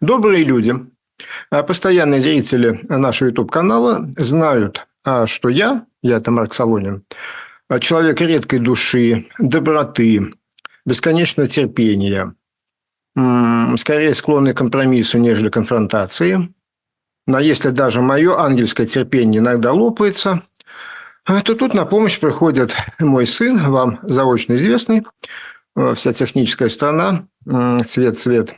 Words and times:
Добрые 0.00 0.44
люди, 0.44 0.74
а, 1.50 1.62
постоянные 1.62 2.22
зрители 2.22 2.80
нашего 2.88 3.28
YouTube-канала 3.28 4.08
знают, 4.16 4.86
а, 5.04 5.26
что 5.26 5.50
я, 5.50 5.84
я 6.02 6.16
это 6.16 6.30
Марк 6.30 6.54
Солонин, 6.54 7.04
а, 7.68 7.78
человек 7.80 8.18
редкой 8.22 8.60
души, 8.60 9.26
доброты, 9.38 10.32
бесконечного 10.86 11.48
терпения, 11.48 12.34
скорее 13.76 14.14
склонный 14.14 14.54
к 14.54 14.58
компромиссу, 14.58 15.18
нежели 15.18 15.50
конфронтации. 15.50 16.48
Но 17.26 17.38
если 17.38 17.68
даже 17.68 18.00
мое 18.00 18.40
ангельское 18.40 18.86
терпение 18.86 19.40
иногда 19.40 19.72
лопается, 19.72 20.42
то 21.26 21.54
тут 21.54 21.74
на 21.74 21.84
помощь 21.84 22.18
приходит 22.18 22.74
мой 22.98 23.26
сын, 23.26 23.70
вам 23.70 23.98
заочно 24.02 24.54
известный, 24.54 25.04
вся 25.94 26.12
техническая 26.14 26.70
страна, 26.70 27.26
цвет, 27.84 28.18
цвет, 28.18 28.56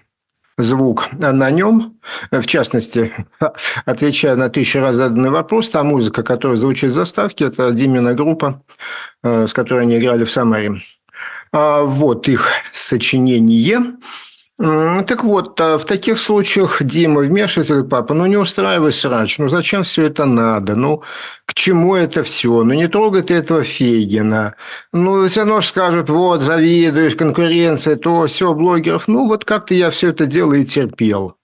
звук 0.58 1.08
на 1.12 1.50
нем. 1.50 1.98
В 2.30 2.46
частности, 2.46 3.12
отвечая 3.84 4.36
на 4.36 4.48
тысячу 4.48 4.80
раз 4.80 4.96
заданный 4.96 5.30
вопрос, 5.30 5.70
та 5.70 5.82
музыка, 5.82 6.22
которая 6.22 6.56
звучит 6.56 6.90
в 6.90 6.94
заставке, 6.94 7.46
это 7.46 7.72
Димина 7.72 8.14
группа, 8.14 8.62
э, 9.22 9.46
с 9.46 9.52
которой 9.52 9.82
они 9.82 9.98
играли 9.98 10.24
в 10.24 10.30
Самаре. 10.30 10.80
А 11.52 11.82
вот 11.82 12.28
их 12.28 12.48
сочинение. 12.72 13.96
Так 14.62 15.24
вот, 15.24 15.60
а 15.60 15.76
в 15.76 15.84
таких 15.84 16.20
случаях 16.20 16.80
Дима 16.84 17.22
вмешивается, 17.22 17.74
говорит, 17.74 17.90
папа, 17.90 18.14
ну 18.14 18.26
не 18.26 18.36
устраивай 18.36 18.92
срач, 18.92 19.38
ну 19.38 19.48
зачем 19.48 19.82
все 19.82 20.04
это 20.04 20.24
надо, 20.24 20.76
ну 20.76 21.02
к 21.46 21.54
чему 21.54 21.96
это 21.96 22.22
все, 22.22 22.62
ну 22.62 22.72
не 22.72 22.86
трогай 22.86 23.22
ты 23.22 23.34
этого 23.34 23.64
Фейгина, 23.64 24.54
ну 24.92 25.26
все 25.26 25.40
равно 25.40 25.62
же 25.62 25.66
скажут, 25.66 26.10
вот, 26.10 26.42
завидуешь, 26.42 27.16
конкуренция, 27.16 27.96
то 27.96 28.28
все, 28.28 28.54
блогеров, 28.54 29.08
ну 29.08 29.26
вот 29.26 29.44
как-то 29.44 29.74
я 29.74 29.90
все 29.90 30.10
это 30.10 30.26
дело 30.26 30.52
и 30.52 30.64
терпел. 30.64 31.36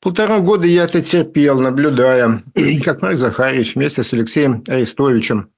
Полтора 0.00 0.38
года 0.38 0.68
я 0.68 0.84
это 0.84 1.02
терпел, 1.02 1.58
наблюдая, 1.58 2.42
как 2.84 3.02
Марк 3.02 3.16
Захарович 3.16 3.74
вместе 3.74 4.04
с 4.04 4.12
Алексеем 4.12 4.62
Арестовичем 4.68 5.50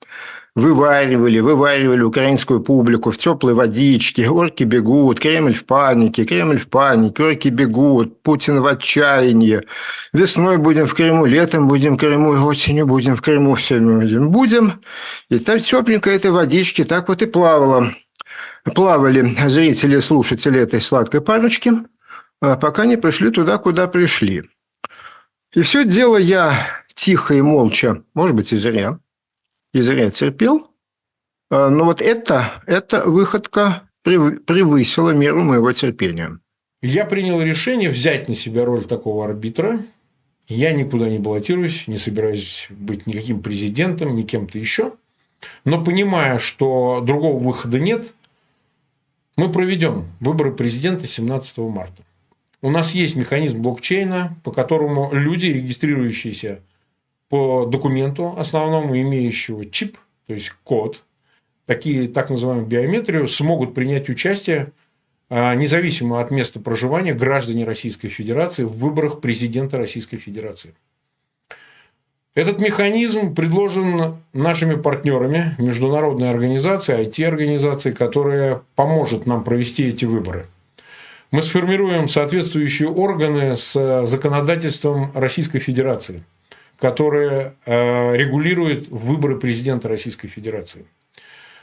вываривали, 0.54 1.40
вываривали 1.40 2.02
украинскую 2.02 2.60
публику 2.60 3.10
в 3.10 3.16
теплой 3.16 3.54
водичке, 3.54 4.28
орки 4.28 4.64
бегут, 4.64 5.18
Кремль 5.18 5.54
в 5.54 5.64
панике, 5.64 6.24
Кремль 6.24 6.58
в 6.58 6.68
панике, 6.68 7.24
орки 7.24 7.48
бегут, 7.48 8.22
Путин 8.22 8.60
в 8.60 8.66
отчаянии, 8.66 9.62
весной 10.12 10.58
будем 10.58 10.86
в 10.86 10.94
Крыму, 10.94 11.24
летом 11.24 11.68
будем 11.68 11.94
в 11.94 11.98
Крыму, 11.98 12.32
осенью 12.46 12.86
будем 12.86 13.16
в 13.16 13.22
Крыму, 13.22 13.54
все 13.54 13.80
будем, 13.80 14.30
будем. 14.30 14.80
И 15.30 15.38
так 15.38 15.62
тепленько 15.62 16.10
этой 16.10 16.30
водички 16.30 16.84
так 16.84 17.08
вот 17.08 17.22
и 17.22 17.26
плавало. 17.26 17.90
Плавали 18.74 19.34
зрители 19.48 19.98
слушатели 20.00 20.60
этой 20.60 20.80
сладкой 20.80 21.20
парочки, 21.20 21.72
а 22.40 22.56
пока 22.56 22.84
не 22.84 22.96
пришли 22.96 23.30
туда, 23.30 23.58
куда 23.58 23.88
пришли. 23.88 24.44
И 25.54 25.62
все 25.62 25.84
дело 25.84 26.16
я 26.16 26.66
тихо 26.94 27.34
и 27.34 27.42
молча, 27.42 28.02
может 28.14 28.36
быть, 28.36 28.52
и 28.52 28.56
зря, 28.56 28.98
и 29.72 29.80
зря 29.80 30.10
терпел. 30.10 30.68
А, 31.50 31.68
но 31.70 31.84
вот 31.84 32.00
это, 32.00 32.62
эта 32.66 33.08
выходка 33.08 33.88
превысила 34.02 35.10
меру 35.10 35.42
моего 35.42 35.72
терпения. 35.72 36.38
Я 36.80 37.04
принял 37.04 37.40
решение 37.40 37.90
взять 37.90 38.28
на 38.28 38.34
себя 38.34 38.64
роль 38.64 38.84
такого 38.84 39.24
арбитра. 39.24 39.78
Я 40.48 40.72
никуда 40.72 41.08
не 41.08 41.18
баллотируюсь, 41.18 41.86
не 41.86 41.96
собираюсь 41.96 42.66
быть 42.70 43.06
никаким 43.06 43.40
президентом, 43.40 44.16
ни 44.16 44.22
кем-то 44.22 44.58
еще. 44.58 44.94
Но 45.64 45.82
понимая, 45.82 46.38
что 46.38 47.00
другого 47.04 47.38
выхода 47.38 47.78
нет, 47.78 48.12
мы 49.36 49.50
проведем 49.50 50.06
выборы 50.20 50.52
президента 50.52 51.06
17 51.06 51.58
марта. 51.58 52.02
У 52.60 52.70
нас 52.70 52.94
есть 52.94 53.16
механизм 53.16 53.62
блокчейна, 53.62 54.36
по 54.44 54.52
которому 54.52 55.10
люди, 55.12 55.46
регистрирующиеся 55.46 56.60
по 57.32 57.64
документу 57.64 58.34
основному, 58.36 58.94
имеющего 58.94 59.64
чип, 59.64 59.96
то 60.26 60.34
есть 60.34 60.52
код, 60.64 61.02
такие 61.64 62.06
так 62.06 62.28
называемую 62.28 62.66
биометрию, 62.66 63.26
смогут 63.26 63.72
принять 63.72 64.10
участие 64.10 64.72
а, 65.30 65.54
независимо 65.54 66.20
от 66.20 66.30
места 66.30 66.60
проживания 66.60 67.14
граждане 67.14 67.64
Российской 67.64 68.08
Федерации 68.08 68.64
в 68.64 68.76
выборах 68.76 69.22
президента 69.22 69.78
Российской 69.78 70.18
Федерации. 70.18 70.74
Этот 72.34 72.60
механизм 72.60 73.34
предложен 73.34 74.18
нашими 74.34 74.74
партнерами, 74.74 75.54
международной 75.56 76.28
организацией, 76.28 77.06
IT-организацией, 77.06 77.94
которая 77.94 78.60
поможет 78.74 79.24
нам 79.24 79.42
провести 79.42 79.84
эти 79.84 80.04
выборы. 80.04 80.48
Мы 81.30 81.40
сформируем 81.40 82.10
соответствующие 82.10 82.90
органы 82.90 83.56
с 83.56 84.04
законодательством 84.06 85.12
Российской 85.14 85.60
Федерации– 85.60 86.22
которая 86.82 87.54
э, 87.64 88.16
регулирует 88.16 88.88
выборы 88.88 89.38
президента 89.38 89.88
Российской 89.88 90.26
Федерации. 90.26 90.84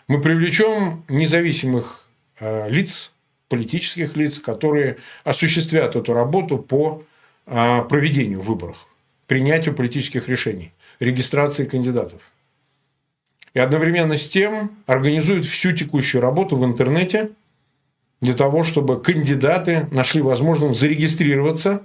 Мы 0.08 0.22
привлечем 0.22 1.04
независимых 1.10 2.08
э, 2.40 2.70
лиц, 2.70 3.12
политических 3.50 4.16
лиц, 4.16 4.40
которые 4.40 4.96
осуществят 5.26 5.98
эту 5.98 6.14
работу 6.14 6.58
по 6.58 7.04
э, 7.48 7.82
проведению 7.90 8.40
выборов, 8.40 8.88
принятию 9.28 9.76
политических 9.76 10.30
решений, 10.30 10.72
регистрации 11.02 11.66
кандидатов. 11.66 12.22
И 13.54 13.60
одновременно 13.60 14.16
с 14.16 14.30
тем 14.30 14.72
организуют 14.86 15.46
всю 15.46 15.74
текущую 15.74 16.22
работу 16.22 16.56
в 16.56 16.64
интернете 16.64 17.32
для 18.22 18.36
того, 18.36 18.64
чтобы 18.64 19.02
кандидаты 19.02 19.86
нашли 19.92 20.22
возможность 20.22 20.80
зарегистрироваться 20.80 21.82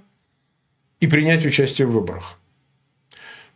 и 1.00 1.09
принять 1.09 1.44
участие 1.44 1.89
в 1.89 1.91
выборах. 1.91 2.39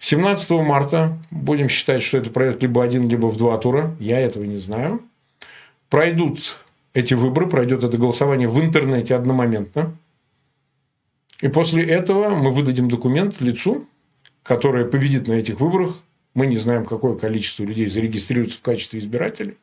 17 0.01 0.51
марта 0.51 1.19
будем 1.31 1.69
считать, 1.69 2.03
что 2.03 2.19
это 2.19 2.31
пройдет 2.31 2.63
либо 2.63 2.83
один, 2.83 3.09
либо 3.09 3.27
в 3.27 3.37
два 3.37 3.59
тура. 3.59 3.97
Я 3.99 4.21
этого 4.21 4.45
не 4.45 4.57
знаю. 4.57 5.03
Пройдут 5.91 6.61
эти 6.95 7.15
выборы, 7.15 7.49
пройдет 7.49 7.83
это 7.85 7.97
голосование 7.97 8.49
в 8.49 8.61
интернете 8.61 9.15
одномоментно. 9.15 9.97
И 11.41 11.49
после 11.49 11.85
этого 11.85 12.31
мы 12.31 12.53
выдадим 12.53 12.89
документ 12.89 13.41
лицу, 13.41 13.87
которое 14.43 14.85
победит 14.85 15.29
на 15.29 15.35
этих 15.35 15.61
выборах. 15.61 15.97
Мы 16.35 16.47
не 16.47 16.57
знаем, 16.57 16.85
какое 16.85 17.17
количество 17.17 17.65
людей 17.65 17.89
зарегистрируется 17.89 18.59
в 18.59 18.63
качестве 18.63 19.01
избирателей. 19.01 19.57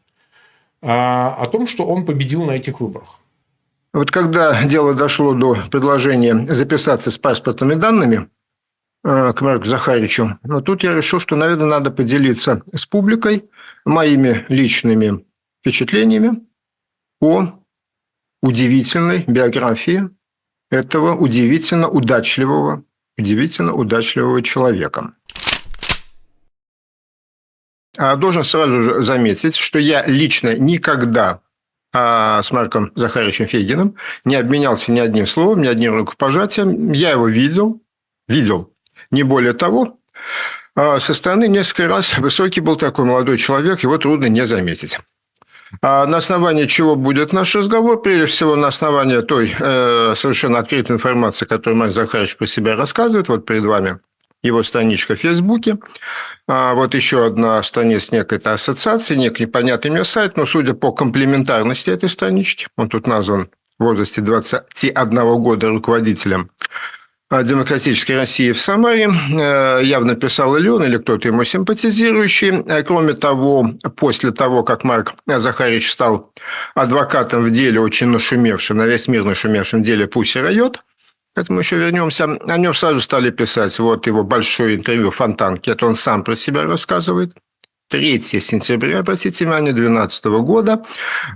А 0.81 1.35
о 1.39 1.47
том, 1.47 1.67
что 1.67 1.85
он 1.85 2.05
победил 2.05 2.45
на 2.45 2.51
этих 2.51 2.79
выборах. 2.79 3.19
Вот 3.93 4.11
когда 4.11 4.63
дело 4.65 4.93
дошло 4.93 5.33
до 5.33 5.57
предложения 5.71 6.45
записаться 6.53 7.11
с 7.11 7.17
паспортными 7.17 7.75
данными, 7.75 8.27
к 9.05 9.41
Марку 9.41 9.65
Захаричу. 9.65 10.39
Но 10.43 10.61
тут 10.61 10.81
я 10.81 10.95
решил, 10.95 11.19
что, 11.19 11.35
наверное, 11.35 11.67
надо 11.67 11.91
поделиться 11.91 12.63
с 12.73 12.87
публикой 12.87 13.47
моими 13.85 14.45
личными 14.49 15.23
впечатлениями 15.61 16.43
о 17.21 17.59
удивительной 18.41 19.23
биографии 19.27 20.09
этого 20.71 21.15
удивительно 21.15 21.87
удачливого, 21.87 22.83
удивительно 23.15 23.73
удачливого 23.73 24.41
человека. 24.41 25.13
А 27.97 28.15
должен 28.15 28.43
сразу 28.43 28.81
же 28.81 29.01
заметить, 29.03 29.55
что 29.55 29.77
я 29.77 30.03
лично 30.07 30.57
никогда 30.57 31.41
а, 31.93 32.41
с 32.41 32.51
Марком 32.51 32.91
Захаровичем 32.95 33.45
Фейгиным 33.45 33.97
не 34.25 34.35
обменялся 34.35 34.91
ни 34.91 34.99
одним 34.99 35.27
словом, 35.27 35.61
ни 35.61 35.67
одним 35.67 35.95
рукопожатием. 35.95 36.91
Я 36.91 37.11
его 37.11 37.27
видел, 37.27 37.83
видел 38.27 38.74
не 39.11 39.23
более 39.23 39.53
того. 39.53 39.97
А 40.75 40.99
со 40.99 41.13
стороны 41.13 41.47
несколько 41.47 41.87
раз 41.87 42.17
высокий 42.17 42.59
был 42.59 42.75
такой 42.75 43.05
молодой 43.05 43.37
человек, 43.37 43.81
его 43.81 43.97
трудно 43.97 44.25
не 44.25 44.45
заметить. 44.45 44.99
А 45.81 46.05
на 46.05 46.17
основании 46.17 46.65
чего 46.65 46.95
будет 46.95 47.33
наш 47.33 47.55
разговор? 47.55 48.01
Прежде 48.01 48.25
всего, 48.27 48.55
на 48.55 48.67
основании 48.67 49.21
той 49.21 49.55
э, 49.57 50.13
совершенно 50.15 50.59
открытой 50.59 50.95
информации, 50.95 51.45
которую 51.45 51.77
Марк 51.77 51.91
Захарович 51.91 52.37
про 52.37 52.45
себя 52.45 52.75
рассказывает. 52.75 53.29
Вот 53.29 53.45
перед 53.45 53.65
вами 53.65 53.99
его 54.43 54.63
страничка 54.63 55.15
в 55.15 55.19
Фейсбуке. 55.19 55.77
А 56.47 56.73
вот 56.73 56.93
еще 56.93 57.25
одна 57.25 57.61
страница 57.63 58.15
некой-то 58.15 58.53
ассоциации, 58.53 59.15
некий 59.15 59.45
непонятный 59.45 59.91
мне 59.91 60.03
сайт, 60.03 60.37
но 60.37 60.45
судя 60.45 60.73
по 60.73 60.91
комплементарности 60.91 61.89
этой 61.89 62.09
странички, 62.09 62.67
он 62.77 62.89
тут 62.89 63.07
назван 63.07 63.49
в 63.79 63.83
возрасте 63.83 64.21
21 64.21 65.09
года 65.41 65.69
руководителем 65.69 66.51
демократической 67.31 68.13
России 68.13 68.51
в 68.51 68.59
Самаре 68.59 69.09
э, 69.09 69.81
явно 69.83 70.15
писал 70.15 70.55
или 70.57 70.67
он, 70.67 70.83
или 70.83 70.97
кто-то 70.97 71.27
ему 71.27 71.43
симпатизирующий. 71.43 72.63
Э, 72.67 72.83
кроме 72.83 73.13
того, 73.13 73.71
после 73.95 74.31
того, 74.31 74.63
как 74.63 74.83
Марк 74.83 75.15
Захарич 75.25 75.91
стал 75.91 76.31
адвокатом 76.75 77.43
в 77.43 77.51
деле, 77.51 77.79
очень 77.79 78.07
нашумевшем, 78.07 78.77
на 78.77 78.85
весь 78.85 79.07
мир 79.07 79.23
нашумевшем 79.23 79.81
деле 79.81 80.07
Пуси 80.07 80.37
Райот, 80.37 80.77
к 81.35 81.39
этому 81.39 81.59
еще 81.59 81.77
вернемся, 81.77 82.25
о 82.25 82.57
нем 82.57 82.73
сразу 82.73 82.99
стали 82.99 83.29
писать. 83.31 83.77
Вот 83.79 84.07
его 84.07 84.23
большое 84.23 84.75
интервью 84.75 85.11
Фонтанки, 85.11 85.69
это 85.69 85.85
он 85.85 85.95
сам 85.95 86.23
про 86.23 86.35
себя 86.35 86.63
рассказывает. 86.63 87.35
3 87.89 88.21
сентября, 88.21 89.03
внимание, 89.03 89.73
2012 89.73 90.25
года. 90.25 90.83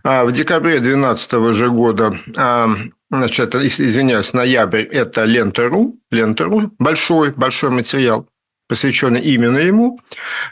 А 0.04 0.26
в 0.26 0.32
декабре 0.32 0.80
2012 0.80 1.54
же 1.54 1.70
года, 1.70 2.18
а, 2.36 2.70
значит, 3.10 3.56
извиняюсь, 3.56 4.34
ноябрь, 4.34 4.82
это 4.82 5.26
Лента.ру, 5.26 5.96
Лента.ру, 6.12 6.72
большой, 6.80 7.32
большой 7.32 7.70
материал 7.70 8.28
посвященный 8.70 9.22
именно 9.22 9.58
ему. 9.58 10.00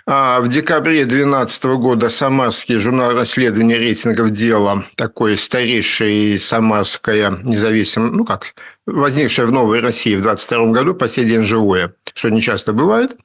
А 0.08 0.42
в 0.42 0.48
декабре 0.50 1.06
2012 1.06 1.64
года 1.78 2.10
Самарский 2.10 2.78
журнал 2.78 3.14
расследования 3.14 3.78
рейтингов 3.78 4.32
дела, 4.32 4.84
такое 4.96 5.38
старейшее 5.38 6.40
самарское 6.40 7.30
независимое, 7.44 8.10
ну 8.10 8.26
как, 8.26 8.56
возникшее 8.88 9.46
в 9.46 9.52
Новой 9.52 9.82
России 9.82 10.16
в 10.16 10.22
22 10.22 10.68
году, 10.68 10.96
по 10.96 11.08
сей 11.08 11.26
день 11.26 11.44
живое, 11.44 11.94
что 12.14 12.30
не 12.30 12.42
часто 12.42 12.74
бывает. 12.74 13.16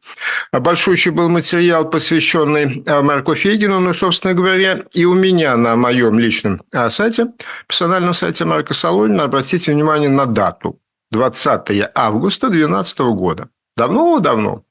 А 0.51 0.61
большущий 0.61 1.13
был 1.13 1.29
материал, 1.29 1.89
посвященный 1.89 2.83
а, 2.87 3.01
Марку 3.01 3.35
Фейгину, 3.35 3.81
ну, 3.81 3.95
собственно 3.95 4.35
говоря, 4.35 4.81
и 4.93 5.05
у 5.05 5.15
меня 5.15 5.57
на 5.57 5.77
моем 5.77 6.19
личном 6.19 6.61
а, 6.73 6.91
сайте, 6.91 7.29
персональном 7.67 8.13
сайте 8.13 8.45
Марка 8.45 8.75
Солонина, 8.75 9.25
обратите 9.25 9.73
внимание 9.73 10.11
на 10.11 10.27
дату. 10.27 10.79
20 11.13 11.91
августа 11.95 12.49
2012 12.49 12.99
года. 13.01 13.49
Давно-давно. 13.77 14.65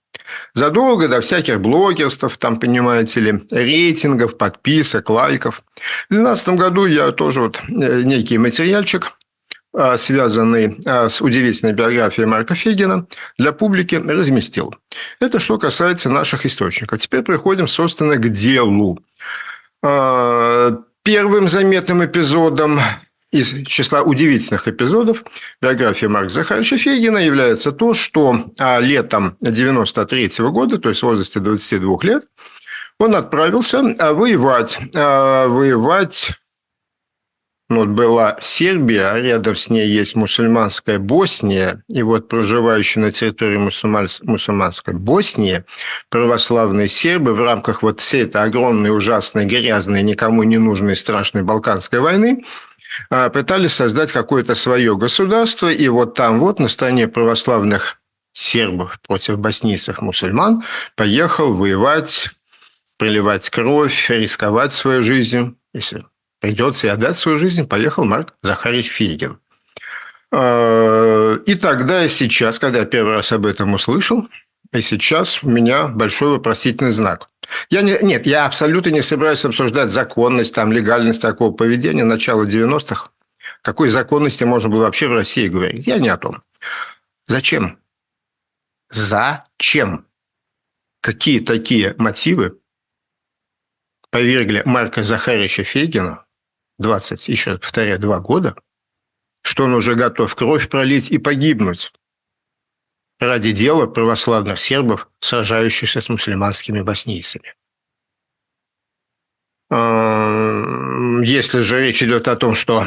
Задолго 0.53 1.07
до 1.07 1.21
всяких 1.21 1.61
блогерств, 1.61 2.37
там, 2.37 2.57
понимаете 2.57 3.19
ли, 3.21 3.41
рейтингов, 3.51 4.37
подписок, 4.37 5.09
лайков. 5.09 5.63
В 6.09 6.13
2012 6.13 6.49
году 6.49 6.85
я 6.85 7.11
тоже 7.11 7.41
вот 7.41 7.59
э, 7.69 8.01
некий 8.03 8.37
материальчик, 8.37 9.13
связанный 9.97 10.77
а, 10.85 11.09
с 11.09 11.21
удивительной 11.21 11.73
биографией 11.73 12.27
Марка 12.27 12.55
Фегина, 12.55 13.07
для 13.37 13.53
публики 13.53 13.95
разместил. 13.95 14.75
Это 15.19 15.39
что 15.39 15.57
касается 15.57 16.09
наших 16.09 16.45
источников. 16.45 16.99
Теперь 16.99 17.21
приходим, 17.21 17.67
собственно, 17.67 18.17
к 18.17 18.29
делу. 18.29 18.99
А, 19.81 20.77
первым 21.03 21.49
заметным 21.49 22.05
эпизодом 22.05 22.79
из 23.31 23.65
числа 23.65 24.01
удивительных 24.01 24.67
эпизодов 24.67 25.23
биографии 25.61 26.05
Марка 26.05 26.29
Захаровича 26.29 26.77
Фегина 26.77 27.17
является 27.17 27.71
то, 27.71 27.93
что 27.93 28.45
а, 28.57 28.79
летом 28.79 29.37
93 29.41 30.31
года, 30.49 30.77
то 30.77 30.89
есть 30.89 31.01
в 31.01 31.05
возрасте 31.05 31.39
22 31.39 31.99
лет, 32.03 32.23
он 32.99 33.15
отправился 33.15 33.79
а, 33.99 34.13
воевать, 34.13 34.77
а, 34.93 35.47
воевать 35.47 36.31
вот 37.77 37.89
была 37.89 38.37
Сербия, 38.41 39.11
а 39.11 39.19
рядом 39.19 39.55
с 39.55 39.69
ней 39.69 39.87
есть 39.87 40.15
мусульманская 40.15 40.99
Босния, 40.99 41.83
и 41.87 42.03
вот 42.03 42.27
проживающие 42.27 43.03
на 43.03 43.11
территории 43.11 43.57
мусульманской 43.57 44.93
Боснии 44.93 45.63
православные 46.09 46.87
сербы 46.87 47.33
в 47.33 47.41
рамках 47.41 47.83
вот 47.83 47.99
всей 47.99 48.23
этой 48.23 48.43
огромной, 48.43 48.95
ужасной, 48.95 49.45
грязной, 49.45 50.03
никому 50.03 50.43
не 50.43 50.57
нужной, 50.57 50.95
страшной 50.95 51.43
Балканской 51.43 51.99
войны– 51.99 52.43
а, 53.09 53.29
пытались 53.29 53.73
создать 53.73 54.11
какое-то 54.11 54.55
свое 54.55 54.95
государство, 54.97 55.69
и 55.71 55.87
вот 55.87 56.15
там 56.15 56.39
вот 56.39 56.59
на 56.59 56.67
стороне 56.67 57.07
православных 57.07 57.97
сербов 58.33 58.99
против 59.01 59.39
боснийцев 59.39 60.01
мусульман 60.01 60.63
поехал 60.95 61.53
воевать, 61.53 62.29
проливать 62.97 63.49
кровь, 63.49 64.09
рисковать 64.09 64.73
своей 64.73 65.01
жизнью. 65.01 65.57
Если 65.73 66.03
придется 66.41 66.87
и 66.87 66.89
отдать 66.89 67.17
свою 67.17 67.37
жизнь, 67.37 67.67
поехал 67.67 68.03
Марк 68.03 68.33
Захарович 68.41 68.89
Фейгин. 68.89 69.39
А, 70.33 71.35
и 71.45 71.55
тогда, 71.55 72.03
и 72.03 72.09
сейчас, 72.09 72.59
когда 72.59 72.79
я 72.79 72.85
первый 72.85 73.15
раз 73.15 73.31
об 73.31 73.45
этом 73.45 73.73
услышал, 73.75 74.27
и 74.73 74.81
сейчас 74.81 75.43
у 75.43 75.49
меня 75.49 75.87
большой 75.87 76.31
вопросительный 76.31 76.91
знак. 76.91 77.29
Я 77.69 77.81
не, 77.81 77.97
нет, 78.01 78.25
я 78.25 78.45
абсолютно 78.45 78.89
не 78.89 79.01
собираюсь 79.01 79.45
обсуждать 79.45 79.91
законность, 79.91 80.55
там, 80.55 80.71
легальность 80.71 81.21
такого 81.21 81.51
поведения 81.51 82.03
начала 82.03 82.43
90-х. 82.45 83.09
Какой 83.61 83.89
законности 83.89 84.43
можно 84.43 84.69
было 84.69 84.85
вообще 84.85 85.07
в 85.07 85.13
России 85.13 85.47
говорить? 85.47 85.85
Я 85.85 85.99
не 85.99 86.09
о 86.09 86.17
том. 86.17 86.41
Зачем? 87.27 87.77
Зачем? 88.89 90.07
Какие 91.01 91.39
такие 91.39 91.93
мотивы 91.97 92.57
повергли 94.09 94.63
Марка 94.65 95.03
Захаровича 95.03 95.63
Фейгина 95.63 96.25
20, 96.81 97.29
еще 97.29 97.57
повторяю, 97.57 97.99
два 97.99 98.19
года, 98.19 98.55
что 99.43 99.63
он 99.63 99.73
уже 99.73 99.95
готов 99.95 100.35
кровь 100.35 100.67
пролить 100.69 101.09
и 101.09 101.17
погибнуть 101.17 101.93
ради 103.19 103.51
дела 103.51 103.87
православных 103.87 104.57
сербов, 104.59 105.07
сражающихся 105.19 106.01
с 106.01 106.09
мусульманскими 106.09 106.81
боснийцами. 106.81 107.53
Если 111.23 111.61
же 111.61 111.79
речь 111.79 112.03
идет 112.03 112.27
о 112.27 112.35
том, 112.35 112.55
что 112.55 112.85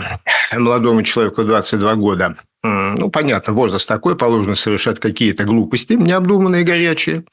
молодому 0.52 1.02
человеку 1.02 1.44
22 1.44 1.94
года, 1.94 2.36
ну, 2.62 3.10
понятно, 3.10 3.54
возраст 3.54 3.88
такой, 3.88 4.16
положено 4.16 4.54
совершать 4.54 5.00
какие-то 5.00 5.44
глупости, 5.44 5.94
необдуманные, 5.94 6.62
горячие, 6.62 7.24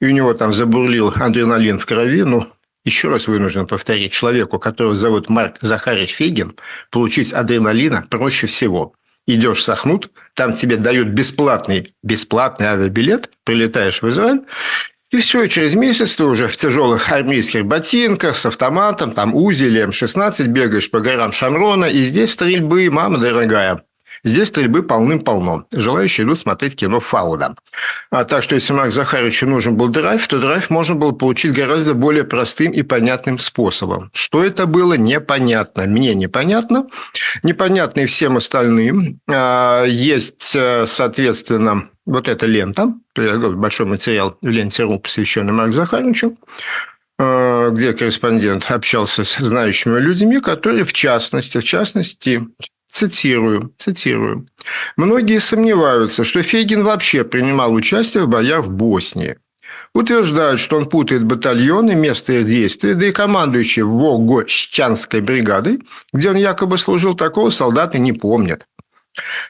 и 0.00 0.06
у 0.06 0.10
него 0.10 0.34
там 0.34 0.52
забурлил 0.52 1.12
адреналин 1.14 1.78
в 1.78 1.86
крови, 1.86 2.24
ну, 2.24 2.48
еще 2.86 3.10
раз 3.10 3.26
вынужден 3.26 3.66
повторить, 3.66 4.12
человеку, 4.12 4.58
которого 4.58 4.94
зовут 4.94 5.28
Марк 5.28 5.58
Захарович 5.60 6.14
Фегин, 6.14 6.56
получить 6.90 7.34
адреналина 7.34 8.06
проще 8.08 8.46
всего– 8.46 8.94
идешь 9.26 9.58
в 9.58 9.62
Сахмут, 9.62 10.10
там 10.34 10.54
тебе 10.54 10.76
дают 10.76 11.08
бесплатный, 11.08 11.94
бесплатный 12.02 12.68
авиабилет, 12.68 13.30
прилетаешь 13.44 14.00
в 14.02 14.08
Израиль, 14.08 14.42
и 15.10 15.20
все, 15.20 15.44
и 15.44 15.48
через 15.48 15.74
месяц 15.74 16.16
ты 16.16 16.24
уже 16.24 16.48
в 16.48 16.56
тяжелых 16.56 17.10
армейских 17.10 17.64
ботинках, 17.64 18.36
с 18.36 18.46
автоматом, 18.46 19.12
там 19.12 19.34
УЗИ 19.34 19.66
или 19.66 19.80
М-16 19.80 20.46
бегаешь 20.46 20.90
по 20.90 21.00
горам 21.00 21.32
Шамрона, 21.32 21.86
и 21.86 22.02
здесь 22.02 22.32
стрельбы, 22.32 22.90
мама 22.90 23.18
дорогая. 23.18 23.82
Здесь 24.26 24.48
стрельбы 24.48 24.82
полным-полно. 24.82 25.66
Желающие 25.70 26.26
идут 26.26 26.40
смотреть 26.40 26.74
кино 26.74 26.98
Фауда. 26.98 27.54
А 28.10 28.24
так 28.24 28.42
что, 28.42 28.56
если 28.56 28.72
Марк 28.72 28.90
Захаровичу 28.90 29.46
нужен 29.46 29.76
был 29.76 29.86
драйв, 29.86 30.26
то 30.26 30.40
драйв 30.40 30.68
можно 30.68 30.96
было 30.96 31.12
получить 31.12 31.52
гораздо 31.52 31.94
более 31.94 32.24
простым 32.24 32.72
и 32.72 32.82
понятным 32.82 33.38
способом. 33.38 34.10
Что 34.12 34.42
это 34.42 34.66
было, 34.66 34.94
непонятно. 34.94 35.84
Мне 35.84 36.12
непонятно. 36.16 36.88
Непонятно 37.44 38.00
и 38.00 38.06
всем 38.06 38.36
остальным. 38.36 39.20
А, 39.30 39.84
есть, 39.84 40.56
э, 40.56 40.86
соответственно, 40.88 41.88
вот 42.04 42.26
эта 42.26 42.46
лента, 42.46 42.94
большой 43.14 43.86
материал 43.86 44.36
в 44.42 44.48
ленте 44.48 44.82
РУ, 44.82 44.98
посвященный 44.98 45.52
Марку 45.52 45.72
Захаровичу, 45.72 46.36
э, 47.20 47.70
где 47.70 47.92
корреспондент 47.92 48.72
общался 48.72 49.22
с 49.22 49.36
знающими 49.36 50.00
людьми, 50.00 50.40
которые 50.40 50.82
в 50.82 50.92
частности, 50.92 51.58
в 51.58 51.64
частности, 51.64 52.42
Цитирую, 52.96 53.74
цитирую. 53.76 54.48
Многие 54.96 55.38
сомневаются, 55.38 56.24
что 56.24 56.42
Фейгин 56.42 56.82
вообще 56.82 57.24
принимал 57.24 57.74
участие 57.74 58.24
в 58.24 58.28
боях 58.28 58.64
в 58.64 58.70
Боснии. 58.70 59.36
Утверждают, 59.92 60.60
что 60.60 60.78
он 60.78 60.86
путает 60.86 61.22
батальоны, 61.22 61.94
место 61.94 62.32
их 62.32 62.46
действия, 62.46 62.94
да 62.94 63.08
и 63.08 63.12
командующий 63.12 63.82
Вогощанской 63.82 65.20
бригадой, 65.20 65.82
где 66.14 66.30
он 66.30 66.36
якобы 66.36 66.78
служил, 66.78 67.14
такого 67.14 67.50
солдаты 67.50 67.98
не 67.98 68.14
помнят. 68.14 68.64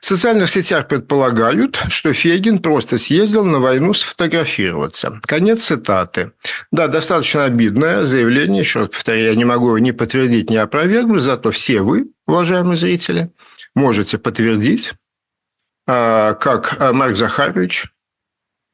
В 0.01 0.07
социальных 0.07 0.49
сетях 0.49 0.89
предполагают, 0.89 1.81
что 1.89 2.13
Фейгин 2.13 2.61
просто 2.61 2.99
съездил 2.99 3.45
на 3.45 3.59
войну 3.59 3.93
сфотографироваться. 3.93 5.21
Конец 5.27 5.65
цитаты. 5.65 6.33
Да, 6.71 6.89
достаточно 6.89 7.45
обидное 7.45 8.05
заявление, 8.05 8.61
еще 8.61 8.81
раз 8.81 8.89
повторяю, 8.91 9.27
я 9.27 9.35
не 9.35 9.45
могу 9.45 9.69
его 9.69 9.79
ни 9.79 9.91
подтвердить, 9.91 10.51
ни 10.51 10.57
опровергнуть, 10.57 11.23
зато 11.23 11.51
все 11.51 11.81
вы, 11.81 12.07
уважаемые 12.27 12.77
зрители, 12.77 13.31
можете 13.75 14.19
подтвердить, 14.19 14.93
а, 15.89 16.35
как 16.35 16.79
Марк 16.93 17.17
Захарович 17.17 17.87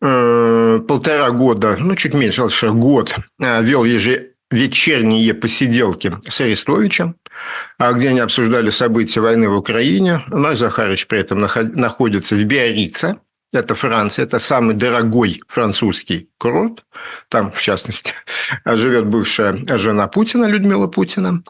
э, 0.00 0.80
полтора 0.88 1.30
года, 1.30 1.76
ну, 1.78 1.94
чуть 1.96 2.14
меньше, 2.14 2.42
год 2.70 3.16
э, 3.38 3.62
вел 3.62 3.84
ежедневно 3.84 4.32
вечерние 4.52 5.34
посиделки 5.34 6.12
с 6.28 6.40
Арестовичем, 6.40 7.16
а 7.22 7.22
где 7.78 8.10
они 8.10 8.20
обсуждали 8.20 8.70
события 8.70 9.20
войны 9.20 9.48
в 9.48 9.56
Украине. 9.56 10.22
Марк 10.28 10.56
Захарович 10.56 11.06
при 11.06 11.20
этом 11.20 11.40
находится 11.40 12.36
в 12.36 12.44
Биорице, 12.44 13.18
это 13.52 13.74
Франция, 13.74 14.24
это 14.24 14.38
самый 14.38 14.74
дорогой 14.74 15.42
французский 15.46 16.30
курорт. 16.38 16.84
Там, 17.28 17.52
в 17.52 17.60
частности, 17.60 18.14
живет 18.64 19.06
бывшая 19.06 19.58
жена 19.76 20.08
Путина, 20.08 20.46
Людмила 20.46 20.86
Путина. 20.86 21.42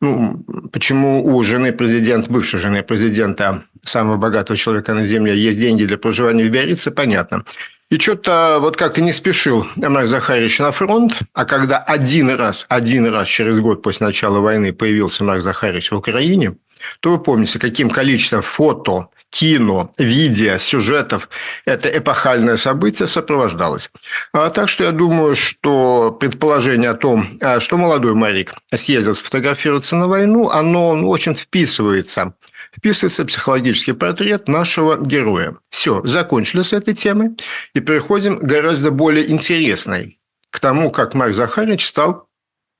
Ну, 0.00 0.44
почему 0.72 1.24
у 1.24 1.42
жены 1.44 1.72
президента, 1.72 2.30
бывшей 2.30 2.58
жены 2.58 2.82
президента, 2.82 3.62
самого 3.82 4.16
богатого 4.16 4.56
человека 4.56 4.94
на 4.94 5.06
Земле, 5.06 5.36
есть 5.36 5.60
деньги 5.60 5.84
для 5.84 5.96
проживания 5.96 6.44
в 6.44 6.50
Биорице, 6.50 6.90
понятно. 6.90 7.44
И 7.92 7.98
что-то 7.98 8.56
вот 8.58 8.78
как-то 8.78 9.02
не 9.02 9.12
спешил 9.12 9.66
Марк 9.76 10.06
Захарович 10.06 10.60
на 10.60 10.72
фронт, 10.72 11.18
а 11.34 11.44
когда 11.44 11.76
один 11.76 12.30
раз, 12.30 12.64
один 12.70 13.04
раз 13.12 13.28
через 13.28 13.60
год 13.60 13.82
после 13.82 14.06
начала 14.06 14.40
войны 14.40 14.72
появился 14.72 15.24
Марк 15.24 15.42
Захарович 15.42 15.90
в 15.90 15.96
Украине, 15.96 16.56
то 17.00 17.10
вы 17.10 17.18
помните, 17.18 17.58
каким 17.58 17.90
количеством 17.90 18.40
фото 18.40 19.08
кино, 19.28 19.92
видео, 19.98 20.56
сюжетов 20.56 21.28
это 21.66 21.90
эпохальное 21.90 22.56
событие 22.56 23.06
сопровождалось. 23.06 23.90
А, 24.32 24.48
так 24.48 24.70
что 24.70 24.84
я 24.84 24.92
думаю, 24.92 25.36
что 25.36 26.16
предположение 26.18 26.88
о 26.88 26.94
том, 26.94 27.26
а, 27.42 27.60
что 27.60 27.76
молодой 27.76 28.14
Марик 28.14 28.54
съездил 28.74 29.14
сфотографироваться 29.14 29.96
на 29.96 30.08
войну, 30.08 30.48
оно 30.48 30.94
ну, 30.94 31.10
очень 31.10 31.34
вписывается 31.34 32.32
вписывается 32.74 33.24
психологический 33.24 33.92
портрет 33.92 34.48
нашего 34.48 34.96
героя. 35.02 35.56
Все, 35.70 36.00
закончили 36.04 36.62
с 36.62 36.72
этой 36.72 36.94
темой 36.94 37.36
и 37.74 37.80
переходим 37.80 38.38
к 38.38 38.42
гораздо 38.42 38.90
более 38.90 39.30
интересной, 39.30 40.18
к 40.50 40.60
тому, 40.60 40.90
как 40.90 41.14
Марк 41.14 41.34
Захарович 41.34 41.86
стал, 41.86 42.28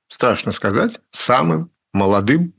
страшно 0.09 0.51
сказать, 0.51 0.99
самым 1.11 1.71
молодым 1.93 2.53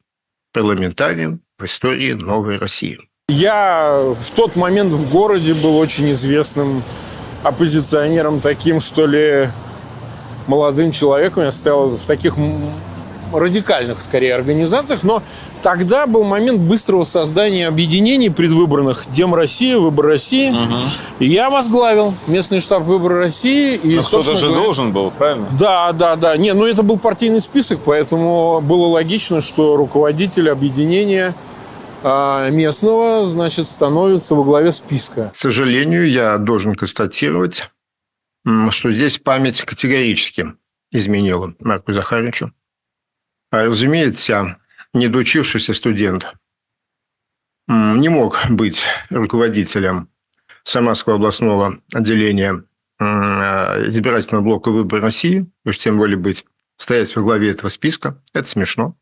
парламентарием 0.52 1.40
в 1.58 1.64
истории 1.64 2.12
новой 2.12 2.58
России. 2.58 2.98
Я 3.28 4.14
в 4.18 4.30
тот 4.36 4.54
момент 4.54 4.92
в 4.92 5.10
городе 5.10 5.54
был 5.54 5.76
очень 5.76 6.12
известным 6.12 6.82
оппозиционером, 7.42 8.40
таким, 8.40 8.80
что 8.80 9.06
ли, 9.06 9.48
молодым 10.46 10.92
человеком. 10.92 11.44
Я 11.44 11.50
стоял 11.50 11.90
в 11.90 12.04
таких 12.04 12.34
радикальных, 13.38 13.98
скорее, 14.02 14.34
организациях, 14.34 15.02
но 15.02 15.22
тогда 15.62 16.06
был 16.06 16.24
момент 16.24 16.60
быстрого 16.60 17.04
создания 17.04 17.68
объединений 17.68 18.30
предвыборных 18.30 19.04
Дем 19.10 19.34
России, 19.34 19.74
Выбор 19.74 20.06
России. 20.06 20.50
Угу. 20.50 20.74
И 21.20 21.26
я 21.26 21.50
возглавил 21.50 22.14
местный 22.26 22.60
штаб 22.60 22.82
Выбор 22.84 23.12
России. 23.12 23.76
И, 23.76 23.96
но 23.96 24.02
кто-то 24.02 24.36
же 24.36 24.46
говоря, 24.46 24.64
должен 24.64 24.92
был, 24.92 25.10
правильно? 25.10 25.46
Да, 25.58 25.92
да, 25.92 26.16
да. 26.16 26.36
Не, 26.36 26.54
ну 26.54 26.66
это 26.66 26.82
был 26.82 26.98
партийный 26.98 27.40
список, 27.40 27.80
поэтому 27.84 28.60
было 28.62 28.86
логично, 28.86 29.40
что 29.40 29.76
руководитель 29.76 30.50
объединения 30.50 31.34
а, 32.02 32.50
местного, 32.50 33.26
значит, 33.26 33.66
становится 33.66 34.34
во 34.34 34.44
главе 34.44 34.72
списка. 34.72 35.30
К 35.32 35.36
сожалению, 35.36 36.10
я 36.10 36.36
должен 36.36 36.74
констатировать, 36.74 37.70
что 38.70 38.92
здесь 38.92 39.18
память 39.18 39.62
категорически 39.62 40.52
изменила 40.90 41.54
Марку 41.60 41.92
Захаровичу. 41.92 42.52
А, 43.54 43.66
разумеется, 43.66 44.58
недоучившийся 44.94 45.74
студент 45.74 46.34
не 47.68 48.08
мог 48.08 48.40
быть 48.50 48.84
руководителем 49.10 50.08
Самарского 50.64 51.14
областного 51.14 51.78
отделения 51.94 52.64
избирательного 52.98 54.42
блока 54.42 54.72
«Выбор 54.72 55.00
России», 55.00 55.46
уж 55.64 55.78
тем 55.78 55.98
более 55.98 56.16
быть, 56.16 56.44
стоять 56.78 57.14
во 57.14 57.22
главе 57.22 57.52
этого 57.52 57.68
списка. 57.68 58.20
Это 58.32 58.48
смешно. 58.48 58.96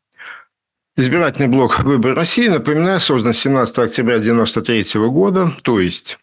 Избирательный 0.96 1.48
блок 1.48 1.80
«Выбор 1.80 2.14
России», 2.14 2.48
напоминаю, 2.48 3.00
создан 3.00 3.32
17 3.32 3.78
октября 3.78 4.16
1993 4.16 5.00
года, 5.08 5.50
то 5.62 5.80
есть 5.80 6.18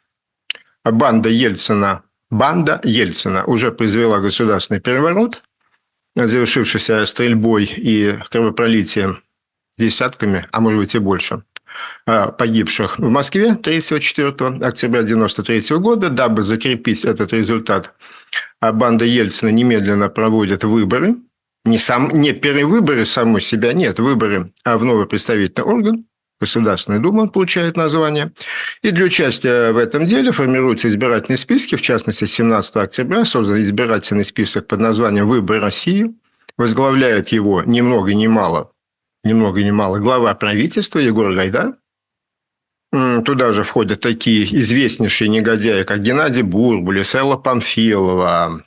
банда 0.83 1.29
Ельцина, 1.29 2.03
банда 2.29 2.79
Ельцина 2.83 3.43
уже 3.45 3.71
произвела 3.71 4.19
государственный 4.19 4.81
переворот, 4.81 5.41
завершившийся 6.15 7.05
стрельбой 7.05 7.65
и 7.65 8.17
кровопролитием 8.29 9.23
десятками, 9.77 10.45
а 10.51 10.59
может 10.59 10.79
быть 10.79 10.95
и 10.95 10.99
больше, 10.99 11.43
а, 12.05 12.31
погибших 12.31 12.99
в 12.99 13.09
Москве 13.09 13.55
34 13.55 14.29
октября 14.65 15.01
1993 15.01 15.77
года, 15.79 16.09
дабы 16.09 16.41
закрепить 16.41 17.05
этот 17.05 17.33
результат, 17.33 17.93
а 18.59 18.71
банда 18.73 19.05
Ельцина 19.05 19.49
немедленно 19.49 20.09
проводит 20.09 20.63
выборы, 20.63 21.15
не, 21.65 21.77
сам, 21.77 22.09
не 22.09 22.33
перевыборы 22.33 23.05
самой 23.05 23.41
себя, 23.41 23.73
нет, 23.73 23.99
выборы 23.99 24.51
а 24.63 24.77
в 24.77 24.83
новый 24.83 25.05
представительный 25.05 25.65
орган, 25.65 26.05
Государственная 26.39 27.00
Дума 27.00 27.27
получает 27.27 27.75
название. 27.75 28.31
И 28.81 28.91
для 28.91 29.05
участия 29.05 29.72
в 29.72 29.77
этом 29.77 30.05
деле 30.05 30.31
формируются 30.31 30.88
избирательные 30.88 31.38
списки. 31.38 31.75
В 31.75 31.81
частности, 31.81 32.25
17 32.25 32.77
октября 32.77 33.25
создан 33.25 33.62
избирательный 33.62 34.24
список 34.24 34.67
под 34.67 34.79
названием 34.79 35.27
«Выбор 35.27 35.62
России». 35.62 36.13
Возглавляет 36.58 37.29
его 37.29 37.63
ни 37.63 37.81
много 37.81 38.13
ни 38.13 38.27
мало, 38.27 38.72
ни 39.24 39.34
много 39.34 39.63
ни 39.63 39.72
мало 39.72 40.00
глава 40.00 40.34
правительства 40.34 41.00
Егор 41.00 41.34
Гайдар. 41.34 41.75
Туда 42.91 43.51
же 43.51 43.63
входят 43.63 44.01
такие 44.01 44.43
известнейшие 44.60 45.29
негодяи, 45.29 45.84
как 45.84 46.01
Геннадий 46.01 46.41
Бурбулис, 46.41 47.13
Элла 47.13 47.38
Памфилова, 47.38 48.63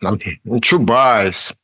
Чубайс, 0.62 1.55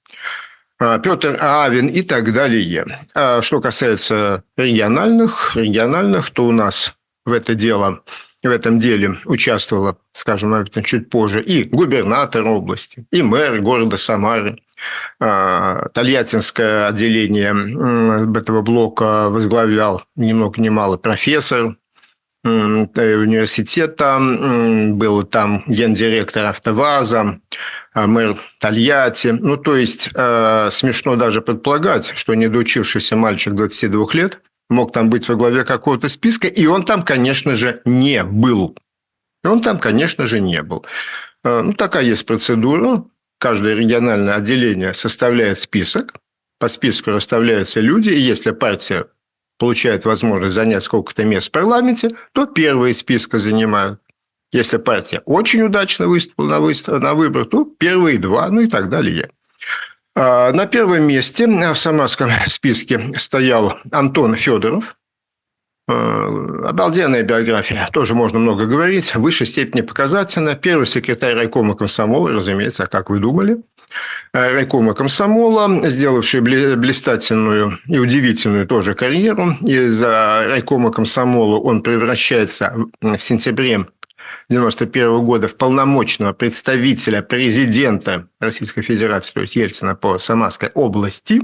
Петр 0.78 1.36
Авин 1.40 1.88
и 1.88 2.02
так 2.02 2.32
далее. 2.32 2.98
А 3.14 3.42
что 3.42 3.60
касается 3.60 4.44
региональных, 4.56 5.56
региональных, 5.56 6.30
то 6.30 6.46
у 6.46 6.52
нас 6.52 6.94
в 7.24 7.32
это 7.32 7.54
дело, 7.54 8.02
в 8.42 8.48
этом 8.48 8.78
деле 8.78 9.18
участвовала, 9.24 9.98
скажем, 10.12 10.66
чуть 10.84 11.10
позже, 11.10 11.42
и 11.42 11.64
губернатор 11.64 12.44
области, 12.44 13.06
и 13.10 13.22
мэр 13.22 13.60
города 13.60 13.96
Самары, 13.96 14.58
а, 15.20 15.88
Тольяттинское 15.88 16.86
отделение 16.86 17.50
этого 18.38 18.62
блока 18.62 19.28
возглавлял 19.28 20.04
ни 20.14 20.32
много 20.32 20.60
ни 20.62 20.68
мало 20.68 20.96
профессор 20.96 21.76
университета, 22.48 24.18
был 24.94 25.24
там 25.24 25.64
гендиректор 25.66 26.46
АвтоВАЗа, 26.46 27.40
а, 27.94 28.06
мэр 28.06 28.36
Тольятти. 28.60 29.28
Ну, 29.28 29.56
то 29.56 29.76
есть, 29.76 30.10
э, 30.14 30.68
смешно 30.70 31.16
даже 31.16 31.40
предполагать, 31.40 32.12
что 32.16 32.34
недоучившийся 32.34 33.16
мальчик 33.16 33.54
22 33.54 34.14
лет 34.14 34.40
мог 34.68 34.92
там 34.92 35.10
быть 35.10 35.28
во 35.28 35.34
главе 35.34 35.64
какого-то 35.64 36.08
списка, 36.08 36.46
и 36.46 36.66
он 36.66 36.84
там, 36.84 37.02
конечно 37.02 37.54
же, 37.54 37.80
не 37.84 38.22
был. 38.22 38.76
И 39.44 39.46
он 39.46 39.62
там, 39.62 39.78
конечно 39.78 40.26
же, 40.26 40.40
не 40.40 40.62
был. 40.62 40.84
Э, 41.44 41.62
ну, 41.62 41.72
такая 41.72 42.04
есть 42.04 42.26
процедура. 42.26 43.04
Каждое 43.38 43.74
региональное 43.74 44.34
отделение 44.34 44.94
составляет 44.94 45.60
список. 45.60 46.14
По 46.58 46.68
списку 46.68 47.10
расставляются 47.10 47.80
люди, 47.80 48.10
и 48.10 48.18
если 48.18 48.50
партия 48.50 49.06
получает 49.58 50.04
возможность 50.04 50.54
занять 50.54 50.84
сколько-то 50.84 51.24
мест 51.24 51.48
в 51.48 51.52
парламенте, 51.52 52.16
то 52.32 52.46
первые 52.46 52.94
списка 52.94 53.38
занимают. 53.38 54.00
Если 54.52 54.78
партия 54.78 55.20
очень 55.26 55.62
удачно 55.62 56.08
выступила 56.08 56.48
на, 56.48 56.60
выступ, 56.60 57.02
на 57.02 57.14
выборах, 57.14 57.50
то 57.50 57.64
первые 57.64 58.18
два, 58.18 58.48
ну 58.48 58.62
и 58.62 58.66
так 58.66 58.88
далее. 58.88 59.30
А, 60.14 60.52
на 60.52 60.66
первом 60.66 61.02
месте 61.02 61.46
в 61.46 61.76
самарском 61.76 62.30
списке 62.46 63.12
стоял 63.18 63.78
Антон 63.92 64.34
Федоров. 64.34 64.96
А, 65.86 66.26
обалденная 66.68 67.22
биография, 67.22 67.86
тоже 67.92 68.14
можно 68.14 68.38
много 68.38 68.64
говорить, 68.64 69.14
в 69.14 69.20
высшей 69.20 69.46
степени 69.46 69.82
показательна. 69.82 70.54
Первый 70.54 70.86
секретарь 70.86 71.34
райкома 71.34 71.74
комсомола, 71.74 72.30
разумеется, 72.30 72.86
как 72.86 73.10
вы 73.10 73.18
думали. 73.18 73.62
Э, 74.32 74.52
райкома 74.52 74.94
комсомола, 74.94 75.88
сделавший 75.88 76.40
блистательную 76.40 77.78
и 77.86 77.98
удивительную 77.98 78.66
тоже 78.66 78.94
карьеру. 78.94 79.56
Из 79.62 80.00
райкома 80.02 80.92
комсомола 80.92 81.58
он 81.58 81.82
превращается 81.82 82.74
в 83.00 83.18
сентябре 83.18 83.86
1991 84.50 85.24
года 85.24 85.48
в 85.48 85.56
полномочного 85.56 86.32
представителя 86.32 87.22
президента 87.22 88.28
Российской 88.40 88.82
Федерации, 88.82 89.32
то 89.32 89.40
есть 89.40 89.56
Ельцина 89.56 89.94
по 89.94 90.18
Самарской 90.18 90.70
области. 90.74 91.40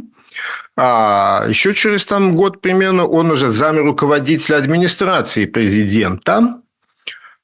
А 0.76 1.46
еще 1.48 1.72
через 1.74 2.04
там 2.06 2.34
год 2.36 2.60
примерно 2.60 3.06
он 3.06 3.30
уже 3.30 3.48
зам 3.48 3.78
руководителя 3.78 4.56
администрации 4.56 5.46
президента 5.46 6.60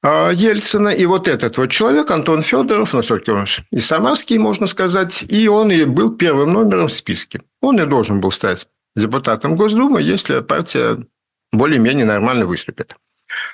Ельцина. 0.02 0.88
И 0.88 1.04
вот 1.06 1.28
этот 1.28 1.58
вот 1.58 1.70
человек, 1.70 2.10
Антон 2.10 2.42
Федоров, 2.42 2.94
насколько 2.94 3.30
он 3.30 3.44
и 3.70 3.78
самарский, 3.78 4.38
можно 4.38 4.66
сказать, 4.66 5.24
и 5.28 5.48
он 5.48 5.70
и 5.70 5.84
был 5.84 6.16
первым 6.16 6.52
номером 6.52 6.88
в 6.88 6.92
списке. 6.92 7.42
Он 7.60 7.80
и 7.80 7.86
должен 7.86 8.20
был 8.20 8.30
стать 8.30 8.68
депутатом 8.96 9.56
Госдумы, 9.56 10.02
если 10.02 10.40
партия 10.40 11.04
более-менее 11.52 12.06
нормально 12.06 12.46
выступит. 12.46 12.96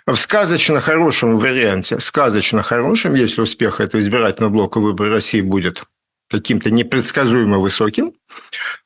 В 0.06 0.14
сказочно 0.14 0.80
хорошем 0.80 1.36
варианте, 1.36 2.00
сказочно 2.00 2.62
хорошем, 2.62 3.14
если 3.14 3.42
успех 3.42 3.80
этого 3.80 4.00
избирательного 4.00 4.52
блока 4.52 4.78
выбора 4.78 5.10
России 5.10 5.40
будет 5.40 5.84
каким-то 6.28 6.70
непредсказуемо 6.70 7.58
высоким, 7.58 8.12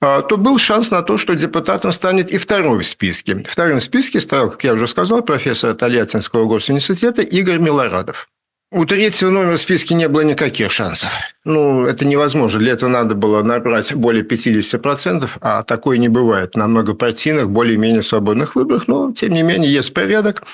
а, 0.00 0.22
то 0.22 0.36
был 0.36 0.58
шанс 0.58 0.90
на 0.90 1.02
то, 1.02 1.18
что 1.18 1.34
депутатом 1.34 1.92
станет 1.92 2.30
и 2.30 2.38
второй 2.38 2.82
в 2.82 2.88
списке. 2.88 3.42
Вторым 3.48 3.78
в 3.78 3.82
списке 3.82 4.20
стал, 4.20 4.50
как 4.50 4.64
я 4.64 4.74
уже 4.74 4.86
сказал, 4.86 5.22
профессор 5.22 5.74
Тольяттинского 5.74 6.46
госуниверситета 6.46 7.22
Игорь 7.22 7.58
Милорадов. 7.58 8.28
У 8.72 8.84
третьего 8.84 9.30
номера 9.30 9.56
в 9.56 9.60
списке 9.60 9.96
не 9.96 10.06
было 10.06 10.20
никаких 10.20 10.70
шансов. 10.70 11.10
Ну, 11.44 11.86
это 11.86 12.04
невозможно. 12.04 12.60
Для 12.60 12.74
этого 12.74 12.88
надо 12.88 13.16
было 13.16 13.42
набрать 13.42 13.92
более 13.92 14.22
50%, 14.22 15.28
а 15.40 15.64
такое 15.64 15.98
не 15.98 16.08
бывает 16.08 16.54
на 16.54 16.68
многопартийных, 16.68 17.50
более-менее 17.50 18.02
свободных 18.02 18.54
выборах. 18.54 18.86
Но, 18.86 19.10
тем 19.10 19.32
не 19.32 19.42
менее, 19.42 19.72
есть 19.72 19.92
порядок. 19.92 20.44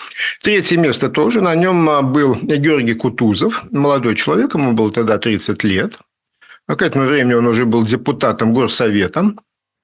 Третье 0.42 0.78
место 0.78 1.10
тоже. 1.10 1.42
На 1.42 1.54
нем 1.54 1.90
а, 1.90 2.00
был 2.00 2.34
Георгий 2.40 2.94
Кутузов, 2.94 3.64
молодой 3.70 4.16
человек, 4.16 4.54
ему 4.54 4.72
было 4.72 4.90
тогда 4.90 5.18
30 5.18 5.62
лет. 5.64 5.98
А 6.66 6.76
к 6.76 6.82
этому 6.82 7.06
времени 7.06 7.34
он 7.34 7.46
уже 7.46 7.64
был 7.64 7.84
депутатом 7.84 8.52
горсовета 8.52 9.34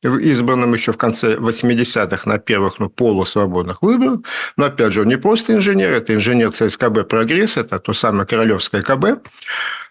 избранным 0.03 0.75
еще 0.75 0.93
в 0.93 0.97
конце 0.97 1.37
80-х 1.37 2.29
на 2.29 2.39
первых, 2.39 2.79
ну, 2.79 2.89
полусвободных 2.89 3.83
выборах. 3.83 4.21
Но, 4.57 4.65
опять 4.65 4.93
же, 4.93 5.03
он 5.03 5.09
не 5.09 5.17
просто 5.17 5.55
инженер, 5.55 5.93
это 5.93 6.15
инженер 6.15 6.51
ЦСКБ 6.51 7.09
«Прогресс», 7.09 7.57
это 7.57 7.79
то 7.79 7.93
самое 7.93 8.27
Королевское 8.27 8.83
КБ. 8.83 9.25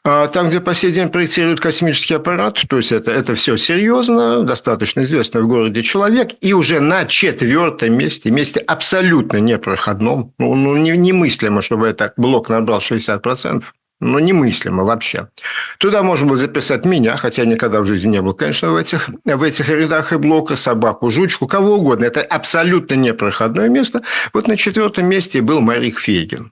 А 0.03 0.27
там, 0.27 0.49
где 0.49 0.59
по 0.59 0.73
сей 0.73 0.91
день 0.91 1.09
проектируют 1.09 1.59
космический 1.59 2.15
аппарат, 2.15 2.59
то 2.67 2.77
есть 2.77 2.91
это, 2.91 3.11
это 3.11 3.35
все 3.35 3.55
серьезно, 3.55 4.41
достаточно 4.41 5.03
известный 5.03 5.43
в 5.43 5.47
городе 5.47 5.83
человек, 5.83 6.31
и 6.41 6.53
уже 6.53 6.79
на 6.79 7.05
четвертом 7.05 7.93
месте, 7.93 8.31
месте 8.31 8.61
абсолютно 8.61 9.37
непроходном, 9.37 10.33
ну, 10.39 10.55
ну 10.55 10.75
немыслимо, 10.75 11.61
чтобы 11.61 11.87
этот 11.87 12.13
блок 12.17 12.49
набрал 12.49 12.79
60%, 12.79 13.63
ну, 14.01 14.17
немыслимо 14.17 14.83
вообще. 14.83 15.29
Туда 15.77 16.01
можно 16.01 16.25
было 16.25 16.35
записать 16.35 16.85
меня, 16.85 17.15
хотя 17.17 17.45
никогда 17.45 17.81
в 17.81 17.85
жизни 17.85 18.09
не 18.09 18.21
был, 18.21 18.33
конечно, 18.33 18.71
в 18.71 18.75
этих, 18.75 19.09
в 19.23 19.43
этих 19.43 19.69
рядах 19.69 20.11
и 20.11 20.17
блоках, 20.17 20.57
собаку, 20.57 21.11
жучку, 21.11 21.47
кого 21.47 21.75
угодно. 21.75 22.05
Это 22.05 22.21
абсолютно 22.21 22.95
непроходное 22.95 23.69
место. 23.69 24.01
Вот 24.33 24.47
на 24.47 24.57
четвертом 24.57 25.05
месте 25.05 25.41
был 25.41 25.61
Марик 25.61 25.99
Фейгин. 25.99 26.51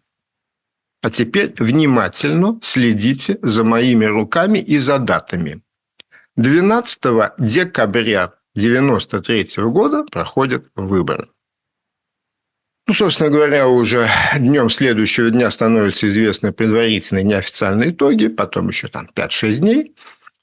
А 1.01 1.10
теперь 1.10 1.53
внимательно 1.58 2.60
следите 2.62 3.39
за 3.41 3.63
моими 3.63 4.06
руками 4.06 4.60
и 4.60 4.77
за 4.77 5.00
датами. 5.00 5.62
12 6.36 7.01
декабря 7.39 8.34
1993 8.56 9.63
года 9.63 10.03
проходят 10.12 10.65
выборы. 10.75 11.25
Ну, 12.89 12.96
собственно 12.96 13.29
говоря, 13.29 13.67
уже 13.67 14.10
днем 14.36 14.67
следующего 14.67 15.29
дня 15.29 15.51
становятся 15.51 16.08
известны 16.08 16.51
предварительные 16.51 17.24
неофициальные 17.24 17.91
итоги, 17.91 18.29
потом 18.29 18.69
еще 18.69 18.88
там 18.88 19.08
5-6 19.15 19.53
дней. 19.58 19.96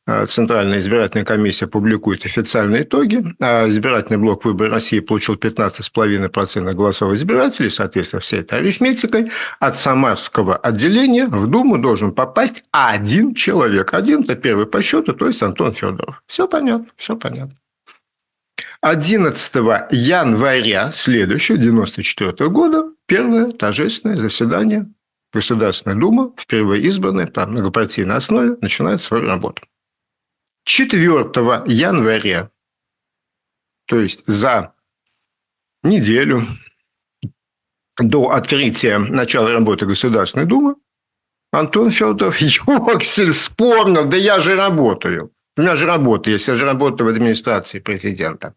А, 0.07 0.27
Центральная 0.27 0.79
избирательная 0.79 1.25
комиссия 1.25 1.67
публикует 1.67 2.25
официальные 2.25 2.85
итоги, 2.85 3.25
а 3.41 3.69
избирательный 3.69 4.21
блок 4.21 4.45
«Выбор 4.45 4.71
России» 4.71 5.01
получил 5.01 5.35
15,5% 5.35 6.73
голосов 6.75 7.13
избирателей, 7.15 7.69
соответственно, 7.69 8.21
всей 8.21 8.43
этой 8.43 8.61
арифметикой. 8.61 9.33
От 9.59 9.77
Самарского 9.77 10.57
отделения 10.57 11.27
в 11.27 11.49
Думу 11.49 11.79
должен 11.79 12.13
попасть 12.13 12.63
один 12.71 13.35
человек. 13.35 13.93
Один– 13.93 14.21
это 14.23 14.37
первый 14.37 14.67
по 14.67 14.83
счету, 14.83 15.15
то 15.15 15.27
есть 15.27 15.43
Антон 15.43 15.73
Федоров. 15.73 16.23
Все 16.29 16.47
понятно, 16.47 16.87
все 16.97 17.17
понятно. 17.17 17.59
11 18.89 19.53
января 19.91 20.93
следующего, 20.93 21.57
1994 21.57 22.49
года, 22.51 22.95
первое 23.07 23.51
торжественное 23.51 24.17
заседание 24.17 24.87
Государственной 25.33 25.99
Думы, 25.99 26.33
впервые 26.39 26.85
избранная 26.85 27.27
по 27.27 27.45
многопартийной 27.47 28.15
основе, 28.15 28.57
начинает 28.61 29.01
свою 29.01 29.27
работу. 29.27 29.65
4 30.67 31.03
января, 31.03 32.53
то 33.87 33.99
есть 33.99 34.23
за 34.29 34.73
неделю 35.83 36.47
до 37.99 38.31
открытия 38.31 38.99
начала 38.99 39.51
работы 39.51 39.87
Государственной 39.87 40.47
Думы, 40.47 40.77
Антон 41.51 41.91
Федоров 41.91 42.39
Йоксель 42.41 43.33
вспомнил, 43.33 44.07
да 44.07 44.17
я 44.17 44.39
же 44.39 44.55
работаю. 44.55 45.33
У 45.57 45.63
меня 45.63 45.75
же 45.75 45.87
работа 45.87 46.31
есть, 46.31 46.47
я 46.47 46.55
же 46.55 46.65
работаю 46.65 47.11
в 47.11 47.13
администрации 47.13 47.81
президента. 47.81 48.55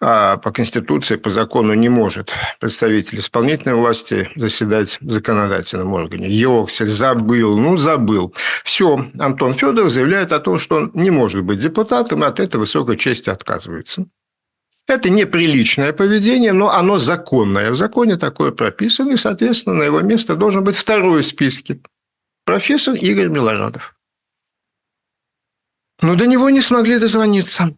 А 0.00 0.36
по 0.36 0.50
Конституции, 0.50 1.16
по 1.16 1.30
закону 1.30 1.74
не 1.74 1.88
может 1.88 2.32
представитель 2.60 3.18
исполнительной 3.18 3.74
власти 3.74 4.30
заседать 4.36 4.98
в 5.00 5.10
законодательном 5.10 5.92
органе. 5.92 6.28
Йоксель 6.28 6.90
забыл, 6.90 7.58
ну 7.58 7.76
забыл. 7.76 8.34
Все, 8.64 8.98
Антон 9.18 9.54
Федоров 9.54 9.92
заявляет 9.92 10.32
о 10.32 10.40
том, 10.40 10.58
что 10.58 10.76
он 10.76 10.90
не 10.94 11.10
может 11.10 11.44
быть 11.44 11.58
депутатом, 11.58 12.24
и 12.24 12.26
от 12.26 12.40
этой 12.40 12.56
высокой 12.56 12.96
чести 12.96 13.30
отказывается. 13.30 14.06
Это 14.86 15.10
неприличное 15.10 15.92
поведение, 15.92 16.52
но 16.54 16.70
оно 16.70 16.98
законное. 16.98 17.70
В 17.70 17.76
законе 17.76 18.16
такое 18.16 18.52
прописано, 18.52 19.12
и, 19.12 19.16
соответственно, 19.16 19.76
на 19.76 19.82
его 19.82 20.00
место 20.00 20.34
должен 20.34 20.64
быть 20.64 20.76
второй 20.76 21.20
в 21.20 21.26
списке. 21.26 21.80
Профессор 22.46 22.94
Игорь 22.94 23.28
Милорадов. 23.28 23.94
Но 26.00 26.14
до 26.14 26.26
него 26.26 26.48
не 26.48 26.62
смогли 26.62 26.98
дозвониться. 26.98 27.74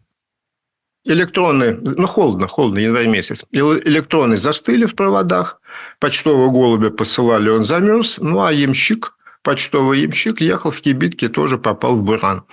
Электроны, 1.03 1.79
ну, 1.81 2.05
холодно, 2.05 2.47
холодно, 2.47 2.79
январь 2.79 3.07
месяц. 3.07 3.45
Электроны 3.51 4.37
застыли 4.37 4.85
в 4.85 4.95
проводах, 4.95 5.59
почтового 5.99 6.51
голубя 6.51 6.91
посылали, 6.91 7.49
он 7.49 7.63
замерз, 7.63 8.19
ну, 8.21 8.43
а 8.43 8.51
ямщик, 8.51 9.13
почтовый 9.41 10.01
ямщик 10.01 10.41
ехал 10.41 10.69
в 10.71 10.79
кибитке, 10.79 11.27
тоже 11.27 11.57
попал 11.57 11.95
в 11.95 12.03
Буран. 12.03 12.43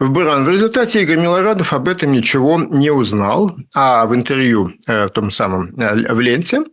В 0.00 0.10
Буран. 0.10 0.44
В 0.44 0.48
результате 0.48 1.02
Игорь 1.02 1.18
Милорадов 1.18 1.72
об 1.72 1.88
этом 1.88 2.10
ничего 2.10 2.60
не 2.60 2.90
узнал, 2.90 3.56
а 3.74 4.04
в 4.06 4.14
интервью 4.16 4.72
э, 4.88 5.08
том 5.08 5.30
самом 5.30 5.68
э, 5.78 6.12
в 6.12 6.20
ленте, 6.20 6.64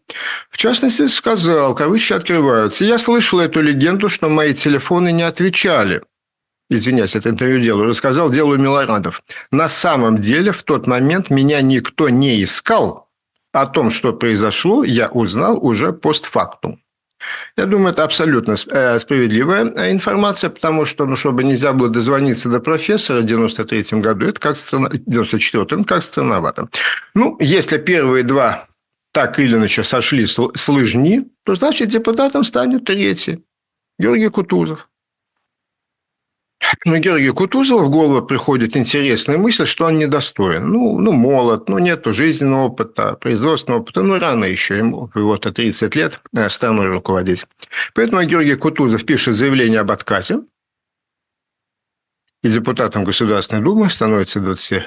в 0.49 0.57
частности, 0.57 1.07
сказал, 1.07 1.75
кавычки 1.75 2.13
открываются, 2.13 2.85
я 2.85 2.97
слышал 2.97 3.39
эту 3.39 3.61
легенду, 3.61 4.09
что 4.09 4.29
мои 4.29 4.55
телефоны 4.55 5.11
не 5.11 5.23
отвечали 5.23 6.01
извиняюсь, 6.69 7.15
это 7.15 7.29
интервью 7.29 7.59
делаю, 7.61 7.87
рассказал 7.87 8.29
делу 8.29 8.57
Милорадов. 8.57 9.23
На 9.51 9.67
самом 9.67 10.17
деле 10.17 10.51
в 10.51 10.63
тот 10.63 10.87
момент 10.87 11.29
меня 11.29 11.61
никто 11.61 12.09
не 12.09 12.43
искал. 12.43 13.07
О 13.51 13.65
том, 13.65 13.89
что 13.89 14.13
произошло, 14.13 14.83
я 14.83 15.07
узнал 15.07 15.57
уже 15.65 15.91
постфактум. 15.91 16.79
Я 17.57 17.65
думаю, 17.65 17.91
это 17.93 18.03
абсолютно 18.03 18.55
э, 18.67 18.99
справедливая 18.99 19.65
э, 19.65 19.91
информация, 19.91 20.49
потому 20.49 20.85
что, 20.85 21.05
ну, 21.05 21.15
чтобы 21.15 21.43
нельзя 21.43 21.73
было 21.73 21.89
дозвониться 21.89 22.49
до 22.49 22.59
профессора 22.59 23.21
в 23.21 23.25
93 23.25 23.99
году, 23.99 24.27
это 24.27 24.39
как 24.39 24.57
страна, 24.57 24.89
94 24.91 25.83
как 25.83 26.03
странновато. 26.03 26.69
Ну, 27.15 27.37
если 27.41 27.77
первые 27.77 28.23
два 28.23 28.67
так 29.11 29.39
или 29.39 29.55
иначе 29.55 29.83
сошли 29.83 30.25
с 30.25 30.69
лыжни, 30.69 31.27
то, 31.43 31.55
значит, 31.55 31.89
депутатом 31.89 32.43
станет 32.43 32.85
третий. 32.85 33.43
Георгий 33.97 34.29
Кутузов. 34.29 34.88
Но 36.85 36.97
Георгию 36.97 37.33
Кутузову 37.33 37.85
в 37.85 37.89
голову 37.89 38.25
приходит 38.25 38.75
интересная 38.75 39.37
мысль, 39.37 39.65
что 39.65 39.85
он 39.85 39.97
недостоин. 39.97 40.69
Ну, 40.69 40.99
ну 40.99 41.11
молод, 41.13 41.69
ну, 41.69 41.79
нет 41.79 42.05
жизненного 42.05 42.65
опыта, 42.65 43.13
производственного 43.15 43.81
опыта. 43.81 44.03
Ну, 44.03 44.19
рано 44.19 44.45
еще 44.45 44.77
ему, 44.77 45.09
его-то 45.15 45.51
30 45.51 45.95
лет, 45.95 46.21
э, 46.35 46.49
страной 46.49 46.87
руководить. 46.87 47.45
Поэтому 47.95 48.23
Георгий 48.23 48.55
Кутузов 48.55 49.05
пишет 49.05 49.35
заявление 49.35 49.79
об 49.79 49.91
отказе. 49.91 50.41
И 52.43 52.49
депутатом 52.49 53.03
Государственной 53.03 53.63
Думы 53.63 53.89
становится 53.89 54.39
20, 54.39 54.83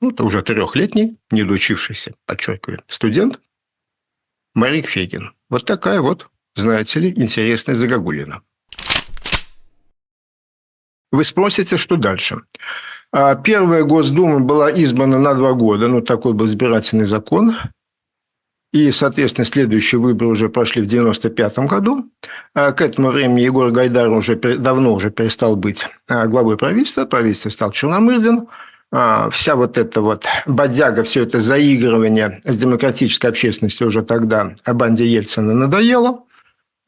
ну, 0.00 0.10
это 0.10 0.24
уже 0.24 0.42
трехлетний, 0.42 1.16
недоучившийся, 1.30 2.14
подчеркиваю, 2.26 2.82
студент 2.88 3.40
Марик 4.54 4.88
Фегин. 4.88 5.32
Вот 5.48 5.64
такая 5.64 6.00
вот, 6.00 6.28
знаете 6.56 7.00
ли, 7.00 7.12
интересная 7.16 7.76
загогулина. 7.76 8.42
Вы 11.10 11.24
спросите, 11.24 11.76
что 11.76 11.96
дальше? 11.96 12.38
А, 13.12 13.34
первая 13.34 13.84
Госдума 13.84 14.40
была 14.40 14.70
избрана 14.70 15.18
на 15.18 15.34
два 15.34 15.52
года, 15.52 15.88
ну, 15.88 16.02
такой 16.02 16.34
был 16.34 16.46
избирательный 16.46 17.06
закон. 17.06 17.56
И, 18.70 18.90
соответственно, 18.90 19.46
следующие 19.46 19.98
выборы 19.98 20.30
уже 20.30 20.50
прошли 20.50 20.82
в 20.82 20.84
1995 20.84 21.70
году. 21.70 22.10
А, 22.54 22.72
к 22.72 22.82
этому 22.82 23.10
времени 23.10 23.40
Егор 23.40 23.70
Гайдар 23.70 24.10
уже 24.10 24.36
давно 24.36 24.92
уже 24.92 25.10
перестал 25.10 25.56
быть 25.56 25.86
а, 26.06 26.26
главой 26.26 26.58
правительства. 26.58 27.06
Правительство 27.06 27.48
стал 27.48 27.70
Черномырдин. 27.70 28.46
Вся 29.30 29.54
вот 29.54 29.76
эта 29.76 30.00
вот 30.00 30.24
бодяга, 30.46 31.02
все 31.02 31.24
это 31.24 31.40
заигрывание 31.40 32.40
с 32.46 32.56
демократической 32.56 33.26
общественностью 33.26 33.88
уже 33.88 34.02
тогда 34.02 34.54
банде 34.64 35.04
Ельцина 35.04 35.52
надоело. 35.52 36.24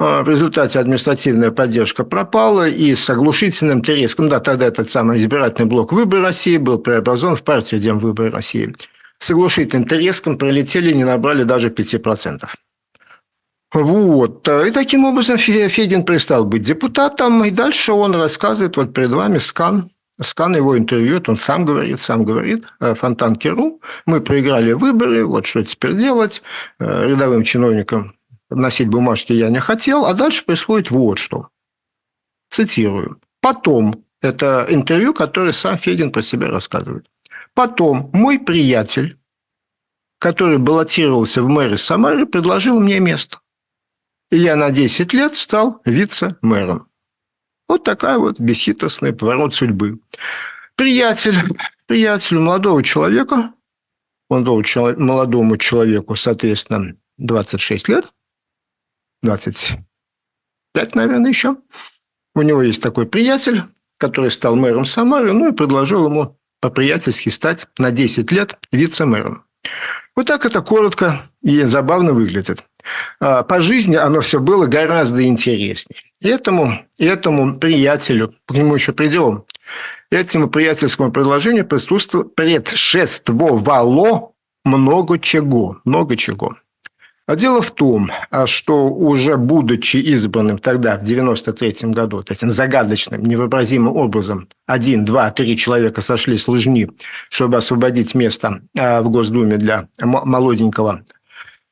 А, 0.01 0.23
в 0.23 0.29
результате 0.31 0.79
административная 0.79 1.51
поддержка 1.51 2.05
пропала, 2.05 2.67
и 2.67 2.95
с 2.95 3.11
оглушительным 3.11 3.83
треском, 3.83 4.31
да, 4.31 4.41
тогда 4.41 4.67
этот 4.67 4.89
самый 4.89 5.19
избирательный 5.19 5.69
блок 5.69 5.93
«Выбор 5.93 6.23
России» 6.23 6.57
был 6.57 6.79
преобразован 6.79 7.37
в 7.37 7.43
партию 7.43 7.83
«Дем 7.83 7.99
Выбор 7.99 8.33
России». 8.33 8.75
С 9.19 9.31
оглушительным 9.31 9.87
треском 9.87 10.39
пролетели 10.39 10.91
и 10.91 10.95
не 10.95 11.05
набрали 11.05 11.45
даже 11.45 11.69
5%. 11.69 12.49
Вот. 13.75 14.49
И 14.49 14.71
таким 14.71 15.05
образом 15.05 15.37
Федин 15.37 16.03
перестал 16.05 16.47
быть 16.47 16.63
депутатом, 16.63 17.45
и 17.45 17.51
дальше 17.51 17.93
он 17.93 18.15
рассказывает, 18.15 18.79
вот 18.79 18.95
перед 18.95 19.11
вами 19.11 19.37
скан, 19.37 19.91
скан 20.19 20.57
его 20.57 20.79
интервью, 20.79 21.23
он 21.27 21.37
сам 21.37 21.67
говорит, 21.67 22.01
сам 22.01 22.25
говорит, 22.25 22.65
э, 22.81 22.95
Фонтан 22.95 23.37
Керу, 23.37 23.83
мы 24.07 24.23
проиграли 24.23 24.73
выборы, 24.73 25.27
вот 25.27 25.45
что 25.45 25.63
теперь 25.63 25.95
делать, 25.95 26.43
э, 26.79 27.09
рядовым 27.11 27.45
чиновникам 27.45 28.15
носить 28.51 28.89
бумажки 28.89 29.33
я 29.33 29.51
не 29.51 29.61
хотел, 29.61 30.07
а 30.07 30.15
дальше 30.15 30.45
происходит 30.45 30.91
вот 30.91 31.19
что. 31.19 31.49
Цитирую. 32.51 33.21
Потом, 33.41 34.05
это 34.21 34.67
интервью, 34.69 35.15
которое 35.15 35.53
сам 35.53 35.79
Федин 35.79 36.11
про 36.11 36.23
себя 36.23 36.49
рассказывает. 36.49 37.11
Потом 37.55 38.11
мой 38.13 38.39
приятель, 38.39 39.19
который 40.19 40.59
баллотировался 40.59 41.43
в 41.43 41.49
мэре 41.49 41.77
Самары, 41.77 42.27
предложил 42.27 42.79
мне 42.79 43.01
место. 43.01 43.41
И 44.31 44.37
я 44.37 44.57
на 44.57 44.71
10 44.71 45.13
лет 45.13 45.37
стал 45.37 45.81
вице-мэром. 45.85 46.89
Вот 47.69 47.85
такая 47.85 48.19
вот 48.19 48.39
бесхитростный 48.39 49.13
поворот 49.13 49.55
судьбы. 49.55 50.01
Приятель, 50.77 51.37
приятель 51.87 52.39
молодого 52.39 52.83
человека 52.83 53.53
молодому 54.31 55.57
человеку, 55.57 56.15
соответственно, 56.15 56.95
26 57.19 57.89
лет, 57.89 58.13
25, 59.23 60.95
наверное, 60.95 61.31
еще. 61.31 61.57
У 62.35 62.43
него 62.43 62.63
есть 62.63 62.83
такой 62.83 63.07
приятель, 63.07 63.63
который 63.99 64.31
стал 64.31 64.57
мэром 64.57 64.87
Самары, 64.87 65.33
ну 65.33 65.49
и 65.49 65.53
предложил 65.53 66.07
ему 66.07 66.39
по-приятельски 66.61 67.29
стать 67.29 67.67
на 67.79 67.91
10 67.91 68.31
лет 68.33 68.59
вице-мэром. 68.73 69.45
Вот 70.17 70.27
так 70.27 70.45
это 70.45 70.63
коротко 70.63 71.23
и 71.43 71.63
забавно 71.63 72.13
выглядит. 72.13 72.65
А, 73.21 73.43
по 73.43 73.61
жизни 73.61 73.97
оно 73.97 74.21
все 74.21 74.39
было 74.41 74.67
гораздо 74.67 75.23
интереснее. 75.23 76.01
Этому, 76.21 76.85
этому 76.99 77.59
приятелю, 77.59 78.33
к 78.47 78.53
нему 78.53 78.75
еще 78.75 78.93
придем, 78.93 79.45
этому 80.11 80.51
приятельскому 80.51 81.11
предложению 81.13 81.67
предшествовало 81.67 84.33
много 84.65 85.19
чего. 85.19 85.79
Много 85.85 86.17
чего. 86.17 86.57
А 87.31 87.37
дело 87.37 87.63
в 87.63 87.71
том, 87.71 88.11
а 88.33 88.49
что 88.49 88.89
уже 88.89 89.37
будучи 89.37 89.99
избранным 89.99 90.59
тогда, 90.59 90.99
в 90.99 91.05
93 91.05 91.93
году, 91.93 92.25
этим 92.29 92.51
загадочным, 92.51 93.23
невообразимым 93.23 93.97
образом, 93.97 94.49
один, 94.67 95.05
два, 95.05 95.31
три 95.31 95.57
человека 95.57 96.01
сошли 96.01 96.37
с 96.37 96.49
лыжни, 96.49 96.89
чтобы 97.29 97.59
освободить 97.59 98.17
место 98.17 98.63
а, 98.77 99.01
в 99.03 99.11
Госдуме 99.11 99.59
для 99.59 99.87
молоденького 100.03 101.03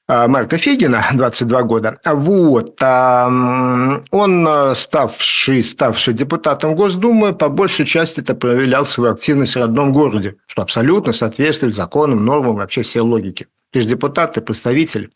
Марка 0.06 0.58
Фегина, 0.58 1.04
22 1.12 1.62
года. 1.64 1.98
Вот. 2.04 2.80
Он, 2.80 4.48
ставший, 4.76 5.62
ставший 5.64 6.14
депутатом 6.14 6.76
Госдумы, 6.76 7.34
по 7.34 7.48
большей 7.48 7.84
части 7.84 8.20
это 8.20 8.36
проявлял 8.36 8.86
свою 8.86 9.12
активность 9.12 9.56
в 9.56 9.58
родном 9.58 9.92
городе, 9.92 10.36
что 10.46 10.62
абсолютно 10.62 11.12
соответствует 11.12 11.74
законам, 11.74 12.24
нормам, 12.24 12.54
вообще 12.54 12.82
всей 12.82 13.00
логике. 13.00 13.48
Ты 13.72 13.80
же 13.82 13.88
депутат, 13.88 14.34
ты 14.34 14.40
представитель. 14.40 15.10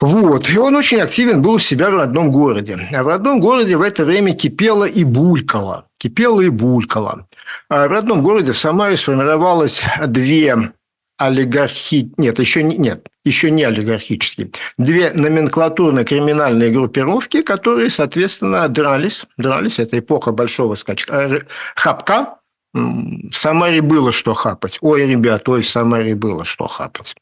Вот. 0.00 0.48
И 0.48 0.56
он 0.56 0.74
очень 0.76 1.00
активен 1.00 1.42
был 1.42 1.52
у 1.52 1.58
себя 1.58 1.90
в 1.90 1.94
родном 1.94 2.32
городе. 2.32 2.78
А 2.92 3.02
в 3.02 3.08
родном 3.08 3.40
городе 3.40 3.76
в 3.76 3.82
это 3.82 4.04
время 4.04 4.34
кипело 4.34 4.84
и 4.84 5.04
булькало. 5.04 5.86
Кипело 5.98 6.40
и 6.40 6.48
булькало. 6.48 7.26
А 7.68 7.86
в 7.86 7.90
родном 7.90 8.22
городе 8.22 8.52
в 8.52 8.58
Самаре 8.58 8.96
сформировалось 8.96 9.84
две 10.06 10.72
олигархи... 11.18 12.10
Нет, 12.16 12.38
еще 12.38 12.62
не... 12.62 12.78
Нет, 12.78 13.08
еще 13.26 13.50
не 13.50 13.64
олигархические. 13.64 14.50
Две 14.78 15.10
номенклатурно-криминальные 15.10 16.70
группировки, 16.70 17.42
которые, 17.42 17.90
соответственно, 17.90 18.66
дрались. 18.68 19.26
Дрались. 19.36 19.78
Это 19.78 19.98
эпоха 19.98 20.32
большого 20.32 20.76
скачка. 20.76 21.14
Э, 21.14 21.38
хапка. 21.76 22.36
В 22.72 23.32
Самаре 23.32 23.82
было 23.82 24.12
что 24.12 24.32
хапать. 24.32 24.78
Ой, 24.80 25.04
ребят, 25.04 25.46
ой, 25.48 25.60
в 25.60 25.68
Самаре 25.68 26.14
было 26.14 26.46
что 26.46 26.68
хапать. 26.68 27.14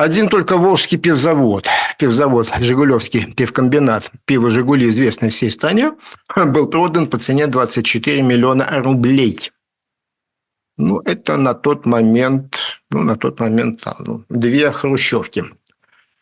Один 0.00 0.30
только 0.30 0.56
Волжский 0.56 0.96
пивзавод, 0.96 1.68
пивзавод 2.00 2.50
Жигулевский 2.60 3.26
пивкомбинат, 3.34 4.10
пиво 4.24 4.50
«Жигули», 4.50 4.88
известный 4.88 5.28
всей 5.28 5.50
стране, 5.50 5.92
был 6.36 6.66
продан 6.66 7.06
по 7.06 7.18
цене 7.18 7.46
24 7.46 8.22
миллиона 8.22 8.66
рублей. 8.82 9.50
Ну, 10.78 11.00
это 11.04 11.36
на 11.36 11.52
тот 11.52 11.84
момент, 11.84 12.56
ну, 12.90 13.02
на 13.02 13.16
тот 13.16 13.38
момент 13.38 13.82
ну, 13.98 14.24
две 14.30 14.72
хрущевки. 14.72 15.44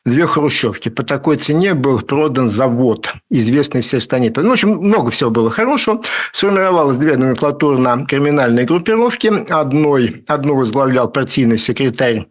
Две 0.05 0.27
хрущевки. 0.27 0.89
По 0.89 1.05
такой 1.05 1.37
цене 1.37 1.75
был 1.75 2.01
продан 2.01 2.49
завод, 2.49 3.15
известный 3.31 3.83
всей 3.83 4.01
стране. 4.01 4.33
Ну, 4.35 4.49
в 4.49 4.53
общем, 4.53 4.71
много 4.71 5.11
всего 5.11 5.31
было 5.31 5.49
хорошего. 5.49 6.03
Сформировалось 6.33 6.97
две 6.97 7.17
номенклатурно-криминальные 7.17 8.65
группировки. 8.65 9.31
Одной, 9.49 10.25
одну 10.27 10.57
возглавлял 10.57 11.09
партийный 11.09 11.59
секретарь 11.59 12.27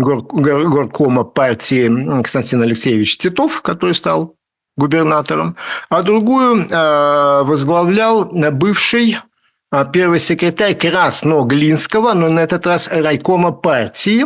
горкома 0.00 1.24
партии 1.24 1.88
Константин 1.88 2.62
Алексеевич 2.62 3.18
Титов, 3.18 3.62
который 3.62 3.94
стал 3.94 4.34
губернатором, 4.76 5.56
а 5.88 6.02
другую 6.02 6.66
э, 6.68 7.42
возглавлял 7.44 8.24
бывший 8.52 9.18
э, 9.72 9.86
первый 9.92 10.20
секретарь 10.20 10.74
Красноглинского, 10.74 12.14
но 12.14 12.28
на 12.28 12.40
этот 12.40 12.66
раз 12.66 12.88
райкома 12.88 13.52
партии 13.52 14.24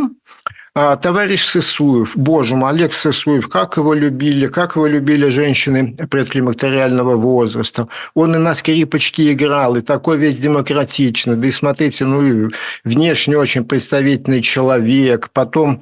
товарищ 0.74 1.44
Сысуев, 1.44 2.16
боже 2.16 2.56
мой, 2.56 2.70
Олег 2.70 2.92
Сысуев, 2.92 3.48
как 3.48 3.76
его 3.76 3.94
любили, 3.94 4.48
как 4.48 4.74
его 4.74 4.88
любили 4.88 5.28
женщины 5.28 5.96
предклимактериального 6.10 7.16
возраста. 7.16 7.86
Он 8.14 8.34
и 8.34 8.38
на 8.38 8.54
скрипочке 8.54 9.32
играл, 9.32 9.76
и 9.76 9.82
такой 9.82 10.18
весь 10.18 10.36
демократичный. 10.36 11.36
Да 11.36 11.46
и 11.46 11.52
смотрите, 11.52 12.04
ну, 12.04 12.50
внешне 12.82 13.38
очень 13.38 13.64
представительный 13.64 14.42
человек. 14.42 15.30
Потом 15.32 15.80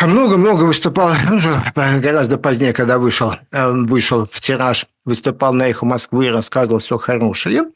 много-много 0.00 0.64
выступал, 0.64 1.12
гораздо 1.74 2.38
позднее, 2.38 2.72
когда 2.72 2.96
вышел, 2.96 3.34
э, 3.52 3.70
вышел 3.70 4.26
в 4.30 4.40
тираж, 4.40 4.86
выступал 5.04 5.52
на 5.52 5.68
«Эхо 5.68 5.84
Москвы», 5.84 6.30
рассказывал 6.30 6.78
все 6.78 6.96
хорошее. 6.96 7.66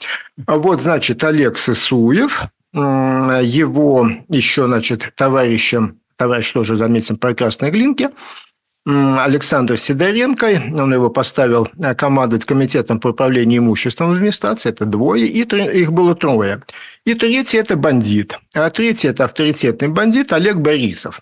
Вот, 0.46 0.80
значит, 0.80 1.22
Олег 1.22 1.58
Сысуев, 1.58 2.44
его 2.72 4.08
еще, 4.28 4.66
значит, 4.66 5.12
товарищем 5.16 6.00
товарищ 6.20 6.52
тоже 6.52 6.76
заметен 6.76 7.16
по 7.16 7.32
красной 7.32 7.70
глинке, 7.70 8.10
Александр 8.86 9.78
Сидоренко, 9.78 10.46
он 10.78 10.92
его 10.92 11.08
поставил 11.10 11.68
э, 11.78 11.94
командовать 11.94 12.44
комитетом 12.44 12.98
по 12.98 13.08
управлению 13.08 13.60
имуществом 13.60 14.12
администрации, 14.12 14.70
это 14.70 14.84
двое, 14.84 15.26
и 15.26 15.42
их 15.42 15.92
было 15.92 16.14
трое. 16.14 16.62
И 17.04 17.14
третий– 17.14 17.56
это 17.58 17.76
бандит, 17.76 18.38
а 18.54 18.70
третий– 18.70 19.08
это 19.10 19.24
авторитетный 19.24 19.88
бандит 19.88 20.32
Олег 20.32 20.56
Борисов. 20.56 21.20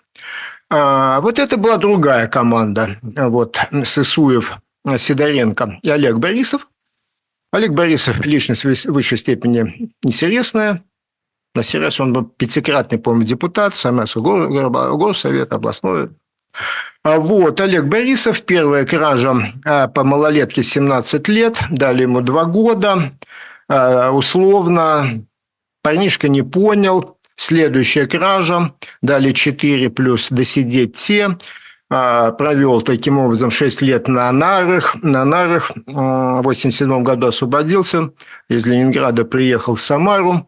А, 0.69 1.19
вот 1.21 1.39
это 1.39 1.57
была 1.57 1.77
другая 1.77 2.27
команда, 2.27 2.97
вот, 3.01 3.57
Сысуев, 3.83 4.57
Сидоренко 4.97 5.79
и 5.81 5.89
Олег 5.89 6.15
Борисов. 6.15 6.67
Олег 7.51 7.71
Борисов– 7.71 8.19
личность 8.25 8.63
в 8.63 8.91
высшей 8.91 9.17
степени 9.17 9.91
интересная, 10.03 10.83
на 11.55 11.63
сей 11.63 11.79
раз 11.79 11.99
он 11.99 12.13
был 12.13 12.25
пятикратный, 12.25 12.99
по-моему, 12.99 13.25
депутат, 13.25 13.75
Самарского 13.75 14.21
гор, 14.21 14.97
горсовета, 14.97 15.55
областной. 15.55 16.09
А 17.03 17.19
вот, 17.19 17.59
Олег 17.61 17.85
Борисов, 17.85 18.41
первая 18.43 18.85
кража 18.85 19.35
а, 19.65 19.87
по 19.87 20.03
малолетке 20.03 20.63
17 20.63 21.27
лет, 21.29 21.57
дали 21.69 22.03
ему 22.03 22.21
два 22.21 22.45
года, 22.45 23.13
а, 23.67 24.11
условно, 24.11 25.23
парнишка 25.81 26.27
не 26.27 26.41
понял, 26.41 27.17
следующая 27.35 28.05
кража, 28.05 28.73
дали 29.01 29.31
4 29.31 29.89
плюс 29.89 30.29
досидеть 30.29 30.95
те, 30.97 31.37
провел 31.87 32.83
таким 32.83 33.17
образом 33.17 33.49
6 33.49 33.81
лет 33.81 34.07
на 34.07 34.31
нарах. 34.31 34.95
На 35.01 35.25
нарах 35.25 35.71
в 35.71 35.89
1987 35.89 37.03
году 37.03 37.27
освободился, 37.27 38.11
из 38.47 38.67
Ленинграда 38.67 39.25
приехал 39.25 39.73
в 39.73 39.81
Самару, 39.81 40.47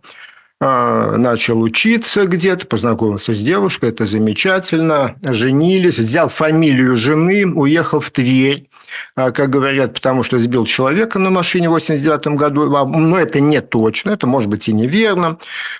начал 0.62 1.60
учиться 1.60 2.28
где-то, 2.28 2.67
познакомился 2.67 3.34
с 3.34 3.39
девушкой, 3.41 3.89
это 3.89 4.06
замечательно, 4.06 5.15
женились, 5.24 5.97
взял 5.97 6.30
фамилию 6.30 6.95
жены, 6.95 7.47
уехал 7.47 8.00
в 8.00 8.12
Тверь, 8.12 8.67
а, 9.15 9.32
как 9.32 9.50
говорят, 9.50 9.93
потому 9.93 10.24
что 10.24 10.38
сбил 10.38 10.65
человека 10.65 11.19
на 11.19 11.30
машине 11.30 11.69
в 11.69 11.74
89 11.74 12.38
году, 12.38 12.74
а, 12.76 12.86
но 12.86 13.17
это 13.17 13.39
не 13.39 13.62
точно, 13.62 14.12
это 14.12 14.28
может 14.28 14.50
быть 14.50 14.67
и 14.67 14.74
неверно. 14.74 15.38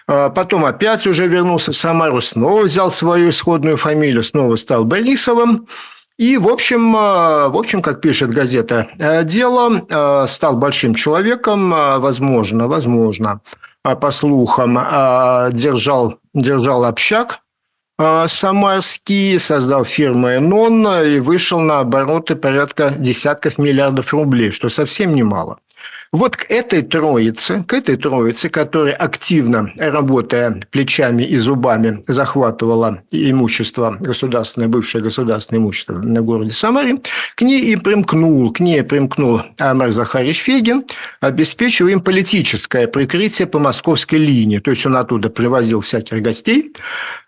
Потом 0.08 0.66
опять 0.66 1.06
уже 1.08 1.28
вернулся 1.28 1.72
в 1.72 1.76
Самару, 1.76 2.22
снова 2.22 2.64
взял 2.64 2.92
свою 2.92 3.30
исходную 3.30 3.78
фамилию, 3.78 4.24
снова 4.24 4.56
стал 4.56 4.86
Борисовым, 4.86 5.68
и, 6.18 6.38
в 6.38 6.48
общем, 6.50 6.92
в 6.92 7.58
общем, 7.58 7.82
как 7.82 8.02
пишет 8.02 8.30
газета 8.30 8.90
«Дело», 9.24 10.28
стал 10.28 10.56
большим 10.56 10.94
человеком, 10.94 11.72
возможно, 11.72 12.68
возможно, 12.68 13.42
а, 13.42 13.71
по 13.84 14.12
слухам, 14.12 14.78
а, 14.80 15.50
держал, 15.52 16.20
держал 16.34 16.86
общак 16.86 17.40
а, 17.98 18.28
самарский, 18.28 19.40
создал 19.40 19.86
фирму 19.86 20.30
«Энон» 20.30 20.88
и 21.04 21.20
вышел 21.20 21.60
на 21.60 21.80
обороты 21.80 22.36
порядка 22.36 22.92
десятков 22.98 23.58
миллиардов 23.58 24.14
рублей, 24.14 24.52
что 24.52 24.70
совсем 24.70 25.16
немало. 25.16 25.60
Вот 26.12 26.36
к 26.36 26.52
этой 26.52 26.82
троице, 26.82 27.64
к 27.66 27.74
этой 27.74 27.96
троице, 27.96 28.50
которая 28.50 28.96
активно, 28.96 29.72
работая 29.78 30.60
плечами 30.70 31.24
и 31.24 31.38
зубами, 31.38 32.04
захватывала 32.06 33.02
имущество 33.12 33.96
государственное, 33.98 34.68
бывшее 34.68 35.02
государственное 35.02 35.62
имущество 35.62 35.94
на 35.94 36.22
городе 36.22 36.52
Самаре, 36.52 36.98
к 37.36 37.42
ней 37.42 37.62
и 37.62 37.78
примкнул, 37.78 38.52
к 38.52 38.60
ней 38.60 38.84
примкнул 38.84 39.42
Амар 39.58 39.94
Захарович 39.94 40.42
Фегин, 40.42 40.84
обеспечивая 41.22 41.94
им 41.94 42.02
политическое 42.02 42.90
прикрытие 42.90 43.48
по 43.48 43.60
московской 43.60 44.20
линии. 44.20 44.60
То 44.60 44.72
есть 44.72 44.86
он 44.86 44.98
оттуда 44.98 45.30
привозил 45.30 45.80
всяких 45.80 46.22
гостей 46.22 46.74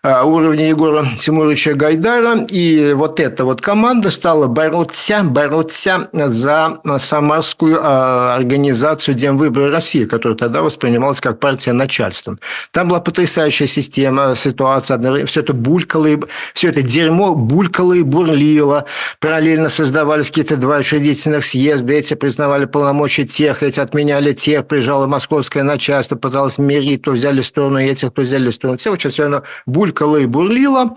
а, 0.02 0.24
уровня 0.24 0.68
Егора 0.68 1.06
Тимуровича 1.18 1.72
Гайдара. 1.72 2.44
И 2.50 2.92
вот 2.92 3.18
эта 3.18 3.46
вот 3.46 3.62
команда 3.62 4.10
стала 4.10 4.46
бороться, 4.46 5.22
бороться 5.24 6.10
за 6.12 6.78
самарскую 6.98 7.78
а, 7.80 8.34
организацию 8.34 8.73
организацию 8.74 9.14
Демвыборы 9.14 9.70
России, 9.70 10.04
которая 10.04 10.36
тогда 10.36 10.62
воспринималась 10.62 11.20
как 11.20 11.38
партия 11.38 11.72
начальством. 11.72 12.38
Там 12.72 12.88
была 12.88 13.00
потрясающая 13.00 13.66
система, 13.66 14.34
ситуация, 14.36 15.26
все 15.26 15.40
это 15.40 15.52
булькало, 15.52 16.06
и, 16.06 16.18
все 16.54 16.70
это 16.70 16.82
дерьмо 16.82 17.34
булькало 17.34 17.92
и 17.94 18.02
бурлило. 18.02 18.84
Параллельно 19.20 19.68
создавались 19.68 20.28
какие-то 20.28 20.56
два 20.56 20.78
учредительных 20.78 21.44
съезда, 21.44 21.92
эти 21.92 22.14
признавали 22.14 22.64
полномочия 22.64 23.24
тех, 23.24 23.62
эти 23.62 23.80
отменяли 23.80 24.32
тех, 24.32 24.66
приезжало 24.66 25.06
московское 25.06 25.62
начальство, 25.62 26.16
пыталось 26.16 26.58
мерить, 26.58 27.02
то 27.02 27.12
взяли 27.12 27.40
сторону 27.42 27.78
этих, 27.78 28.10
то 28.12 28.22
взяли 28.22 28.50
сторону 28.50 28.78
тех. 28.78 28.92
Очень 28.92 29.10
все 29.10 29.26
оно 29.26 29.42
булькало 29.66 30.16
и 30.16 30.26
бурлило. 30.26 30.96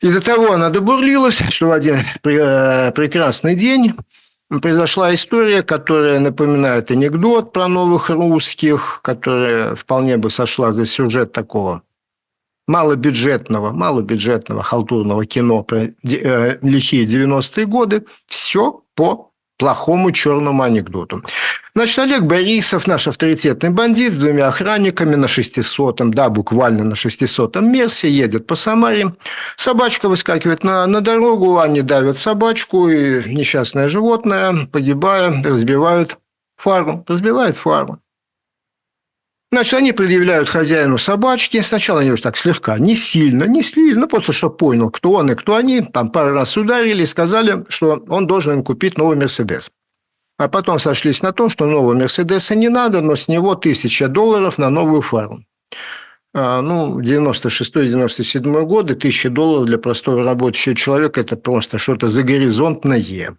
И 0.00 0.10
до 0.10 0.20
того 0.20 0.52
она 0.52 0.70
добурлилась, 0.70 1.42
что 1.50 1.66
в 1.66 1.72
один 1.72 1.96
э, 2.24 2.92
прекрасный 2.92 3.56
день 3.56 3.94
произошла 4.48 5.12
история, 5.12 5.62
которая 5.62 6.20
напоминает 6.20 6.90
анекдот 6.90 7.52
про 7.52 7.68
новых 7.68 8.10
русских, 8.10 9.00
которая 9.02 9.74
вполне 9.74 10.16
бы 10.16 10.30
сошла 10.30 10.72
за 10.72 10.86
сюжет 10.86 11.32
такого 11.32 11.82
малобюджетного, 12.66 13.72
малобюджетного 13.72 14.62
халтурного 14.62 15.24
кино 15.26 15.62
про 15.62 15.86
э, 15.86 16.58
лихие 16.62 17.06
90-е 17.06 17.66
годы. 17.66 18.04
Все 18.26 18.82
по 18.94 19.27
плохому 19.58 20.12
черному 20.12 20.62
анекдоту. 20.62 21.22
Значит, 21.74 21.98
Олег 21.98 22.22
Борисов, 22.22 22.86
наш 22.86 23.06
авторитетный 23.08 23.70
бандит 23.70 24.14
с 24.14 24.18
двумя 24.18 24.48
охранниками 24.48 25.16
на 25.16 25.26
600-м, 25.26 26.14
да, 26.14 26.28
буквально 26.28 26.84
на 26.84 26.94
600-м 26.94 27.70
Мерсе, 27.70 28.08
едет 28.08 28.46
по 28.46 28.54
Самаре. 28.54 29.12
Собачка 29.56 30.08
выскакивает 30.08 30.64
на, 30.64 30.86
на 30.86 31.00
дорогу, 31.00 31.58
они 31.58 31.82
давят 31.82 32.18
собачку, 32.18 32.88
и 32.88 33.28
несчастное 33.28 33.88
животное, 33.88 34.66
погибая, 34.72 35.42
разбивают 35.42 36.18
фару, 36.56 37.04
разбивает 37.06 37.56
фару. 37.56 38.00
Значит, 39.50 39.74
они 39.74 39.92
предъявляют 39.92 40.50
хозяину 40.50 40.98
собачки. 40.98 41.62
Сначала 41.62 42.00
они 42.00 42.14
так 42.16 42.36
слегка, 42.36 42.78
не 42.78 42.94
сильно, 42.94 43.44
не 43.44 43.62
сильно, 43.62 44.06
просто 44.06 44.34
чтобы 44.34 44.56
понял, 44.56 44.90
кто 44.90 45.12
он 45.12 45.30
и 45.30 45.34
кто 45.34 45.56
они. 45.56 45.80
Там 45.80 46.10
пару 46.10 46.34
раз 46.34 46.56
ударили 46.56 47.02
и 47.02 47.06
сказали, 47.06 47.64
что 47.70 48.04
он 48.08 48.26
должен 48.26 48.54
им 48.54 48.62
купить 48.62 48.98
новый 48.98 49.16
«Мерседес». 49.16 49.70
А 50.36 50.48
потом 50.48 50.78
сошлись 50.78 51.22
на 51.22 51.32
том, 51.32 51.48
что 51.48 51.66
нового 51.66 51.94
«Мерседеса» 51.94 52.54
не 52.54 52.68
надо, 52.68 53.00
но 53.00 53.16
с 53.16 53.26
него 53.26 53.54
тысяча 53.54 54.06
долларов 54.08 54.58
на 54.58 54.68
новую 54.68 55.00
фару. 55.00 55.38
А, 56.34 56.60
ну, 56.60 57.00
96-97 57.00 58.64
годы, 58.66 58.94
тысяча 58.96 59.30
долларов 59.30 59.66
для 59.66 59.78
простого 59.78 60.22
рабочего 60.22 60.76
человека– 60.76 61.20
это 61.22 61.36
просто 61.36 61.78
что-то 61.78 62.06
загоризонтное. 62.06 63.36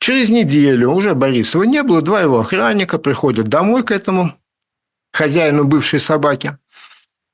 Через 0.00 0.30
неделю 0.30 0.90
уже 0.90 1.14
Борисова 1.14 1.64
не 1.64 1.82
было, 1.82 2.00
два 2.00 2.22
его 2.22 2.40
охранника 2.40 2.98
приходят 2.98 3.48
домой 3.48 3.82
к 3.82 3.90
этому 3.90 4.32
хозяину 5.14 5.64
бывшей 5.64 6.00
собаки. 6.00 6.58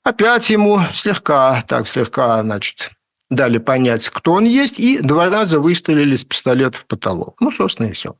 Опять 0.04 0.50
ему 0.50 0.80
слегка, 0.92 1.64
так 1.66 1.88
слегка, 1.88 2.42
значит, 2.42 2.90
дали 3.30 3.58
понять, 3.58 4.08
кто 4.10 4.32
он 4.34 4.44
есть, 4.44 4.78
и 4.78 4.98
два 5.00 5.30
раза 5.30 5.58
выстрелили 5.60 6.14
с 6.14 6.24
пистолета 6.24 6.78
в 6.78 6.86
потолок. 6.86 7.40
Ну, 7.40 7.50
собственно, 7.50 7.88
и 7.88 7.92
все. 7.92 8.16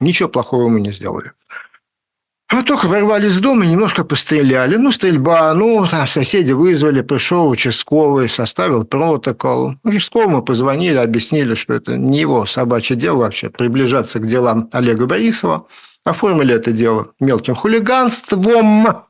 Ничего 0.00 0.28
плохого 0.28 0.68
мы 0.68 0.80
не 0.80 0.92
сделали. 0.92 1.32
А 2.48 2.62
только 2.62 2.86
ворвались 2.86 3.32
в 3.32 3.40
дом 3.40 3.62
и 3.62 3.66
немножко 3.66 4.04
постреляли. 4.04 4.76
Ну, 4.76 4.92
стрельба, 4.92 5.54
ну, 5.54 5.86
там 5.86 6.06
соседи 6.06 6.52
вызвали, 6.52 7.00
пришел 7.00 7.48
участковый, 7.48 8.28
составил 8.28 8.84
протокол. 8.84 9.76
Участковому 9.84 10.42
позвонили, 10.42 10.96
объяснили, 10.96 11.54
что 11.54 11.74
это 11.74 11.96
не 11.96 12.20
его 12.20 12.44
собачье 12.44 12.94
дело 12.94 13.20
вообще, 13.20 13.48
приближаться 13.48 14.18
к 14.20 14.26
делам 14.26 14.68
Олега 14.70 15.06
Борисова. 15.06 15.66
Оформили 16.04 16.54
это 16.54 16.72
дело 16.72 17.14
мелким 17.20 17.54
хулиганством. 17.54 19.04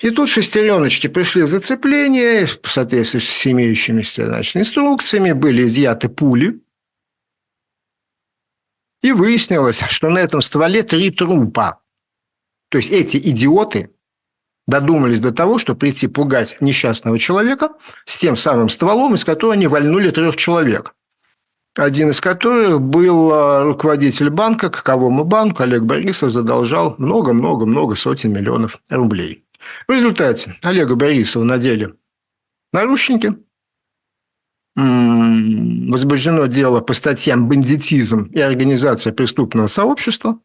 И 0.00 0.10
тут 0.10 0.28
шестереночки 0.28 1.06
пришли 1.06 1.42
в 1.42 1.48
зацепление, 1.48 2.46
в 2.46 2.68
соответствии 2.68 3.20
с 3.20 3.46
имеющимися 3.46 4.26
значит, 4.26 4.56
инструкциями, 4.56 5.32
были 5.32 5.66
изъяты 5.66 6.08
пули. 6.08 6.60
И 9.02 9.12
выяснилось, 9.12 9.80
что 9.88 10.08
на 10.08 10.18
этом 10.18 10.40
стволе 10.40 10.82
три 10.82 11.10
трупа. 11.10 11.82
То 12.70 12.78
есть 12.78 12.90
эти 12.90 13.18
идиоты 13.18 13.90
додумались 14.66 15.20
до 15.20 15.32
того, 15.32 15.58
что 15.58 15.74
прийти 15.74 16.06
пугать 16.06 16.56
несчастного 16.60 17.18
человека 17.18 17.74
с 18.06 18.18
тем 18.18 18.36
самым 18.36 18.70
стволом, 18.70 19.14
из 19.14 19.24
которого 19.24 19.52
они 19.52 19.66
вальнули 19.66 20.10
трех 20.10 20.36
человек 20.36 20.94
один 21.74 22.10
из 22.10 22.20
которых 22.20 22.80
был 22.80 23.32
а, 23.32 23.64
руководитель 23.64 24.30
банка, 24.30 24.70
каковому 24.70 25.24
банку 25.24 25.62
Олег 25.62 25.82
Борисов 25.82 26.30
задолжал 26.30 26.94
много-много-много 26.98 27.94
сотен 27.96 28.32
миллионов 28.32 28.80
рублей. 28.88 29.44
В 29.88 29.92
результате 29.92 30.56
Олега 30.62 30.94
Борисова 30.94 31.42
надели 31.42 31.94
наручники, 32.72 33.34
возбуждено 34.76 36.46
дело 36.46 36.80
по 36.80 36.92
статьям 36.94 37.48
«Бандитизм» 37.48 38.24
и 38.24 38.40
«Организация 38.40 39.12
преступного 39.12 39.66
сообщества». 39.66 40.40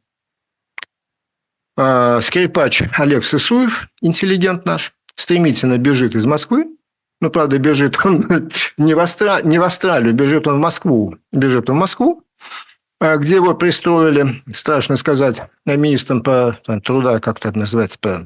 А, 1.75 2.21
скрипач 2.21 2.83
Олег 2.97 3.23
Сысуев, 3.23 3.87
интеллигент 4.01 4.65
наш, 4.65 4.93
стремительно 5.15 5.77
бежит 5.77 6.15
из 6.15 6.25
Москвы, 6.25 6.65
ну, 7.21 7.29
правда, 7.29 7.57
бежит 7.57 7.97
он 8.03 8.49
не 8.77 8.93
в, 8.93 8.99
Австра... 8.99 9.41
не 9.43 9.59
в 9.59 9.63
Австралию, 9.63 10.13
бежит 10.13 10.47
он 10.47 10.55
в 10.55 10.59
Москву. 10.59 11.15
Бежит 11.31 11.69
он 11.69 11.77
в 11.77 11.79
Москву, 11.79 12.23
а 12.99 13.17
где 13.17 13.35
его 13.35 13.53
пристроили, 13.53 14.35
страшно 14.53 14.97
сказать, 14.97 15.41
министром 15.65 16.21
по 16.21 16.57
там, 16.65 16.81
труда, 16.81 17.19
как 17.19 17.37
это 17.39 17.57
называется, 17.57 17.99
по... 17.99 18.25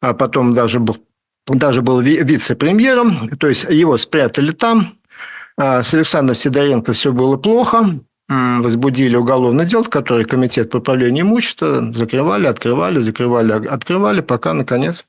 а 0.00 0.14
потом 0.14 0.54
даже 0.54 0.80
был, 0.80 0.98
даже 1.46 1.82
был 1.82 2.00
вице-премьером, 2.00 3.28
то 3.38 3.48
есть 3.48 3.64
его 3.64 3.96
спрятали 3.96 4.52
там. 4.52 4.88
А 5.56 5.82
с 5.82 5.92
Александром 5.92 6.36
Сидоренко 6.36 6.92
все 6.92 7.12
было 7.12 7.36
плохо, 7.36 7.98
возбудили 8.28 9.16
уголовное 9.16 9.66
дело, 9.66 9.82
которое 9.84 10.24
комитет 10.24 10.70
по 10.70 10.76
управлению 10.76 11.24
имущества 11.24 11.92
закрывали, 11.92 12.46
открывали, 12.46 12.98
закрывали, 12.98 13.66
открывали, 13.66 14.20
пока, 14.20 14.54
наконец, 14.54 15.04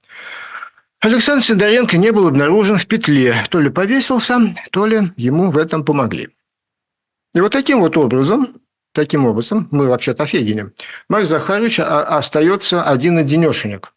Александр 1.01 1.43
Сидоренко 1.43 1.97
не 1.97 2.11
был 2.11 2.27
обнаружен 2.27 2.77
в 2.77 2.85
петле. 2.85 3.45
То 3.49 3.59
ли 3.59 3.69
повесился, 3.69 4.37
то 4.71 4.85
ли 4.85 5.01
ему 5.15 5.49
в 5.49 5.57
этом 5.57 5.85
помогли. 5.85 6.29
И 7.33 7.39
вот 7.39 7.53
таким 7.53 7.79
вот 7.79 7.95
образом, 7.95 8.55
таким 8.93 9.25
образом, 9.25 9.67
мы 9.71 9.87
вообще-то 9.87 10.23
офигели, 10.23 10.73
Марк 11.07 11.25
Захарович 11.25 11.79
остается 11.79 12.83
один-одинешенек. 12.83 13.93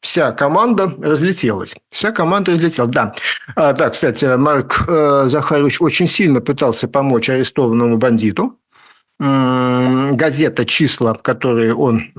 Вся 0.00 0.30
команда 0.30 0.94
разлетелась. 1.00 1.74
Вся 1.90 2.12
команда 2.12 2.52
разлетелась, 2.52 2.90
да. 2.92 3.14
А, 3.56 3.72
да, 3.72 3.90
кстати, 3.90 4.36
Марк 4.36 4.84
э, 4.86 5.24
Захарович 5.28 5.80
очень 5.80 6.06
сильно 6.06 6.40
пытался 6.40 6.86
помочь 6.86 7.28
арестованному 7.28 7.96
бандиту 7.96 8.56
газета 9.18 10.64
«Числа», 10.64 11.14
в 11.14 11.22
которой 11.22 11.72
он, 11.72 12.12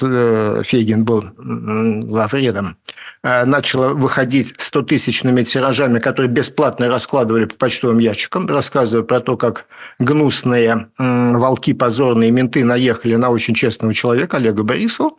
э, 0.00 0.62
Фейгин, 0.64 1.04
был 1.04 1.24
главредом, 1.36 2.66
э, 2.66 2.83
начала 3.24 3.88
выходить 3.88 4.54
100-тысячными 4.58 5.42
тиражами, 5.42 5.98
которые 5.98 6.30
бесплатно 6.30 6.88
раскладывали 6.88 7.46
по 7.46 7.54
почтовым 7.56 7.98
ящикам, 7.98 8.46
рассказывая 8.46 9.04
про 9.04 9.20
то, 9.20 9.36
как 9.36 9.64
гнусные 9.98 10.88
волки, 10.98 11.72
позорные 11.72 12.30
менты 12.30 12.64
наехали 12.64 13.16
на 13.16 13.30
очень 13.30 13.54
честного 13.54 13.94
человека, 13.94 14.36
Олега 14.36 14.62
Борисова. 14.62 15.12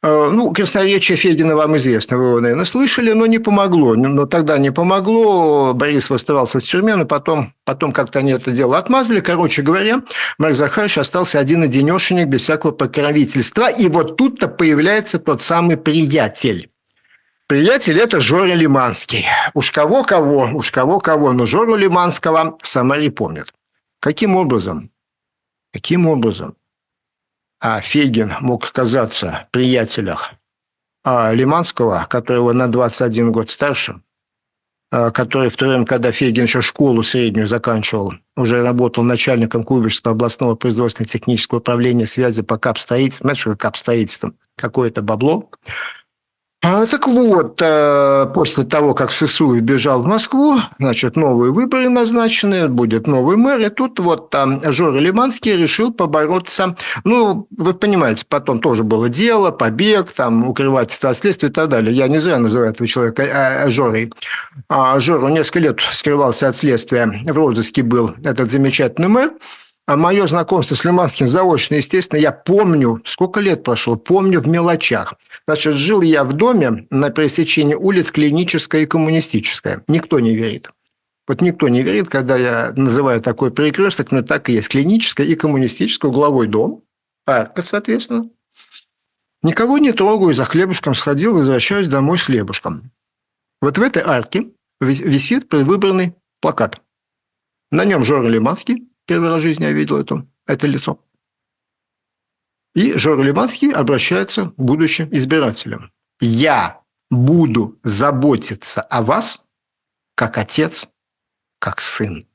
Э, 0.00 0.30
ну, 0.32 0.52
красноречие 0.52 1.16
Федина 1.16 1.56
вам 1.56 1.76
известно, 1.76 2.18
вы 2.18 2.24
его, 2.26 2.40
наверное, 2.40 2.64
слышали, 2.64 3.12
но 3.12 3.26
не 3.26 3.40
помогло. 3.40 3.94
Но 3.96 4.26
тогда 4.26 4.56
не 4.58 4.70
помогло, 4.70 5.74
Борис 5.74 6.10
оставался 6.10 6.60
в 6.60 6.62
тюрьме, 6.62 6.94
но 6.94 7.04
потом, 7.04 7.52
потом 7.64 7.92
как-то 7.92 8.20
они 8.20 8.32
это 8.32 8.52
дело 8.52 8.78
отмазали. 8.78 9.20
Короче 9.20 9.62
говоря, 9.62 10.02
Марк 10.38 10.54
Захарович 10.54 10.98
остался 10.98 11.40
один-одинешенек 11.40 12.28
без 12.28 12.42
всякого 12.42 12.70
покровительства. 12.70 13.68
И 13.70 13.88
вот 13.88 14.16
тут-то 14.16 14.46
появляется 14.46 15.18
тот 15.18 15.42
самый 15.42 15.76
приятель. 15.76 16.70
Приятель– 17.48 17.98
это 18.00 18.20
Жора 18.20 18.54
Лиманский. 18.54 19.26
Уж 19.54 19.72
кого-кого, 19.72 20.50
уж 20.54 20.70
кого-кого, 20.70 21.32
но 21.32 21.46
Жору 21.46 21.74
Лиманского 21.74 22.56
в 22.62 22.68
Самаре 22.68 23.10
помнят. 23.10 23.52
Каким 24.00 24.36
образом? 24.36 24.90
Каким 25.72 26.06
образом? 26.06 26.54
а 27.60 27.80
Фейгин 27.80 28.34
мог 28.40 28.70
казаться 28.72 29.48
приятелях 29.50 30.32
а 31.04 31.32
Лиманского, 31.32 32.06
которого 32.08 32.52
на 32.52 32.68
21 32.68 33.32
год 33.32 33.50
старше, 33.50 34.02
а, 34.90 35.10
который 35.10 35.48
в 35.48 35.56
то 35.56 35.66
время, 35.66 35.86
когда 35.86 36.12
Фейгин 36.12 36.42
еще 36.42 36.60
школу 36.60 37.02
среднюю 37.02 37.46
заканчивал, 37.46 38.12
уже 38.36 38.62
работал 38.62 39.04
начальником 39.04 39.62
Куйбышевского 39.62 40.12
областного 40.12 40.54
производственно-технического 40.54 41.58
управления 41.60 42.04
связи 42.04 42.42
по 42.42 42.58
капстроительству. 42.58 43.24
Знаешь, 43.24 43.38
что 43.38 43.56
капстроительство? 43.56 44.34
Какое-то 44.56 45.00
бабло. 45.00 45.50
А, 46.60 46.86
так 46.86 47.06
вот, 47.06 47.62
э, 47.62 48.26
после 48.34 48.64
того, 48.64 48.92
как 48.92 49.12
Сысуев 49.12 49.62
бежал 49.62 50.02
в 50.02 50.08
Москву, 50.08 50.58
значит, 50.80 51.14
новые 51.14 51.52
выборы 51.52 51.88
назначены, 51.88 52.66
будет 52.66 53.06
новый 53.06 53.36
мэр, 53.36 53.60
и 53.60 53.68
тут 53.68 54.00
вот 54.00 54.30
там 54.30 54.60
Жора 54.72 54.98
Лиманский 54.98 55.56
решил 55.56 55.92
побороться. 55.92 56.74
Ну, 57.04 57.46
вы 57.56 57.74
понимаете, 57.74 58.24
потом 58.28 58.58
тоже 58.58 58.82
было 58.82 59.08
дело, 59.08 59.52
побег, 59.52 60.10
там, 60.10 60.48
укрывательство 60.48 61.10
от 61.10 61.16
следствия 61.18 61.48
и 61.48 61.52
так 61.52 61.68
далее. 61.68 61.94
Я 61.94 62.08
не 62.08 62.18
зря 62.18 62.40
называю 62.40 62.72
этого 62.72 62.88
человека 62.88 63.22
э, 63.22 63.70
Жорой. 63.70 64.12
А 64.68 64.98
Жору 64.98 65.28
несколько 65.28 65.60
лет 65.60 65.80
скрывался 65.92 66.48
от 66.48 66.56
следствия, 66.56 67.22
в 67.24 67.36
розыске 67.36 67.84
был 67.84 68.16
этот 68.24 68.50
замечательный 68.50 69.08
мэр. 69.08 69.30
А 69.88 69.96
мое 69.96 70.26
знакомство 70.26 70.74
с 70.74 70.84
Лиманским 70.84 71.28
заочно, 71.28 71.76
естественно, 71.76 72.20
я 72.20 72.30
помню, 72.30 73.00
сколько 73.06 73.40
лет 73.40 73.64
прошло, 73.64 73.96
помню 73.96 74.38
в 74.42 74.46
мелочах. 74.46 75.14
Значит, 75.46 75.76
жил 75.76 76.02
я 76.02 76.24
в 76.24 76.34
доме 76.34 76.86
на 76.90 77.08
пересечении 77.08 77.72
улиц 77.72 78.10
Клиническая 78.10 78.82
и 78.82 78.86
Коммунистическая. 78.86 79.82
Никто 79.88 80.20
не 80.20 80.36
верит. 80.36 80.70
Вот 81.26 81.40
никто 81.40 81.68
не 81.68 81.80
верит, 81.80 82.10
когда 82.10 82.36
я 82.36 82.74
называю 82.76 83.22
такой 83.22 83.50
перекресток, 83.50 84.12
но 84.12 84.20
так 84.20 84.50
и 84.50 84.52
есть. 84.52 84.68
Клиническая 84.68 85.26
и 85.26 85.34
коммунистическая, 85.34 86.08
угловой 86.08 86.48
дом, 86.48 86.82
арка, 87.26 87.62
соответственно. 87.62 88.28
Никого 89.42 89.78
не 89.78 89.92
трогаю, 89.92 90.34
за 90.34 90.44
хлебушком 90.44 90.92
сходил, 90.92 91.34
возвращаюсь 91.34 91.88
домой 91.88 92.18
с 92.18 92.24
хлебушком. 92.24 92.90
Вот 93.62 93.78
в 93.78 93.82
этой 93.82 94.02
арке 94.02 94.50
висит 94.82 95.48
предвыборный 95.48 96.12
плакат. 96.42 96.78
На 97.70 97.86
нем 97.86 98.04
Жора 98.04 98.28
Лиманский, 98.28 98.86
Первый 99.08 99.30
раз 99.30 99.40
в 99.40 99.42
жизни 99.42 99.64
я 99.64 99.72
видел 99.72 99.96
это, 99.96 100.26
это 100.46 100.66
лицо. 100.66 101.00
И 102.74 102.92
Жора 102.98 103.22
Лиманский 103.22 103.72
обращается 103.72 104.50
к 104.50 104.54
будущим 104.56 105.08
избирателям. 105.10 105.90
Я 106.20 106.82
буду 107.10 107.78
заботиться 107.82 108.82
о 108.82 109.02
вас, 109.02 109.46
как 110.14 110.36
отец, 110.36 110.88
как 111.58 111.80
сын. 111.80 112.26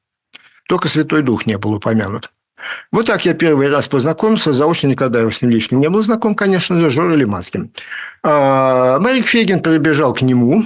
Только 0.68 0.88
Святой 0.88 1.22
Дух 1.22 1.46
не 1.46 1.60
был 1.60 1.74
упомянут. 1.74 2.34
Вот 2.92 3.06
так 3.06 3.24
я 3.24 3.36
первый 3.36 3.70
раз 3.70 3.88
познакомился, 3.88 4.52
заочно 4.52 4.88
никогда 4.88 5.22
я 5.22 5.30
с 5.30 5.44
ним 5.44 5.52
лично 5.52 5.76
не 5.76 5.90
был 5.90 6.02
знаком, 6.02 6.34
конечно 6.34 6.80
же, 6.80 6.90
Жорой 6.90 7.18
Лиманским. 7.18 7.72
А, 8.24 9.00
Марик 9.00 9.28
Фегин 9.28 9.62
прибежал 9.62 10.16
к 10.16 10.24
нему 10.24 10.66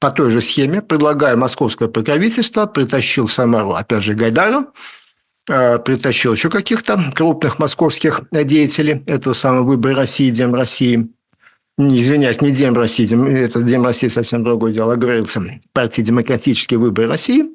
по 0.00 0.10
той 0.10 0.30
же 0.30 0.42
схеме, 0.42 0.82
предлагая 0.82 1.34
московское 1.34 1.88
покровительство, 1.88 2.66
притащил 2.66 3.26
в 3.26 3.32
Самару, 3.32 3.72
опять 3.74 4.02
же, 4.02 4.14
Гайдара, 4.14 4.66
притащил 5.46 6.32
еще 6.32 6.50
каких-то 6.50 7.12
крупных 7.14 7.58
московских 7.58 8.22
деятелей 8.32 9.02
этого 9.06 9.32
самого 9.32 9.62
выбора 9.62 9.96
России, 9.96 10.30
Дем 10.30 10.54
России. 10.54 11.08
Не, 11.78 11.98
извиняюсь, 11.98 12.40
не 12.40 12.50
Дем 12.50 12.74
России, 12.74 13.06
Дем, 13.06 13.26
это 13.26 13.62
Дем 13.62 13.84
России 13.84 14.08
совсем 14.08 14.42
другое 14.42 14.72
дело, 14.72 14.96
говорится 14.96 15.42
партии 15.72 16.02
Демократические 16.02 16.78
выборы 16.78 17.08
России, 17.08 17.52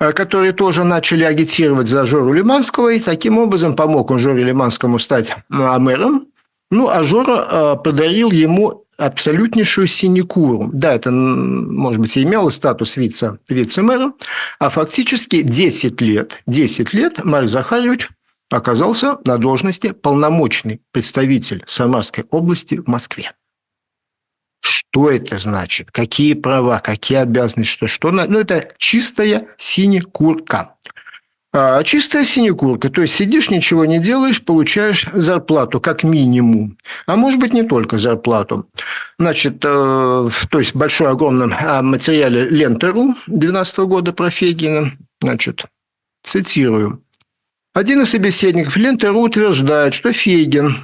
э, 0.00 0.12
которые 0.12 0.52
тоже 0.52 0.84
начали 0.84 1.24
агитировать 1.24 1.86
за 1.86 2.06
Жору 2.06 2.32
Лиманского, 2.32 2.88
и 2.88 2.98
таким 2.98 3.38
образом 3.38 3.76
помог 3.76 4.10
он 4.10 4.18
Жоре 4.18 4.42
Лиманскому 4.44 4.98
стать 4.98 5.36
мэром. 5.48 6.28
Ну, 6.70 6.88
а 6.88 7.02
Жора 7.02 7.46
э, 7.50 7.76
подарил 7.82 8.30
ему 8.30 8.84
абсолютнейшую 8.98 9.86
синекуру. 9.86 10.68
Да, 10.72 10.92
это, 10.92 11.10
может 11.10 12.00
быть, 12.00 12.16
и 12.16 12.22
имело 12.24 12.50
статус 12.50 12.96
вице, 12.96 13.38
вице-мэра, 13.48 14.12
а 14.58 14.68
фактически 14.68 15.42
10 15.42 16.00
лет, 16.00 16.42
10 16.46 16.92
лет 16.92 17.24
Марк 17.24 17.48
Захарович 17.48 18.08
оказался 18.50 19.18
на 19.24 19.38
должности 19.38 19.92
полномочный 19.92 20.80
представитель 20.92 21.62
Самарской 21.66 22.24
области 22.30 22.76
в 22.76 22.88
Москве. 22.88 23.32
Что 24.60 25.10
это 25.10 25.38
значит? 25.38 25.92
Какие 25.92 26.34
права, 26.34 26.80
какие 26.80 27.18
обязанности, 27.18 27.72
что, 27.72 27.86
что? 27.86 28.10
Ну, 28.10 28.38
это 28.38 28.72
чистая 28.78 29.48
синекурка. 29.56 30.74
А, 31.50 31.82
чистая 31.82 32.24
синекурка, 32.24 32.90
то 32.90 33.00
есть 33.00 33.14
сидишь, 33.14 33.48
ничего 33.48 33.86
не 33.86 34.00
делаешь, 34.00 34.44
получаешь 34.44 35.06
зарплату 35.14 35.80
как 35.80 36.04
минимум. 36.04 36.76
А 37.06 37.16
может 37.16 37.40
быть 37.40 37.54
не 37.54 37.62
только 37.62 37.96
зарплату. 37.96 38.68
Значит, 39.18 39.64
э, 39.64 40.28
то 40.50 40.58
есть 40.58 40.74
большой 40.74 41.08
огромном 41.08 41.54
а, 41.58 41.80
материале 41.80 42.50
Лентеру 42.50 43.14
2012 43.28 43.78
года 43.78 44.12
про 44.12 44.28
Фегина. 44.28 44.92
Значит, 45.22 45.64
цитирую. 46.22 47.02
Один 47.72 48.02
из 48.02 48.10
собеседников 48.10 48.76
Лентеру 48.76 49.20
утверждает, 49.20 49.94
что 49.94 50.12
Фейгин, 50.12 50.76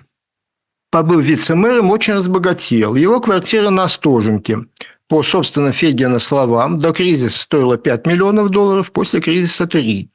побыв 0.90 1.24
вице-мэром, 1.24 1.90
очень 1.90 2.14
разбогател. 2.14 2.94
Его 2.94 3.20
квартира 3.20 3.68
на 3.68 3.84
Остоженке. 3.84 4.60
По, 5.08 5.22
собственно, 5.22 5.72
Фейгина 5.72 6.18
словам, 6.18 6.78
до 6.78 6.92
кризиса 6.92 7.38
стоила 7.38 7.76
5 7.76 8.06
миллионов 8.06 8.48
долларов, 8.48 8.90
после 8.90 9.20
кризиса 9.20 9.66
3. 9.66 10.08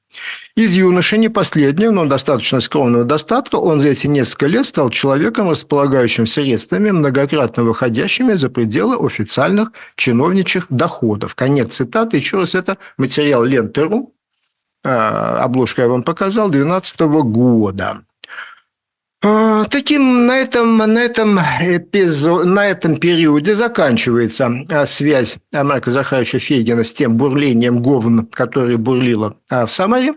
Из 0.56 0.74
юноши, 0.74 1.18
не 1.18 1.30
последнего, 1.30 1.92
но 1.92 2.06
достаточно 2.06 2.60
скромного 2.60 3.04
достатка, 3.04 3.58
он 3.58 3.80
за 3.80 3.90
эти 3.90 4.08
несколько 4.08 4.48
лет 4.48 4.66
стал 4.66 4.90
человеком, 4.90 5.50
располагающим 5.50 6.26
средствами, 6.26 6.90
многократно 6.90 7.64
выходящими 7.64 8.34
за 8.34 8.50
пределы 8.50 8.98
официальных 8.98 9.72
чиновничьих 9.96 10.66
доходов. 10.70 11.36
Конец 11.36 11.76
цитаты. 11.76 12.18
Еще 12.18 12.38
раз, 12.38 12.56
это 12.56 12.78
материал 12.98 13.44
Лентеру. 13.44 14.14
А, 14.84 15.44
обложку 15.44 15.82
я 15.82 15.88
вам 15.88 16.02
показал, 16.02 16.50
2012 16.50 17.00
года. 17.24 18.02
А, 19.22 19.66
таким 19.66 20.28
на 20.28 20.38
этом, 20.38 20.78
на, 20.78 20.98
этом 20.98 21.40
эпизод, 21.40 22.46
на 22.46 22.68
этом 22.68 22.96
периоде 22.98 23.54
заканчивается 23.54 24.50
а, 24.70 24.86
связь 24.86 25.38
Марка 25.52 25.92
Захаровича 25.92 26.40
Фейгина 26.40 26.84
с 26.84 26.94
тем 26.94 27.18
бурлением 27.18 27.82
говн, 27.82 28.28
которое 28.28 28.78
бурлило 28.78 29.36
в 29.50 29.68
Самаре. 29.68 30.14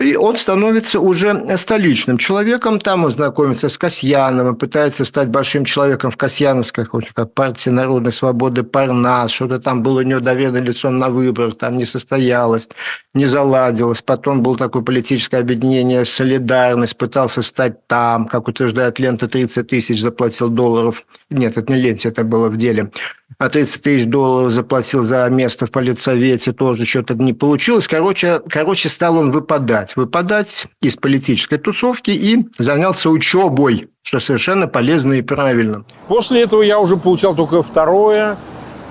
И 0.00 0.16
он 0.16 0.36
становится 0.36 0.98
уже 0.98 1.56
столичным 1.56 2.18
человеком. 2.18 2.80
Там 2.80 3.04
он 3.04 3.12
знакомится 3.12 3.68
с 3.68 3.78
Касьяновым, 3.78 4.56
пытается 4.56 5.04
стать 5.04 5.28
большим 5.28 5.64
человеком 5.64 6.10
в 6.10 6.16
Касьяновской, 6.16 6.84
как 7.14 7.32
партии 7.32 7.70
народной 7.70 8.10
свободы 8.10 8.64
Парнас. 8.64 9.30
Что-то 9.30 9.60
там 9.60 9.84
было 9.84 10.00
у 10.00 10.02
него 10.02 10.18
доверенное 10.18 10.62
лицо 10.62 10.90
на 10.90 11.10
выборах, 11.10 11.56
там 11.58 11.76
не 11.78 11.84
состоялось, 11.84 12.68
не 13.14 13.26
заладилось. 13.26 14.02
Потом 14.02 14.42
было 14.42 14.56
такое 14.56 14.82
политическое 14.82 15.38
объединение 15.38 16.04
«Солидарность», 16.04 16.98
пытался 16.98 17.42
стать 17.42 17.86
там, 17.86 18.26
как 18.26 18.48
утверждает 18.48 18.98
Лента, 18.98 19.28
30 19.28 19.68
тысяч 19.68 20.00
заплатил 20.00 20.48
долларов. 20.48 21.06
Нет, 21.30 21.56
это 21.56 21.72
не 21.72 21.80
Ленте, 21.80 22.08
это 22.08 22.24
было 22.24 22.48
в 22.48 22.56
деле 22.56 22.90
а 23.38 23.48
30 23.48 23.82
тысяч 23.82 24.06
долларов 24.06 24.50
заплатил 24.50 25.02
за 25.02 25.28
место 25.28 25.66
в 25.66 25.70
политсовете, 25.70 26.52
тоже 26.52 26.84
что-то 26.84 27.14
не 27.14 27.32
получилось. 27.32 27.88
Короче, 27.88 28.40
короче, 28.48 28.88
стал 28.88 29.16
он 29.16 29.30
выпадать. 29.30 29.96
Выпадать 29.96 30.66
из 30.80 30.96
политической 30.96 31.58
тусовки 31.58 32.10
и 32.10 32.46
занялся 32.58 33.10
учебой, 33.10 33.88
что 34.02 34.20
совершенно 34.20 34.66
полезно 34.66 35.14
и 35.14 35.22
правильно. 35.22 35.84
После 36.08 36.42
этого 36.42 36.62
я 36.62 36.78
уже 36.78 36.96
получал 36.96 37.34
только 37.34 37.62
второе 37.62 38.36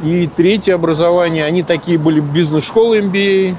и 0.04 0.30
третье 0.36 0.76
образование. 0.76 1.46
Они 1.46 1.64
такие 1.64 1.98
были 1.98 2.20
бизнес-школы 2.20 3.00
MBA, 3.00 3.56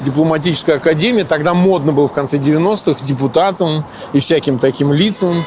дипломатическая 0.00 0.76
академия. 0.76 1.24
Тогда 1.24 1.54
модно 1.54 1.92
было 1.92 2.08
в 2.08 2.12
конце 2.12 2.38
90-х 2.38 3.04
депутатам 3.04 3.84
и 4.12 4.20
всяким 4.20 4.58
таким 4.58 4.92
лицам 4.92 5.44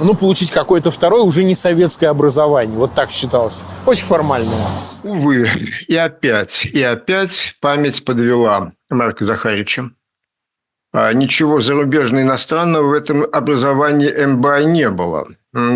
ну, 0.00 0.14
получить 0.14 0.50
какое-то 0.50 0.90
второе, 0.90 1.22
уже 1.22 1.44
не 1.44 1.54
советское 1.54 2.08
образование. 2.08 2.76
Вот 2.76 2.94
так 2.94 3.10
считалось. 3.10 3.58
Очень 3.86 4.04
формальное. 4.04 4.66
Увы, 5.02 5.50
и 5.86 5.96
опять, 5.96 6.66
и 6.66 6.82
опять 6.82 7.56
память 7.60 8.04
подвела 8.04 8.72
Марка 8.90 9.24
Захарича. 9.24 9.90
А 10.92 11.12
ничего 11.12 11.60
зарубежного 11.60 12.22
иностранного 12.22 12.88
в 12.88 12.92
этом 12.92 13.24
образовании 13.24 14.24
МБА 14.24 14.62
не 14.64 14.88
было. 14.90 15.26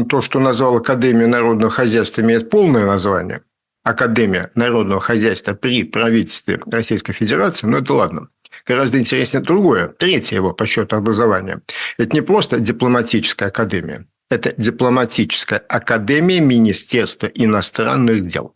То, 0.09 0.23
что 0.23 0.39
назвал 0.39 0.77
Академия 0.77 1.27
народного 1.27 1.71
хозяйства, 1.73 2.21
имеет 2.23 2.51
полное 2.51 2.87
название. 2.87 3.43
Академия 3.83 4.51
народного 4.55 5.01
хозяйства 5.01 5.55
при 5.55 5.83
правительстве 5.83 6.61
Российской 6.71 7.13
Федерации, 7.13 7.67
но 7.67 7.79
это 7.79 7.95
ладно. 7.95 8.29
Гораздо 8.69 8.99
интереснее 8.99 9.43
другое, 9.43 9.89
третье 9.89 10.37
его 10.37 10.53
по 10.53 10.67
счету 10.67 10.97
образования. 10.97 11.63
Это 11.97 12.15
не 12.15 12.21
просто 12.21 12.61
дипломатическая 12.61 13.49
академия, 13.49 14.05
это 14.31 14.53
дипломатическая 14.59 15.59
академия 15.59 16.41
Министерства 16.41 17.29
иностранных 17.29 18.27
дел. 18.27 18.55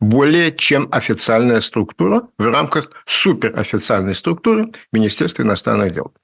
Более 0.00 0.54
чем 0.56 0.88
официальная 0.92 1.60
структура 1.60 2.28
в 2.38 2.46
рамках 2.46 2.90
суперофициальной 3.04 4.14
структуры 4.14 4.68
Министерства 4.92 5.42
иностранных 5.42 5.92
дел. 5.92 6.14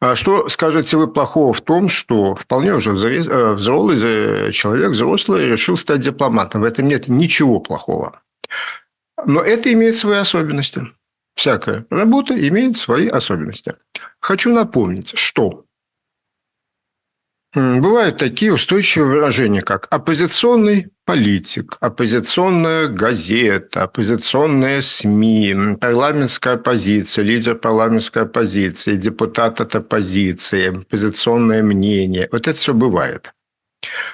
А 0.00 0.14
что 0.14 0.50
скажете 0.50 0.98
вы 0.98 1.10
плохого 1.10 1.54
в 1.54 1.62
том, 1.62 1.88
что 1.88 2.34
вполне 2.34 2.74
уже 2.74 2.90
э, 2.90 3.54
взрослый 3.54 4.52
человек, 4.52 4.90
взрослый, 4.90 5.46
решил 5.46 5.78
стать 5.78 6.00
дипломатом? 6.00 6.60
В 6.60 6.64
этом 6.64 6.88
нет 6.88 7.08
ничего 7.08 7.58
плохого. 7.60 8.20
Но 9.24 9.40
это 9.40 9.72
имеет 9.72 9.96
свои 9.96 10.18
особенности. 10.18 10.82
Всякая 11.40 11.86
работа 11.88 12.34
имеет 12.48 12.76
свои 12.76 13.08
особенности. 13.08 13.72
Хочу 14.20 14.52
напомнить, 14.52 15.16
что 15.16 15.64
Бывают 17.54 18.18
такие 18.18 18.52
устойчивые 18.52 19.14
выражения, 19.14 19.62
как 19.62 19.88
оппозиционный 19.90 20.88
политик, 21.06 21.78
оппозиционная 21.80 22.88
газета, 22.88 23.84
оппозиционные 23.84 24.82
СМИ, 24.82 25.76
парламентская 25.80 26.54
оппозиция, 26.54 27.24
лидер 27.24 27.54
парламентской 27.56 28.24
оппозиции, 28.24 28.96
депутат 28.96 29.62
от 29.62 29.74
оппозиции, 29.74 30.78
оппозиционное 30.78 31.62
мнение. 31.62 32.28
Вот 32.30 32.48
это 32.48 32.58
все 32.58 32.74
бывает. 32.74 33.32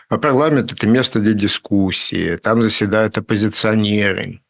А 0.08 0.16
парламент– 0.16 0.72
это 0.72 0.86
место 0.86 1.18
для 1.18 1.32
дискуссии, 1.32 2.36
там 2.36 2.62
заседают 2.62 3.18
оппозиционеры. 3.18 4.40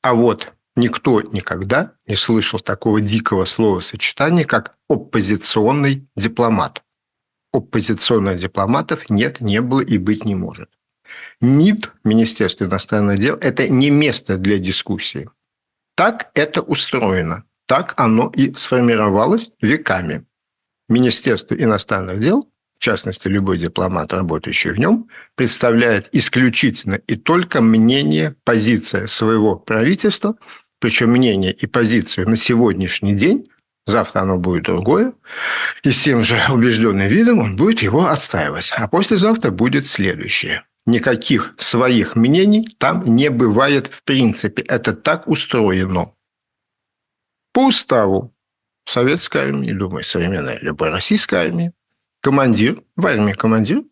А 0.00 0.14
вот 0.14 0.50
никто 0.76 1.20
никогда 1.20 1.94
не 2.06 2.16
слышал 2.16 2.60
такого 2.60 3.00
дикого 3.00 3.44
словосочетания, 3.44 4.44
как 4.44 4.76
оппозиционный 4.88 6.06
дипломат. 6.16 6.82
Оппозиционных 7.52 8.36
дипломатов 8.36 9.10
нет, 9.10 9.40
не 9.40 9.60
было 9.60 9.80
и 9.80 9.98
быть 9.98 10.24
не 10.24 10.34
может. 10.34 10.70
МИД, 11.40 11.92
Министерство 12.04 12.64
иностранных 12.64 13.18
дел, 13.18 13.36
это 13.36 13.68
не 13.68 13.90
место 13.90 14.38
для 14.38 14.58
дискуссии. 14.58 15.28
Так 15.94 16.30
это 16.34 16.62
устроено. 16.62 17.44
Так 17.66 17.94
оно 17.96 18.32
и 18.34 18.54
сформировалось 18.54 19.50
веками. 19.60 20.24
Министерство 20.88 21.54
иностранных 21.54 22.20
дел 22.20 22.48
в 22.82 22.84
частности, 22.84 23.28
любой 23.28 23.58
дипломат, 23.58 24.12
работающий 24.12 24.72
в 24.72 24.78
нем, 24.80 25.08
представляет 25.36 26.08
исключительно 26.10 26.96
и 26.96 27.14
только 27.14 27.60
мнение, 27.60 28.34
позиция 28.42 29.06
своего 29.06 29.54
правительства, 29.54 30.34
причем 30.82 31.10
мнение 31.10 31.52
и 31.52 31.66
позицию 31.66 32.28
на 32.28 32.34
сегодняшний 32.34 33.14
день, 33.14 33.48
завтра 33.86 34.22
оно 34.22 34.36
будет 34.36 34.64
другое, 34.64 35.12
и 35.84 35.92
с 35.92 36.02
тем 36.02 36.22
же 36.24 36.42
убежденным 36.50 37.06
видом 37.06 37.38
он 37.38 37.54
будет 37.54 37.82
его 37.82 38.06
отстаивать. 38.06 38.72
А 38.76 38.88
послезавтра 38.88 39.52
будет 39.52 39.86
следующее. 39.86 40.64
Никаких 40.84 41.54
своих 41.56 42.16
мнений 42.16 42.68
там 42.78 43.04
не 43.04 43.30
бывает 43.30 43.86
в 43.86 44.02
принципе. 44.02 44.62
Это 44.62 44.92
так 44.92 45.28
устроено. 45.28 46.12
По 47.52 47.66
уставу 47.66 48.34
советской 48.84 49.42
армии, 49.42 49.70
думаю, 49.70 50.02
современной 50.02 50.58
любой 50.62 50.90
российской 50.90 51.36
армии, 51.36 51.72
Командир, 52.22 52.82
в 52.96 53.06
армии 53.06 53.34
командир, 53.34 53.84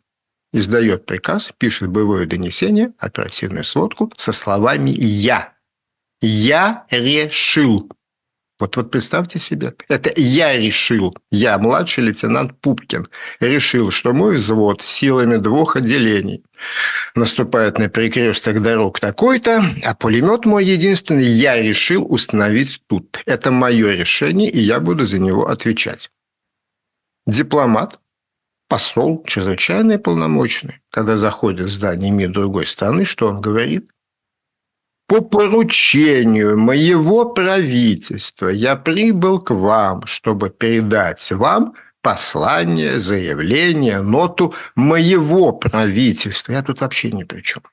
издает 0.52 1.06
приказ, 1.06 1.52
пишет 1.56 1.88
боевое 1.88 2.26
донесение, 2.26 2.92
оперативную 2.98 3.62
сводку 3.62 4.12
со 4.16 4.32
словами 4.32 4.90
«Я». 4.90 5.54
«Я 6.20 6.86
решил». 6.90 7.90
Вот, 8.60 8.76
вот 8.76 8.90
представьте 8.90 9.38
себе, 9.38 9.72
это 9.88 10.12
я 10.16 10.54
решил, 10.54 11.16
я, 11.30 11.56
младший 11.56 12.04
лейтенант 12.04 12.60
Пупкин, 12.60 13.08
решил, 13.40 13.90
что 13.90 14.12
мой 14.12 14.36
взвод 14.36 14.82
силами 14.82 15.38
двух 15.38 15.76
отделений 15.76 16.44
наступает 17.14 17.78
на 17.78 17.88
перекресток 17.88 18.60
дорог 18.60 19.00
такой-то, 19.00 19.64
а 19.82 19.94
пулемет 19.94 20.44
мой 20.44 20.66
единственный 20.66 21.24
я 21.24 21.56
решил 21.56 22.04
установить 22.12 22.82
тут. 22.86 23.22
Это 23.24 23.50
мое 23.50 23.92
решение, 23.92 24.50
и 24.50 24.60
я 24.60 24.78
буду 24.78 25.06
за 25.06 25.18
него 25.18 25.48
отвечать. 25.48 26.10
Дипломат 27.26 27.98
посол, 28.68 29.24
чрезвычайный 29.26 29.98
полномочный, 29.98 30.80
когда 30.90 31.16
заходит 31.16 31.66
в 31.66 31.72
здание 31.72 32.10
МИД 32.10 32.32
другой 32.32 32.66
страны, 32.66 33.06
что 33.06 33.28
он 33.28 33.40
говорит? 33.40 33.90
По 35.10 35.22
поручению 35.22 36.56
моего 36.56 37.24
правительства 37.34 38.46
я 38.46 38.76
прибыл 38.76 39.40
к 39.40 39.50
вам, 39.50 40.06
чтобы 40.06 40.50
передать 40.50 41.32
вам 41.32 41.74
послание, 42.00 43.00
заявление, 43.00 44.02
ноту 44.02 44.54
моего 44.76 45.50
правительства. 45.50 46.52
Я 46.52 46.62
тут 46.62 46.80
вообще 46.80 47.10
ни 47.10 47.24
при 47.24 47.40
чем. 47.40 47.64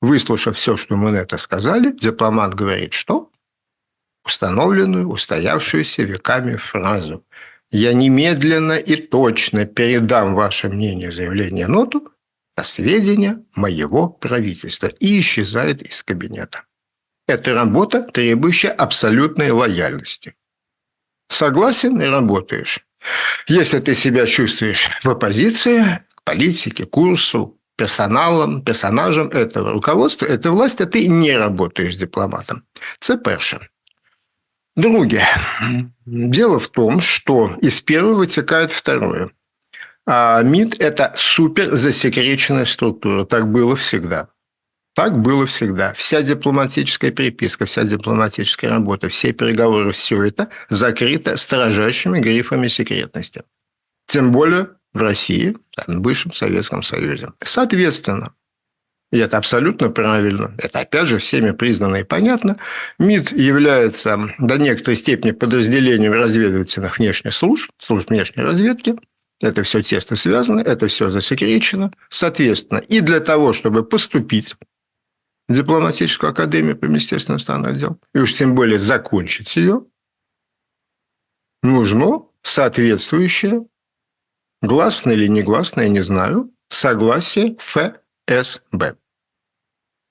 Выслушав 0.00 0.56
все, 0.56 0.76
что 0.76 0.94
мы 0.94 1.10
на 1.10 1.16
это 1.16 1.38
сказали, 1.38 1.90
дипломат 1.90 2.54
говорит, 2.54 2.92
что? 2.92 3.32
Установленную, 4.24 5.08
устоявшуюся 5.08 6.04
веками 6.04 6.54
фразу– 6.54 7.24
я 7.72 7.92
немедленно 7.92 8.72
и 8.72 8.96
точно 8.96 9.64
передам 9.64 10.34
ваше 10.34 10.68
мнение, 10.68 11.12
заявление, 11.12 11.68
ноту 11.68 12.12
на 12.56 12.64
сведения 12.64 13.42
моего 13.54 14.08
правительства 14.08 14.86
и 14.86 15.20
исчезает 15.20 15.82
из 15.82 16.02
кабинета. 16.02 16.64
Это 17.26 17.54
работа, 17.54 18.02
требующая 18.02 18.72
абсолютной 18.72 19.50
лояльности. 19.50 20.34
Согласен 21.28 22.00
и 22.00 22.06
работаешь. 22.06 22.84
Если 23.46 23.78
ты 23.78 23.94
себя 23.94 24.26
чувствуешь 24.26 24.88
в 25.02 25.08
оппозиции 25.08 26.04
к 26.14 26.24
политике, 26.24 26.86
курсу, 26.86 27.56
персоналом, 27.76 28.62
персонажем 28.62 29.28
этого 29.28 29.72
руководства, 29.72 30.26
этой 30.26 30.50
власти, 30.50 30.84
ты 30.84 31.08
не 31.08 31.36
работаешь 31.36 31.96
дипломатом. 31.96 32.62
Це. 32.98 33.18
Друге. 34.76 35.26
Дело 36.06 36.58
в 36.58 36.68
том, 36.68 37.00
что 37.00 37.56
из 37.62 37.80
первого 37.80 38.14
вытекает 38.14 38.72
второе. 38.72 39.30
А 40.06 40.42
МИД– 40.42 40.76
это 40.80 41.12
супер 41.16 41.76
засекреченная 41.76 42.64
структура. 42.64 43.24
Так 43.24 43.50
было 43.50 43.76
всегда. 43.76 44.28
Так 44.94 45.18
было 45.18 45.46
всегда. 45.46 45.92
Вся 45.94 46.22
дипломатическая 46.22 47.10
переписка, 47.10 47.64
вся 47.66 47.84
дипломатическая 47.84 48.70
работа, 48.70 49.08
все 49.08 49.32
переговоры, 49.32 49.92
все 49.92 50.22
это 50.24 50.50
закрыто 50.68 51.36
строжайшими 51.36 52.18
грифами 52.20 52.66
секретности. 52.66 53.44
Тем 54.06 54.32
более 54.32 54.70
в 54.92 55.00
России, 55.00 55.56
в 55.86 56.00
бывшем 56.00 56.32
Советском 56.32 56.82
Союзе. 56.82 57.28
Соответственно, 57.42 58.34
и 59.12 59.18
это 59.18 59.38
абсолютно 59.38 59.90
правильно. 59.90 60.54
Это, 60.58 60.80
опять 60.80 61.06
же, 61.06 61.18
всеми 61.18 61.50
признано 61.50 61.96
и 61.96 62.04
понятно. 62.04 62.58
МИД 62.98 63.32
является 63.32 64.18
до 64.38 64.56
некоторой 64.56 64.96
степени 64.96 65.32
подразделением 65.32 66.12
разведывательных 66.12 66.98
внешних 66.98 67.34
служб, 67.34 67.70
служб 67.78 68.10
внешней 68.10 68.44
разведки. 68.44 68.96
Это 69.40 69.62
все 69.62 69.82
тесно 69.82 70.16
связано, 70.16 70.60
это 70.60 70.86
все 70.88 71.08
засекречено. 71.08 71.92
Соответственно, 72.10 72.78
и 72.78 73.00
для 73.00 73.20
того, 73.20 73.52
чтобы 73.52 73.84
поступить 73.84 74.54
в 75.48 75.54
дипломатическую 75.54 76.30
академию 76.30 76.76
по 76.76 76.84
Министерству 76.84 77.32
иностранных 77.32 77.76
дел, 77.76 77.98
и 78.14 78.18
уж 78.18 78.34
тем 78.34 78.54
более 78.54 78.78
закончить 78.78 79.56
ее, 79.56 79.86
нужно 81.62 82.26
соответствующее, 82.42 83.66
гласное 84.62 85.14
или 85.14 85.26
негласное, 85.26 85.84
я 85.84 85.90
не 85.90 86.02
знаю, 86.02 86.52
согласие 86.68 87.56
ФСБ 87.58 88.96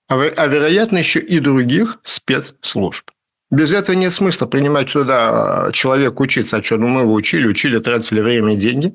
а, 0.09 0.15
а 0.15 0.47
вероятно 0.47 0.97
еще 0.97 1.19
и 1.19 1.39
других 1.39 1.99
спецслужб. 2.03 3.11
Без 3.51 3.73
этого 3.73 3.95
нет 3.95 4.13
смысла 4.13 4.45
принимать 4.45 4.93
туда 4.93 5.69
человека 5.73 6.21
учиться, 6.21 6.57
а 6.57 6.63
что 6.63 6.77
ну, 6.77 6.87
мы 6.87 7.01
его 7.01 7.13
учили, 7.13 7.47
учили, 7.47 7.79
тратили 7.79 8.21
время 8.21 8.53
и 8.53 8.57
деньги, 8.57 8.93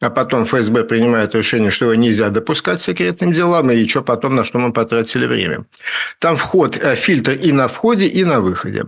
а 0.00 0.10
потом 0.10 0.44
ФСБ 0.44 0.84
принимает 0.84 1.34
решение, 1.36 1.70
что 1.70 1.84
его 1.84 1.94
нельзя 1.94 2.30
допускать 2.30 2.80
к 2.80 2.82
секретным 2.82 3.32
делам, 3.32 3.70
и 3.70 3.86
что 3.86 4.02
потом, 4.02 4.34
на 4.34 4.42
что 4.42 4.58
мы 4.58 4.72
потратили 4.72 5.26
время. 5.26 5.66
Там 6.18 6.34
вход, 6.34 6.76
э, 6.76 6.96
фильтр 6.96 7.32
и 7.32 7.52
на 7.52 7.68
входе, 7.68 8.06
и 8.06 8.24
на 8.24 8.40
выходе. 8.40 8.84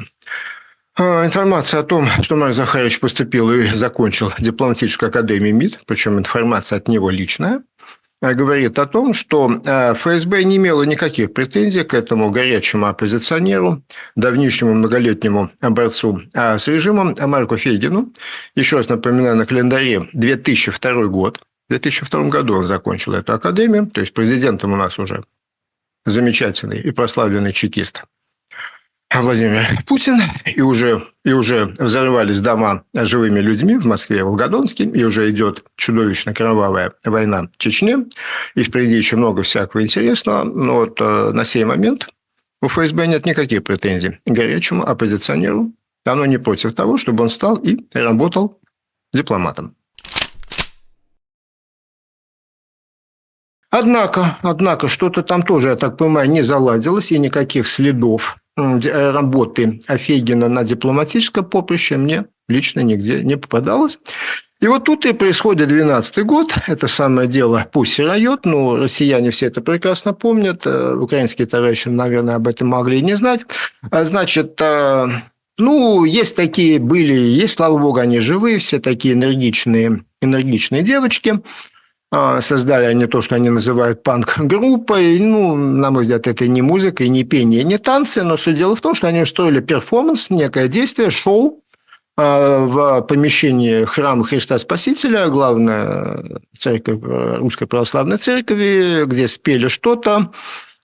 А, 0.96 1.24
информация 1.24 1.80
о 1.80 1.84
том, 1.84 2.08
что 2.22 2.34
Марк 2.34 2.52
Захарович 2.52 2.98
поступил 2.98 3.52
и 3.52 3.68
закончил 3.68 4.32
дипломатическую 4.38 5.10
академию 5.10 5.54
МИД, 5.54 5.80
причем 5.86 6.18
информация 6.18 6.78
от 6.78 6.88
него 6.88 7.10
личная– 7.10 7.62
говорит 8.22 8.78
о 8.78 8.86
том, 8.86 9.12
что 9.14 9.60
э, 9.64 9.94
ФСБ 9.94 10.44
не 10.44 10.56
имело 10.56 10.82
никаких 10.82 11.32
претензий 11.34 11.84
к 11.84 11.94
этому 11.94 12.30
горячему 12.30 12.86
оппозиционеру, 12.86 13.82
давнишнему 14.16 14.74
многолетнему 14.74 15.50
борцу 15.60 16.22
а 16.34 16.58
с 16.58 16.68
режимом 16.68 17.14
Марку 17.18 17.56
Фейгину. 17.56 18.12
Еще 18.54 18.76
раз 18.76 18.88
напоминаю, 18.88 19.36
на 19.36 19.46
календаре 19.46 20.08
2002 20.12 21.06
год. 21.06 21.40
В 21.68 21.70
2002 21.70 22.28
году 22.28 22.56
он 22.56 22.66
закончил 22.66 23.14
эту 23.14 23.32
академию, 23.32 23.86
то 23.86 24.00
есть 24.00 24.12
президентом 24.12 24.72
у 24.72 24.76
нас 24.76 24.98
уже 24.98 25.24
замечательный 26.04 26.78
и 26.78 26.90
прославленный 26.90 27.52
чекист 27.52 28.04
Владимир 29.22 29.66
Путин, 29.86 30.20
и 30.44 30.60
уже, 30.60 31.02
и 31.24 31.32
уже 31.32 31.74
взорвались 31.78 32.40
дома 32.40 32.84
живыми 32.94 33.40
людьми 33.40 33.76
в 33.76 33.86
Москве 33.86 34.18
и 34.18 34.22
Волгодонске, 34.22 34.84
и 34.84 35.04
уже 35.04 35.30
идет 35.30 35.64
чудовищно 35.76 36.34
кровавая 36.34 36.92
война 37.04 37.48
в 37.52 37.58
Чечне, 37.58 38.06
и 38.54 38.62
впереди 38.62 38.94
еще 38.94 39.16
много 39.16 39.42
всякого 39.42 39.82
интересного. 39.82 40.44
Но 40.44 40.76
вот 40.76 41.00
э, 41.00 41.30
на 41.32 41.44
сей 41.44 41.64
момент 41.64 42.08
у 42.60 42.68
ФСБ 42.68 43.06
нет 43.06 43.24
никаких 43.24 43.62
претензий 43.62 44.18
к 44.24 44.30
горячему 44.30 44.84
оппозиционеру. 44.84 45.72
Оно 46.04 46.26
не 46.26 46.38
против 46.38 46.74
того, 46.74 46.98
чтобы 46.98 47.22
он 47.22 47.30
стал 47.30 47.56
и 47.56 47.86
работал 47.92 48.58
дипломатом. 49.12 49.74
Однако, 53.70 54.36
однако, 54.42 54.88
что-то 54.88 55.22
там 55.22 55.42
тоже, 55.42 55.70
я 55.70 55.76
так 55.76 55.96
понимаю, 55.96 56.30
не 56.30 56.42
заладилось, 56.42 57.10
и 57.10 57.18
никаких 57.18 57.66
следов 57.66 58.36
работы 58.56 59.80
Офегина 59.86 60.48
на 60.48 60.64
дипломатическом 60.64 61.44
поприще 61.44 61.96
мне 61.96 62.26
лично 62.48 62.80
нигде 62.80 63.22
не 63.22 63.36
попадалось. 63.36 63.98
И 64.60 64.66
вот 64.66 64.84
тут 64.84 65.04
и 65.04 65.12
происходит 65.12 65.68
12 65.68 66.24
год, 66.24 66.54
это 66.66 66.86
самое 66.86 67.28
дело 67.28 67.66
Пусси 67.72 68.02
Райот, 68.02 68.46
ну, 68.46 68.76
россияне 68.76 69.30
все 69.30 69.46
это 69.46 69.60
прекрасно 69.60 70.14
помнят, 70.14 70.66
э, 70.66 70.94
украинские 70.94 71.46
товарищи, 71.46 71.88
наверное, 71.88 72.36
об 72.36 72.48
этом 72.48 72.68
могли 72.68 72.98
и 73.00 73.02
не 73.02 73.14
знать. 73.14 73.44
А, 73.90 74.04
значит, 74.04 74.58
э, 74.62 75.06
ну, 75.58 76.04
есть 76.04 76.36
такие 76.36 76.78
были, 76.78 77.12
есть, 77.12 77.54
слава 77.54 77.78
богу, 77.78 77.98
они 77.98 78.20
живые, 78.20 78.58
все 78.58 78.78
такие 78.80 79.14
энергичные, 79.14 80.04
энергичные 80.22 80.82
девочки. 80.82 81.40
А, 82.16 82.40
создали 82.40 82.84
они 82.84 83.06
то, 83.06 83.22
что 83.22 83.34
они 83.34 83.50
называют 83.50 84.04
панк-группой. 84.04 85.18
Ну, 85.18 85.56
на 85.56 85.90
мой 85.90 86.02
взгляд, 86.02 86.28
это 86.28 86.46
не 86.46 86.62
музыка, 86.62 87.02
и 87.02 87.08
не 87.08 87.24
пение, 87.24 87.64
не 87.64 87.76
танцы, 87.76 88.22
но 88.22 88.36
все 88.36 88.52
дело 88.52 88.76
в 88.76 88.80
том, 88.80 88.94
что 88.94 89.08
они 89.08 89.22
устроили 89.22 89.58
перформанс, 89.58 90.30
некое 90.30 90.68
действие, 90.68 91.10
шоу, 91.10 91.60
а, 92.16 92.66
в 92.66 93.02
помещении 93.02 93.84
храма 93.84 94.22
Христа 94.22 94.58
Спасителя, 94.58 95.26
главная 95.26 96.40
церковь 96.56 97.00
Русской 97.02 97.66
Православной 97.66 98.18
Церкви, 98.18 99.06
где 99.06 99.26
спели 99.26 99.66
что-то, 99.66 100.30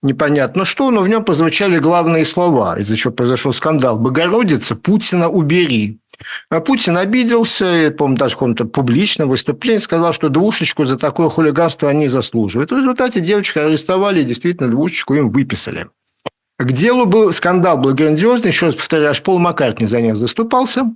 непонятно 0.01 0.65
что, 0.65 0.91
но 0.91 0.99
в 0.99 1.07
нем 1.07 1.23
прозвучали 1.23 1.79
главные 1.79 2.25
слова, 2.25 2.77
из-за 2.77 2.97
чего 2.97 3.13
произошел 3.13 3.53
скандал. 3.53 3.97
«Богородица, 3.97 4.75
Путина 4.75 5.29
убери». 5.29 6.00
А 6.49 6.59
Путин 6.59 6.97
обиделся, 6.97 7.87
и, 7.87 7.89
по-моему, 7.89 8.17
даже 8.17 8.35
в 8.35 8.37
каком-то 8.37 8.65
публичном 8.65 9.29
выступлении 9.29 9.79
сказал, 9.79 10.13
что 10.13 10.29
двушечку 10.29 10.85
за 10.85 10.97
такое 10.97 11.29
хулиганство 11.29 11.89
они 11.89 12.07
заслуживают. 12.07 12.71
В 12.71 12.77
результате 12.77 13.21
девочку 13.21 13.59
арестовали 13.59 14.21
и 14.21 14.25
действительно 14.25 14.69
двушечку 14.69 15.13
им 15.15 15.29
выписали. 15.29 15.87
К 16.57 16.71
делу 16.71 17.05
был 17.05 17.31
скандал 17.33 17.77
был 17.77 17.93
грандиозный. 17.93 18.49
Еще 18.49 18.67
раз 18.67 18.75
повторяю, 18.75 19.09
аж 19.09 19.23
Пол 19.23 19.39
Маккартни 19.39 19.87
за 19.87 20.01
них 20.01 20.15
заступался. 20.15 20.93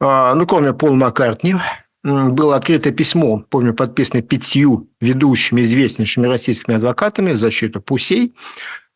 А, 0.00 0.34
ну, 0.34 0.46
кроме 0.46 0.72
Пола 0.72 0.94
Маккартни, 0.94 1.54
было 2.02 2.56
открыто 2.56 2.90
письмо, 2.90 3.44
помню, 3.50 3.74
подписанное 3.74 4.22
пятью 4.22 4.88
ведущими, 5.00 5.62
известнейшими 5.62 6.26
российскими 6.26 6.76
адвокатами 6.76 7.32
в 7.32 7.36
защиту 7.36 7.80
Пусей. 7.80 8.34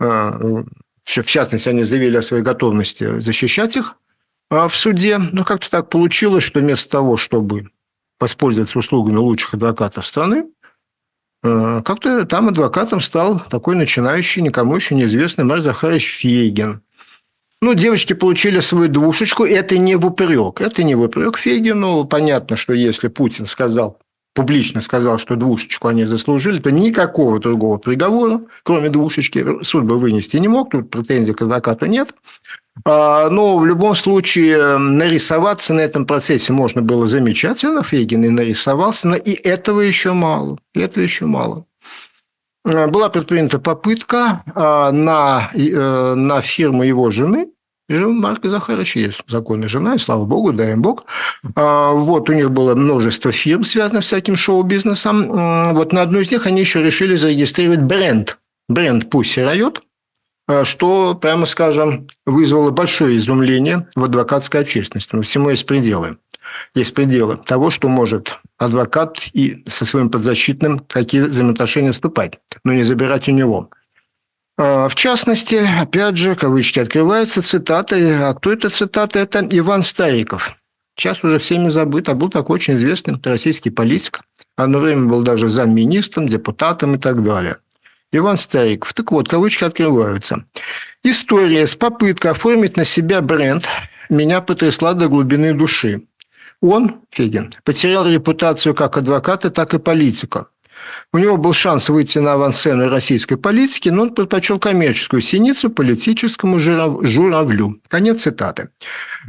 А, 0.00 0.38
в 1.04 1.24
частности, 1.24 1.68
они 1.68 1.82
заявили 1.82 2.16
о 2.16 2.22
своей 2.22 2.42
готовности 2.42 3.18
защищать 3.18 3.76
их 3.76 3.96
в 4.52 4.76
суде. 4.76 5.18
Но 5.18 5.44
как-то 5.44 5.70
так 5.70 5.88
получилось, 5.88 6.44
что 6.44 6.60
вместо 6.60 6.90
того, 6.90 7.16
чтобы 7.16 7.70
воспользоваться 8.20 8.78
услугами 8.78 9.16
лучших 9.16 9.54
адвокатов 9.54 10.06
страны, 10.06 10.46
как-то 11.42 12.24
там 12.24 12.48
адвокатом 12.48 13.00
стал 13.00 13.40
такой 13.40 13.74
начинающий, 13.74 14.42
никому 14.42 14.76
еще 14.76 14.94
неизвестный 14.94 15.44
Марк 15.44 15.62
Захарович 15.62 16.06
Фейгин– 16.06 16.82
ну, 17.62 17.74
девочки 17.74 18.12
получили 18.12 18.58
свою 18.58 18.88
двушечку. 18.88 19.44
Это 19.44 19.78
не 19.78 19.94
в 19.94 20.04
упрек. 20.04 20.60
Это 20.60 20.82
не 20.82 20.96
в 20.96 21.02
упрек 21.02 21.38
Фегину. 21.38 22.04
Понятно, 22.04 22.56
что 22.56 22.72
если 22.72 23.06
Путин 23.06 23.46
сказал, 23.46 24.00
публично 24.34 24.80
сказал, 24.80 25.18
что 25.18 25.36
двушечку 25.36 25.88
они 25.88 26.04
заслужили, 26.04 26.58
то 26.58 26.70
никакого 26.70 27.38
другого 27.38 27.78
приговора, 27.78 28.40
кроме 28.62 28.88
двушечки, 28.88 29.62
суд 29.62 29.84
бы 29.84 29.98
вынести 29.98 30.36
не 30.38 30.48
мог. 30.48 30.70
Тут 30.70 30.90
претензий 30.90 31.34
к 31.34 31.42
адвокату 31.42 31.86
нет. 31.86 32.14
А, 32.84 33.28
но 33.28 33.58
в 33.58 33.66
любом 33.66 33.94
случае 33.94 34.78
нарисоваться 34.78 35.74
на 35.74 35.80
этом 35.80 36.06
процессе 36.06 36.52
можно 36.52 36.80
было 36.80 37.06
замечательно. 37.06 37.82
Фегин 37.82 38.24
и 38.24 38.28
нарисовался, 38.28 39.08
но 39.08 39.16
и 39.16 39.32
этого 39.32 39.80
еще 39.80 40.12
мало. 40.12 40.58
И 40.74 40.80
этого 40.80 41.02
еще 41.02 41.26
мало. 41.26 41.66
А, 42.64 42.86
была 42.86 43.10
предпринята 43.10 43.58
попытка 43.58 44.42
а, 44.54 44.90
на, 44.92 45.50
э, 45.54 46.14
на 46.14 46.40
фирму 46.40 46.84
его 46.84 47.10
жены 47.10 47.48
Жена 47.88 48.08
Марка 48.08 48.48
Захаровича 48.48 49.00
есть 49.00 49.20
законная 49.26 49.68
жена, 49.68 49.94
и 49.94 49.98
слава 49.98 50.24
богу, 50.24 50.52
дай 50.52 50.72
им 50.72 50.82
бог. 50.82 51.04
А, 51.56 51.92
вот 51.92 52.30
у 52.30 52.32
них 52.32 52.50
было 52.50 52.74
множество 52.74 53.32
фирм, 53.32 53.64
связанных 53.64 54.04
с 54.04 54.06
всяким 54.06 54.36
шоу-бизнесом. 54.36 55.74
Вот 55.74 55.92
на 55.92 56.02
одну 56.02 56.20
из 56.20 56.30
них 56.30 56.46
они 56.46 56.60
еще 56.60 56.82
решили 56.82 57.16
зарегистрировать 57.16 57.82
бренд. 57.82 58.38
Бренд 58.68 59.12
Pussy 59.12 59.44
Riot, 59.44 59.80
а, 60.46 60.64
что, 60.64 61.14
прямо 61.14 61.46
скажем, 61.46 62.06
вызвало 62.24 62.70
большое 62.70 63.16
изумление 63.16 63.88
в 63.96 64.04
адвокатской 64.04 64.60
общественности. 64.60 65.14
Но 65.14 65.22
всему 65.22 65.50
есть 65.50 65.66
пределы. 65.66 66.18
Есть 66.74 66.94
пределы 66.94 67.36
того, 67.36 67.70
что 67.70 67.88
может 67.88 68.38
адвокат 68.58 69.18
и 69.32 69.62
со 69.66 69.84
своим 69.84 70.10
подзащитным 70.10 70.80
какие 70.80 71.22
взаимоотношения 71.22 71.92
вступать, 71.92 72.38
но 72.64 72.72
не 72.72 72.82
забирать 72.82 73.28
у 73.28 73.32
него– 73.32 73.70
в 74.58 74.92
частности, 74.94 75.54
опять 75.80 76.16
же, 76.16 76.34
кавычки 76.34 76.78
открываются, 76.78 77.42
цитаты. 77.42 78.14
А 78.14 78.34
кто 78.34 78.52
это 78.52 78.68
цитаты? 78.68 79.18
Это 79.18 79.46
Иван 79.50 79.82
Стариков. 79.82 80.56
Сейчас 80.96 81.24
уже 81.24 81.38
всеми 81.38 81.70
забыт, 81.70 82.08
а 82.08 82.14
был 82.14 82.28
такой 82.28 82.56
очень 82.56 82.74
известный 82.74 83.18
российский 83.24 83.70
политик. 83.70 84.20
Одно 84.56 84.78
время 84.78 85.06
был 85.06 85.22
даже 85.22 85.48
замминистром, 85.48 86.28
депутатом 86.28 86.94
и 86.94 86.98
так 86.98 87.22
далее. 87.24 87.56
Иван 88.12 88.36
Стариков. 88.36 88.92
Так 88.92 89.10
вот, 89.10 89.28
кавычки 89.28 89.64
открываются. 89.64 90.44
История 91.02 91.66
с 91.66 91.74
попыткой 91.74 92.32
оформить 92.32 92.76
на 92.76 92.84
себя 92.84 93.22
бренд 93.22 93.66
меня 94.10 94.42
потрясла 94.42 94.92
до 94.92 95.08
глубины 95.08 95.54
души. 95.54 96.02
Он, 96.60 97.00
Фегин, 97.10 97.54
потерял 97.64 98.06
репутацию 98.06 98.74
как 98.74 98.98
адвоката, 98.98 99.50
так 99.50 99.72
и 99.74 99.78
политика. 99.78 100.46
У 101.12 101.18
него 101.18 101.36
был 101.36 101.52
шанс 101.52 101.88
выйти 101.88 102.18
на 102.18 102.34
авансцену 102.34 102.88
российской 102.88 103.36
политики, 103.36 103.88
но 103.88 104.02
он 104.02 104.10
предпочел 104.10 104.58
коммерческую 104.58 105.22
синицу 105.22 105.70
политическому 105.70 106.58
журавлю. 106.58 107.80
Конец 107.88 108.22
цитаты. 108.22 108.70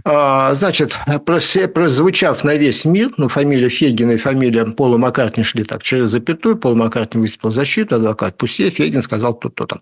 А, 0.06 0.54
значит, 0.54 0.96
прозвучав 1.26 2.44
на 2.44 2.56
весь 2.56 2.86
мир, 2.86 3.12
ну, 3.18 3.28
фамилия 3.28 3.70
Фегина 3.70 4.12
и 4.12 4.18
фамилия 4.18 4.66
Пола 4.66 4.98
Маккартни 4.98 5.44
шли 5.44 5.64
так 5.64 5.84
через 5.84 6.10
запятую, 6.10 6.58
Пол 6.58 6.76
Маккартни 6.76 7.22
выступил 7.22 7.52
защиту, 7.52 7.96
адвокат 7.96 8.38
Пуссе, 8.38 8.70
Фегин 8.70 9.04
сказал 9.04 9.34
то-то 9.34 9.68
там. 9.68 9.82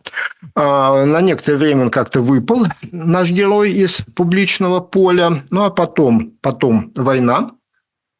На 0.56 1.22
некоторое 1.22 1.58
время 1.58 1.84
он 1.84 1.90
как-то 1.92 2.22
выпал, 2.22 2.66
наш 2.92 3.32
герой, 3.32 3.72
из 3.72 4.02
публичного 4.16 4.80
поля. 4.80 5.44
Ну, 5.50 5.64
а 5.64 5.70
потом, 5.70 6.34
потом 6.42 6.92
война, 6.96 7.52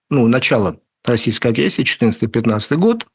ну, 0.10 0.28
начало 0.28 0.78
российской 1.06 1.48
агрессии, 1.48 1.84
14-15 1.84 2.76
год. 2.78 3.06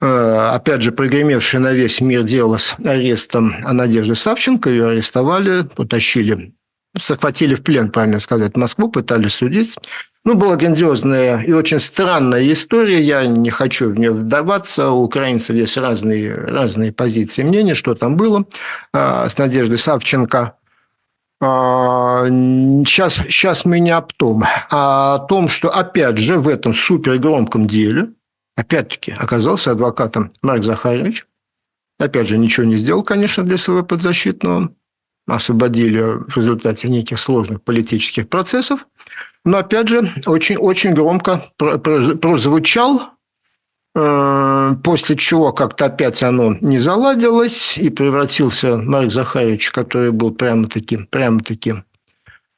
Э, 0.00 0.50
опять 0.54 0.82
же, 0.82 0.92
прогремевшее 0.92 1.60
на 1.60 1.72
весь 1.72 2.00
мир 2.00 2.24
дело 2.24 2.56
с 2.58 2.74
арестом 2.84 3.54
Надежды 3.60 4.14
Савченко. 4.14 4.68
Ее 4.68 4.88
арестовали, 4.88 5.62
потащили, 5.62 6.54
захватили 7.00 7.54
в 7.54 7.62
плен, 7.62 7.90
правильно 7.90 8.18
сказать, 8.18 8.56
Москву, 8.56 8.90
пытались 8.90 9.34
судить. 9.34 9.76
Ну, 10.24 10.34
была 10.34 10.56
грандиозная 10.56 11.42
и 11.42 11.52
очень 11.52 11.80
странная 11.80 12.52
история. 12.52 13.02
Я 13.02 13.26
не 13.26 13.50
хочу 13.50 13.90
в 13.90 13.98
нее 13.98 14.12
вдаваться. 14.12 14.90
У 14.90 15.02
украинцев 15.02 15.56
есть 15.56 15.76
разные, 15.76 16.34
разные 16.34 16.92
позиции 16.92 17.42
мнения, 17.42 17.74
что 17.74 17.94
там 17.94 18.16
было 18.16 18.44
э, 18.92 19.28
с 19.28 19.36
Надеждой 19.38 19.78
Савченко. 19.78 20.56
Сейчас, 21.42 23.18
а, 23.18 23.24
сейчас 23.24 23.64
мы 23.64 23.80
не 23.80 23.90
об 23.90 24.12
том, 24.12 24.44
а 24.70 25.16
о 25.16 25.18
том, 25.18 25.48
что, 25.48 25.70
опять 25.70 26.18
же, 26.18 26.38
в 26.38 26.46
этом 26.46 26.72
супергромком 26.72 27.66
деле, 27.66 28.12
опять-таки, 28.54 29.10
оказался 29.10 29.72
адвокатом 29.72 30.30
Марк 30.40 30.62
Захарович. 30.62 31.26
Опять 31.98 32.28
же, 32.28 32.38
ничего 32.38 32.64
не 32.64 32.76
сделал, 32.76 33.02
конечно, 33.02 33.42
для 33.42 33.56
своего 33.56 33.82
подзащитного. 33.82 34.72
Освободили 35.26 36.00
в 36.28 36.36
результате 36.36 36.88
неких 36.88 37.18
сложных 37.18 37.60
политических 37.62 38.28
процессов. 38.28 38.86
Но, 39.44 39.58
опять 39.58 39.88
же, 39.88 40.08
очень-очень 40.26 40.94
громко 40.94 41.44
прозвучал 41.58 43.14
после 43.94 45.16
чего 45.16 45.52
как-то 45.52 45.86
опять 45.86 46.22
оно 46.22 46.54
не 46.60 46.78
заладилось, 46.78 47.76
и 47.76 47.90
превратился 47.90 48.76
Марк 48.76 49.10
Захарович, 49.10 49.70
который 49.70 50.12
был 50.12 50.32
прямо-таки, 50.32 50.96
прямо-таки 50.96 51.74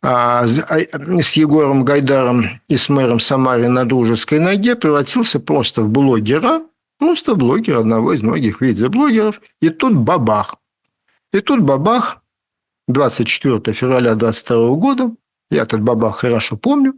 а, 0.06 0.46
с 0.46 1.32
Егором 1.32 1.82
Гайдаром 1.82 2.60
и 2.68 2.76
с 2.76 2.90
мэром 2.90 3.18
Самары 3.18 3.68
на 3.68 3.86
дружеской 3.86 4.38
ноге, 4.38 4.76
превратился 4.76 5.40
просто 5.40 5.82
в 5.82 5.88
блогера, 5.88 6.62
просто 6.98 7.34
в 7.34 7.38
блогера, 7.38 7.80
одного 7.80 8.12
из 8.12 8.22
многих 8.22 8.60
видеоблогеров. 8.60 9.40
И 9.62 9.70
тут 9.70 9.94
бабах. 9.94 10.56
И 11.32 11.40
тут 11.40 11.62
бабах 11.62 12.18
24 12.86 13.74
февраля 13.74 14.14
22 14.14 14.74
года, 14.76 15.10
я 15.50 15.62
этот 15.62 15.80
бабах 15.80 16.18
хорошо 16.18 16.58
помню, 16.58 16.94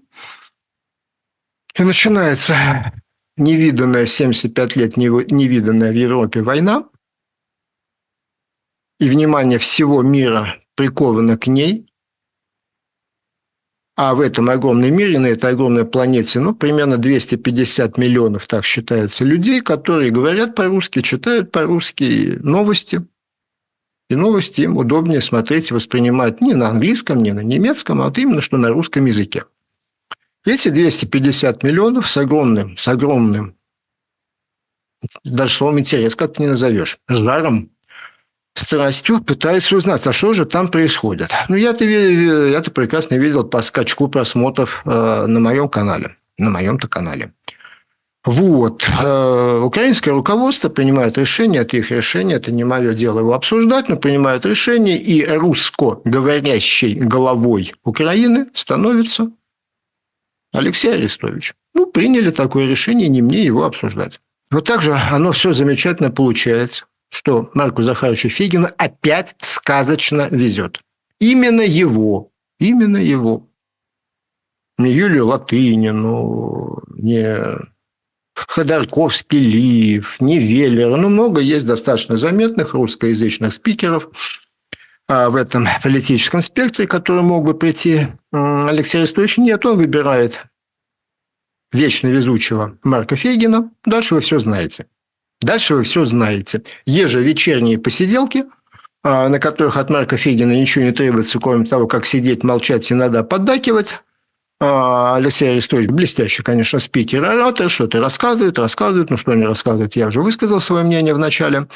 и 1.76 1.84
начинается 1.84 2.92
невиданная 3.36 4.06
75 4.06 4.76
лет 4.76 4.96
невиданная 4.96 5.92
в 5.92 5.96
Европе 5.96 6.42
война, 6.42 6.88
и 8.98 9.08
внимание 9.08 9.58
всего 9.58 10.02
мира 10.02 10.56
приковано 10.74 11.36
к 11.36 11.46
ней, 11.46 11.86
а 13.96 14.14
в 14.14 14.20
этом 14.20 14.50
огромном 14.50 14.94
мире, 14.94 15.18
на 15.18 15.26
этой 15.26 15.52
огромной 15.52 15.86
планете, 15.86 16.38
ну, 16.38 16.54
примерно 16.54 16.98
250 16.98 17.96
миллионов, 17.96 18.46
так 18.46 18.64
считается, 18.64 19.24
людей, 19.24 19.62
которые 19.62 20.10
говорят 20.10 20.54
по-русски, 20.54 21.00
читают 21.00 21.50
по-русски 21.50 22.38
новости. 22.42 23.06
И 24.10 24.14
новости 24.14 24.60
им 24.60 24.76
удобнее 24.76 25.22
смотреть 25.22 25.70
и 25.70 25.74
воспринимать 25.74 26.42
не 26.42 26.52
на 26.54 26.68
английском, 26.68 27.18
не 27.18 27.32
на 27.32 27.40
немецком, 27.40 28.02
а 28.02 28.04
вот 28.04 28.18
именно 28.18 28.42
что 28.42 28.58
на 28.58 28.68
русском 28.68 29.06
языке. 29.06 29.44
Эти 30.46 30.68
250 30.68 31.64
миллионов 31.64 32.08
с 32.08 32.16
огромным, 32.16 32.76
с 32.76 32.86
огромным, 32.86 33.56
даже 35.24 35.52
словом 35.52 35.80
интерес 35.80 36.14
как 36.14 36.34
ты 36.34 36.42
не 36.42 36.48
назовешь, 36.48 36.98
жаром, 37.08 37.70
страстью 38.54 39.20
пытаются 39.20 39.74
узнать, 39.76 40.06
а 40.06 40.12
что 40.12 40.32
же 40.34 40.46
там 40.46 40.68
происходит. 40.68 41.32
Ну, 41.48 41.56
я-то, 41.56 41.84
я-то 41.84 42.70
прекрасно 42.70 43.16
видел 43.16 43.42
по 43.42 43.60
скачку 43.60 44.06
просмотров 44.06 44.82
э, 44.84 45.26
на 45.26 45.40
моем 45.40 45.68
канале. 45.68 46.16
На 46.38 46.50
моем-то 46.50 46.86
канале. 46.86 47.32
Вот. 48.24 48.88
Э, 48.88 49.58
украинское 49.58 50.14
руководство 50.14 50.68
принимает 50.68 51.18
решение, 51.18 51.62
это 51.62 51.76
их 51.76 51.90
решение, 51.90 52.36
это 52.36 52.52
не 52.52 52.62
мое 52.62 52.94
дело 52.94 53.18
его 53.18 53.34
обсуждать, 53.34 53.88
но 53.88 53.96
принимает 53.96 54.46
решение, 54.46 54.96
и 54.96 55.26
русско-говорящей 55.26 56.94
головой 56.94 57.74
Украины 57.82 58.46
становится 58.54 59.32
Алексей 60.56 60.92
Арестович. 60.92 61.54
Ну, 61.74 61.86
приняли 61.86 62.30
такое 62.30 62.66
решение, 62.66 63.08
не 63.08 63.22
мне 63.22 63.44
его 63.44 63.64
обсуждать. 63.64 64.20
Вот 64.50 64.64
так 64.64 64.80
же 64.80 64.94
оно 64.94 65.32
все 65.32 65.52
замечательно 65.52 66.10
получается, 66.10 66.86
что 67.10 67.50
Марку 67.54 67.82
Захаровичу 67.82 68.28
Фигину 68.28 68.68
опять 68.78 69.34
сказочно 69.40 70.28
везет. 70.30 70.80
Именно 71.20 71.62
его, 71.62 72.30
именно 72.58 72.96
его. 72.96 73.48
Не 74.78 74.92
Юлию 74.92 75.26
Латынину, 75.26 76.82
не 76.88 77.38
Ходорковский, 78.34 79.40
Лив, 79.40 80.20
не 80.20 80.38
Веллер. 80.38 80.96
Ну, 80.96 81.08
много 81.08 81.40
есть 81.40 81.66
достаточно 81.66 82.16
заметных 82.16 82.74
русскоязычных 82.74 83.52
спикеров 83.52 84.08
в 85.08 85.36
этом 85.36 85.68
политическом 85.82 86.40
спектре, 86.40 86.86
которые 86.86 87.22
мог 87.22 87.44
бы 87.44 87.54
прийти. 87.54 88.08
Алексей 88.32 88.98
Арестович 88.98 89.38
нет, 89.38 89.64
он 89.64 89.76
выбирает 89.76 90.46
вечно 91.72 92.08
везучего 92.08 92.78
Марка 92.82 93.16
Фейгина. 93.16 93.70
Дальше 93.84 94.14
вы 94.14 94.20
все 94.20 94.38
знаете. 94.38 94.86
Дальше 95.40 95.74
вы 95.74 95.82
все 95.82 96.04
знаете. 96.04 96.62
Ежевечерние 96.86 97.78
посиделки, 97.78 98.46
а, 99.02 99.28
на 99.28 99.38
которых 99.38 99.76
от 99.76 99.90
Марка 99.90 100.16
Фейгина 100.16 100.52
ничего 100.52 100.84
не 100.84 100.92
требуется, 100.92 101.38
кроме 101.38 101.66
того, 101.66 101.86
как 101.86 102.06
сидеть, 102.06 102.42
молчать, 102.42 102.90
иногда 102.90 103.22
поддакивать. 103.22 104.02
А, 104.58 105.16
Алексей 105.16 105.50
Арестович 105.50 105.88
блестящий, 105.88 106.42
конечно, 106.42 106.78
спикер, 106.78 107.24
оратор, 107.24 107.68
что-то 107.68 108.00
рассказывает, 108.00 108.58
рассказывает, 108.58 109.10
ну 109.10 109.18
что 109.18 109.34
не 109.34 109.44
рассказывает, 109.44 109.96
я 109.96 110.08
уже 110.08 110.22
высказал 110.22 110.60
свое 110.60 110.84
мнение 110.84 111.12
в 111.12 111.18
начале. 111.18 111.68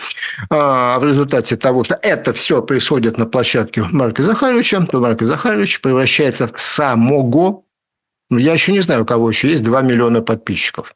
А 0.49 0.99
в 0.99 1.05
результате 1.05 1.57
того, 1.57 1.85
что 1.85 1.99
это 2.01 2.33
все 2.33 2.63
происходит 2.63 3.19
на 3.19 3.27
площадке 3.27 3.83
Марка 3.83 4.23
Захаровича, 4.23 4.81
то 4.87 5.01
Марк 5.01 5.21
Захарович 5.23 5.83
превращается 5.83 6.47
в 6.47 6.59
самого 6.59 7.65
ну, 8.31 8.39
я 8.39 8.53
еще 8.53 8.73
не 8.73 8.81
знаю, 8.81 9.03
у 9.03 9.07
кого 9.07 9.29
еще 9.29 9.51
есть 9.51 9.65
2 9.65 9.83
миллиона 9.83 10.23
подписчиков. 10.23 10.95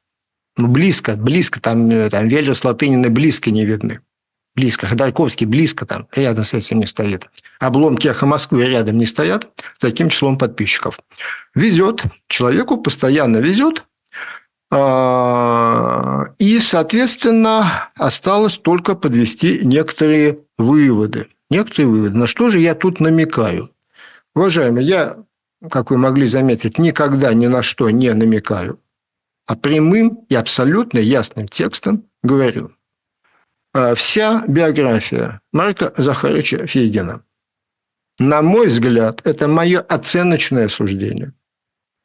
Ну, 0.56 0.68
близко, 0.68 1.16
близко, 1.16 1.60
там, 1.60 1.90
э, 1.90 2.08
там 2.08 2.28
Веллер 2.28 2.54
с 2.54 2.64
Латынины 2.64 3.10
близко 3.10 3.50
не 3.50 3.64
видны. 3.66 4.00
Близко. 4.54 4.86
Ходорковский 4.86 5.46
близко 5.46 5.84
там, 5.84 6.06
рядом 6.12 6.44
с 6.44 6.54
этим 6.54 6.80
не 6.80 6.86
стоит. 6.86 7.28
Обломки 7.58 8.08
эхо 8.08 8.26
Москвы 8.26 8.66
рядом 8.66 8.98
не 8.98 9.06
стоят 9.06 9.48
с 9.76 9.80
таким 9.80 10.08
числом 10.08 10.38
подписчиков. 10.38 11.00
Везет. 11.54 12.02
Человеку 12.28 12.76
постоянно 12.76 13.38
везет. 13.38 13.84
А, 14.70 16.26
и, 16.38 16.58
соответственно, 16.58 17.90
осталось 17.96 18.58
только 18.58 18.94
подвести 18.94 19.60
некоторые 19.62 20.40
выводы. 20.58 21.28
Некоторые 21.50 21.88
выводы. 21.88 22.16
На 22.16 22.26
что 22.26 22.50
же 22.50 22.60
я 22.60 22.74
тут 22.74 23.00
намекаю? 23.00 23.70
Уважаемые, 24.34 24.86
я 24.86 25.16
как 25.70 25.90
вы 25.90 25.98
могли 25.98 26.26
заметить, 26.26 26.78
никогда 26.78 27.32
ни 27.34 27.46
на 27.46 27.62
что 27.62 27.90
не 27.90 28.12
намекаю, 28.12 28.80
а 29.46 29.56
прямым 29.56 30.24
и 30.28 30.34
абсолютно 30.34 30.98
ясным 30.98 31.48
текстом 31.48 32.04
говорю. 32.22 32.72
А 33.74 33.96
вся 33.96 34.44
биография 34.46 35.40
Марка 35.52 35.92
Захаровича 35.96 36.64
Фейгина, 36.64 37.24
на 38.20 38.40
мой 38.40 38.68
взгляд, 38.68 39.20
это 39.24 39.48
мое 39.48 39.80
оценочное 39.80 40.68
суждение, 40.68 41.34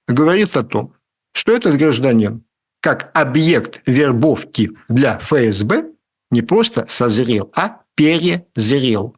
говорит 0.07 0.57
о 0.57 0.63
том, 0.63 0.95
что 1.31 1.53
этот 1.53 1.77
гражданин 1.77 2.43
как 2.81 3.11
объект 3.13 3.81
вербовки 3.85 4.71
для 4.87 5.19
ФСБ 5.19 5.93
не 6.31 6.41
просто 6.41 6.87
созрел, 6.87 7.51
а 7.55 7.83
перезрел 7.93 9.15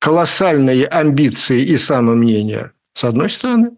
колоссальные 0.00 0.86
амбиции 0.86 1.62
и 1.62 1.78
самомнение, 1.78 2.72
с 2.92 3.04
одной 3.04 3.30
стороны. 3.30 3.70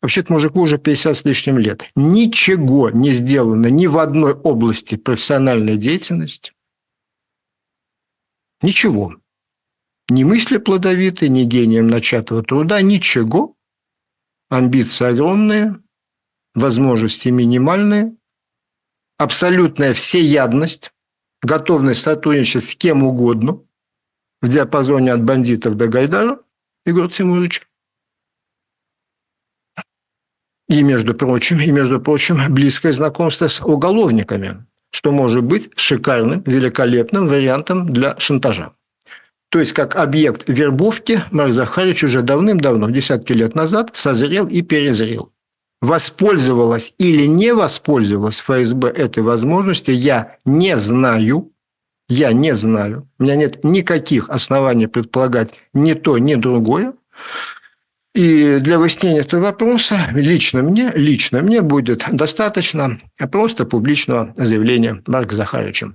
Вообще-то 0.00 0.32
мужику 0.32 0.60
уже 0.60 0.78
50 0.78 1.16
с 1.16 1.24
лишним 1.24 1.58
лет. 1.58 1.82
Ничего 1.96 2.90
не 2.90 3.10
сделано 3.10 3.66
ни 3.66 3.86
в 3.86 3.98
одной 3.98 4.32
области 4.32 4.96
профессиональной 4.96 5.76
деятельности. 5.76 6.52
Ничего. 8.62 9.16
Ни 10.08 10.24
мысли 10.24 10.58
плодовитые, 10.58 11.28
ни 11.28 11.44
гением 11.44 11.88
начатого 11.88 12.42
труда, 12.42 12.80
ничего. 12.80 13.56
Амбиции 14.48 15.06
огромные, 15.06 15.82
возможности 16.54 17.28
минимальные, 17.28 18.16
абсолютная 19.18 19.92
всеядность, 19.94 20.92
готовность 21.42 22.00
сотрудничать 22.00 22.64
с 22.64 22.74
кем 22.74 23.02
угодно– 23.02 23.62
в 24.40 24.48
диапазоне 24.48 25.12
от 25.12 25.24
бандитов 25.24 25.76
до 25.76 25.88
Гайдара, 25.88 26.40
Егор 26.84 27.10
Тимурович. 27.10 27.67
И, 30.68 30.82
между 30.82 31.14
прочим, 31.14 31.60
и, 31.60 31.70
между 31.70 32.00
прочим, 32.00 32.40
близкое 32.50 32.92
знакомство 32.92 33.48
с 33.48 33.60
уголовниками, 33.60 34.66
что 34.90 35.12
может 35.12 35.42
быть 35.42 35.70
шикарным, 35.76 36.42
великолепным 36.44 37.26
вариантом 37.26 37.90
для 37.90 38.18
шантажа. 38.18 38.72
То 39.50 39.60
есть, 39.60 39.72
как 39.72 39.96
объект 39.96 40.44
вербовки 40.46 41.24
Марк 41.30 41.54
Захарович 41.54 42.04
уже 42.04 42.20
давным-давно, 42.20 42.90
десятки 42.90 43.32
лет 43.32 43.54
назад, 43.54 43.90
созрел 43.94 44.46
и 44.46 44.60
перезрел. 44.60 45.32
Воспользовалась 45.80 46.94
или 46.98 47.24
не 47.24 47.54
воспользовалась 47.54 48.40
ФСБ 48.40 48.88
этой 48.88 49.22
возможностью, 49.22 49.94
я 49.94 50.36
не 50.44 50.76
знаю, 50.76 51.50
я 52.08 52.32
не 52.32 52.54
знаю. 52.54 53.08
У 53.18 53.22
меня 53.22 53.36
нет 53.36 53.64
никаких 53.64 54.28
оснований 54.28 54.86
предполагать 54.86 55.54
ни 55.72 55.94
то, 55.94 56.18
ни 56.18 56.34
другое. 56.34 56.92
И 58.18 58.58
для 58.58 58.80
выяснения 58.80 59.20
этого 59.20 59.42
вопроса 59.42 60.08
лично 60.12 60.60
мне, 60.60 60.90
лично 60.92 61.40
мне 61.40 61.62
будет 61.62 62.04
достаточно 62.10 62.98
просто 63.30 63.64
публичного 63.64 64.34
заявления 64.36 65.00
Марка 65.06 65.36
Захаровича. 65.36 65.92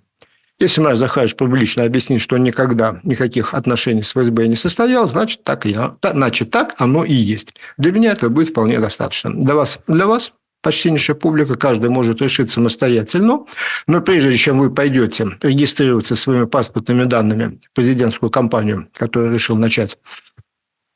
Если 0.58 0.80
Марк 0.80 0.96
Захарович 0.96 1.36
публично 1.36 1.84
объяснит, 1.84 2.22
что 2.22 2.38
он 2.38 2.44
никогда 2.44 3.02
никаких 3.04 3.54
отношений 3.54 4.04
с 4.04 4.14
ФСБ 4.14 4.48
не 4.48 4.56
состоял, 4.56 5.06
значит 5.10 5.44
так, 5.44 5.66
и, 5.66 5.78
значит, 6.02 6.50
так 6.50 6.76
оно 6.78 7.04
и 7.04 7.14
есть. 7.14 7.56
Для 7.78 7.92
меня 7.92 8.14
это 8.14 8.30
будет 8.30 8.52
вполне 8.52 8.80
достаточно. 8.80 9.34
Для 9.34 9.56
вас, 9.56 9.80
для 9.88 10.08
вас 10.08 10.32
почтеннейшая 10.62 11.18
публика, 11.18 11.56
каждый 11.56 11.90
может 11.90 12.22
решить 12.22 12.50
самостоятельно. 12.50 13.46
Но 13.86 14.00
прежде 14.00 14.38
чем 14.38 14.60
вы 14.60 14.74
пойдете 14.74 15.28
регистрироваться 15.42 16.16
своими 16.16 16.46
паспортными 16.46 17.04
данными 17.04 17.60
в 17.70 17.76
президентскую 17.76 18.30
кампанию, 18.30 18.88
которую 18.94 19.34
решил 19.34 19.58
начать 19.58 19.98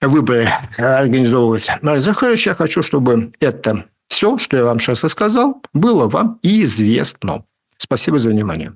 выборы 0.01 0.49
организовывать 0.77 1.69
Марк 1.81 2.01
Захарович, 2.01 2.47
я 2.47 2.53
хочу, 2.53 2.83
чтобы 2.83 3.31
это 3.39 3.85
все, 4.07 4.37
что 4.37 4.57
я 4.57 4.63
вам 4.63 4.79
сейчас 4.79 5.03
рассказал, 5.03 5.61
было 5.73 6.07
вам 6.07 6.39
известно. 6.43 7.43
Спасибо 7.77 8.19
за 8.19 8.29
внимание. 8.29 8.73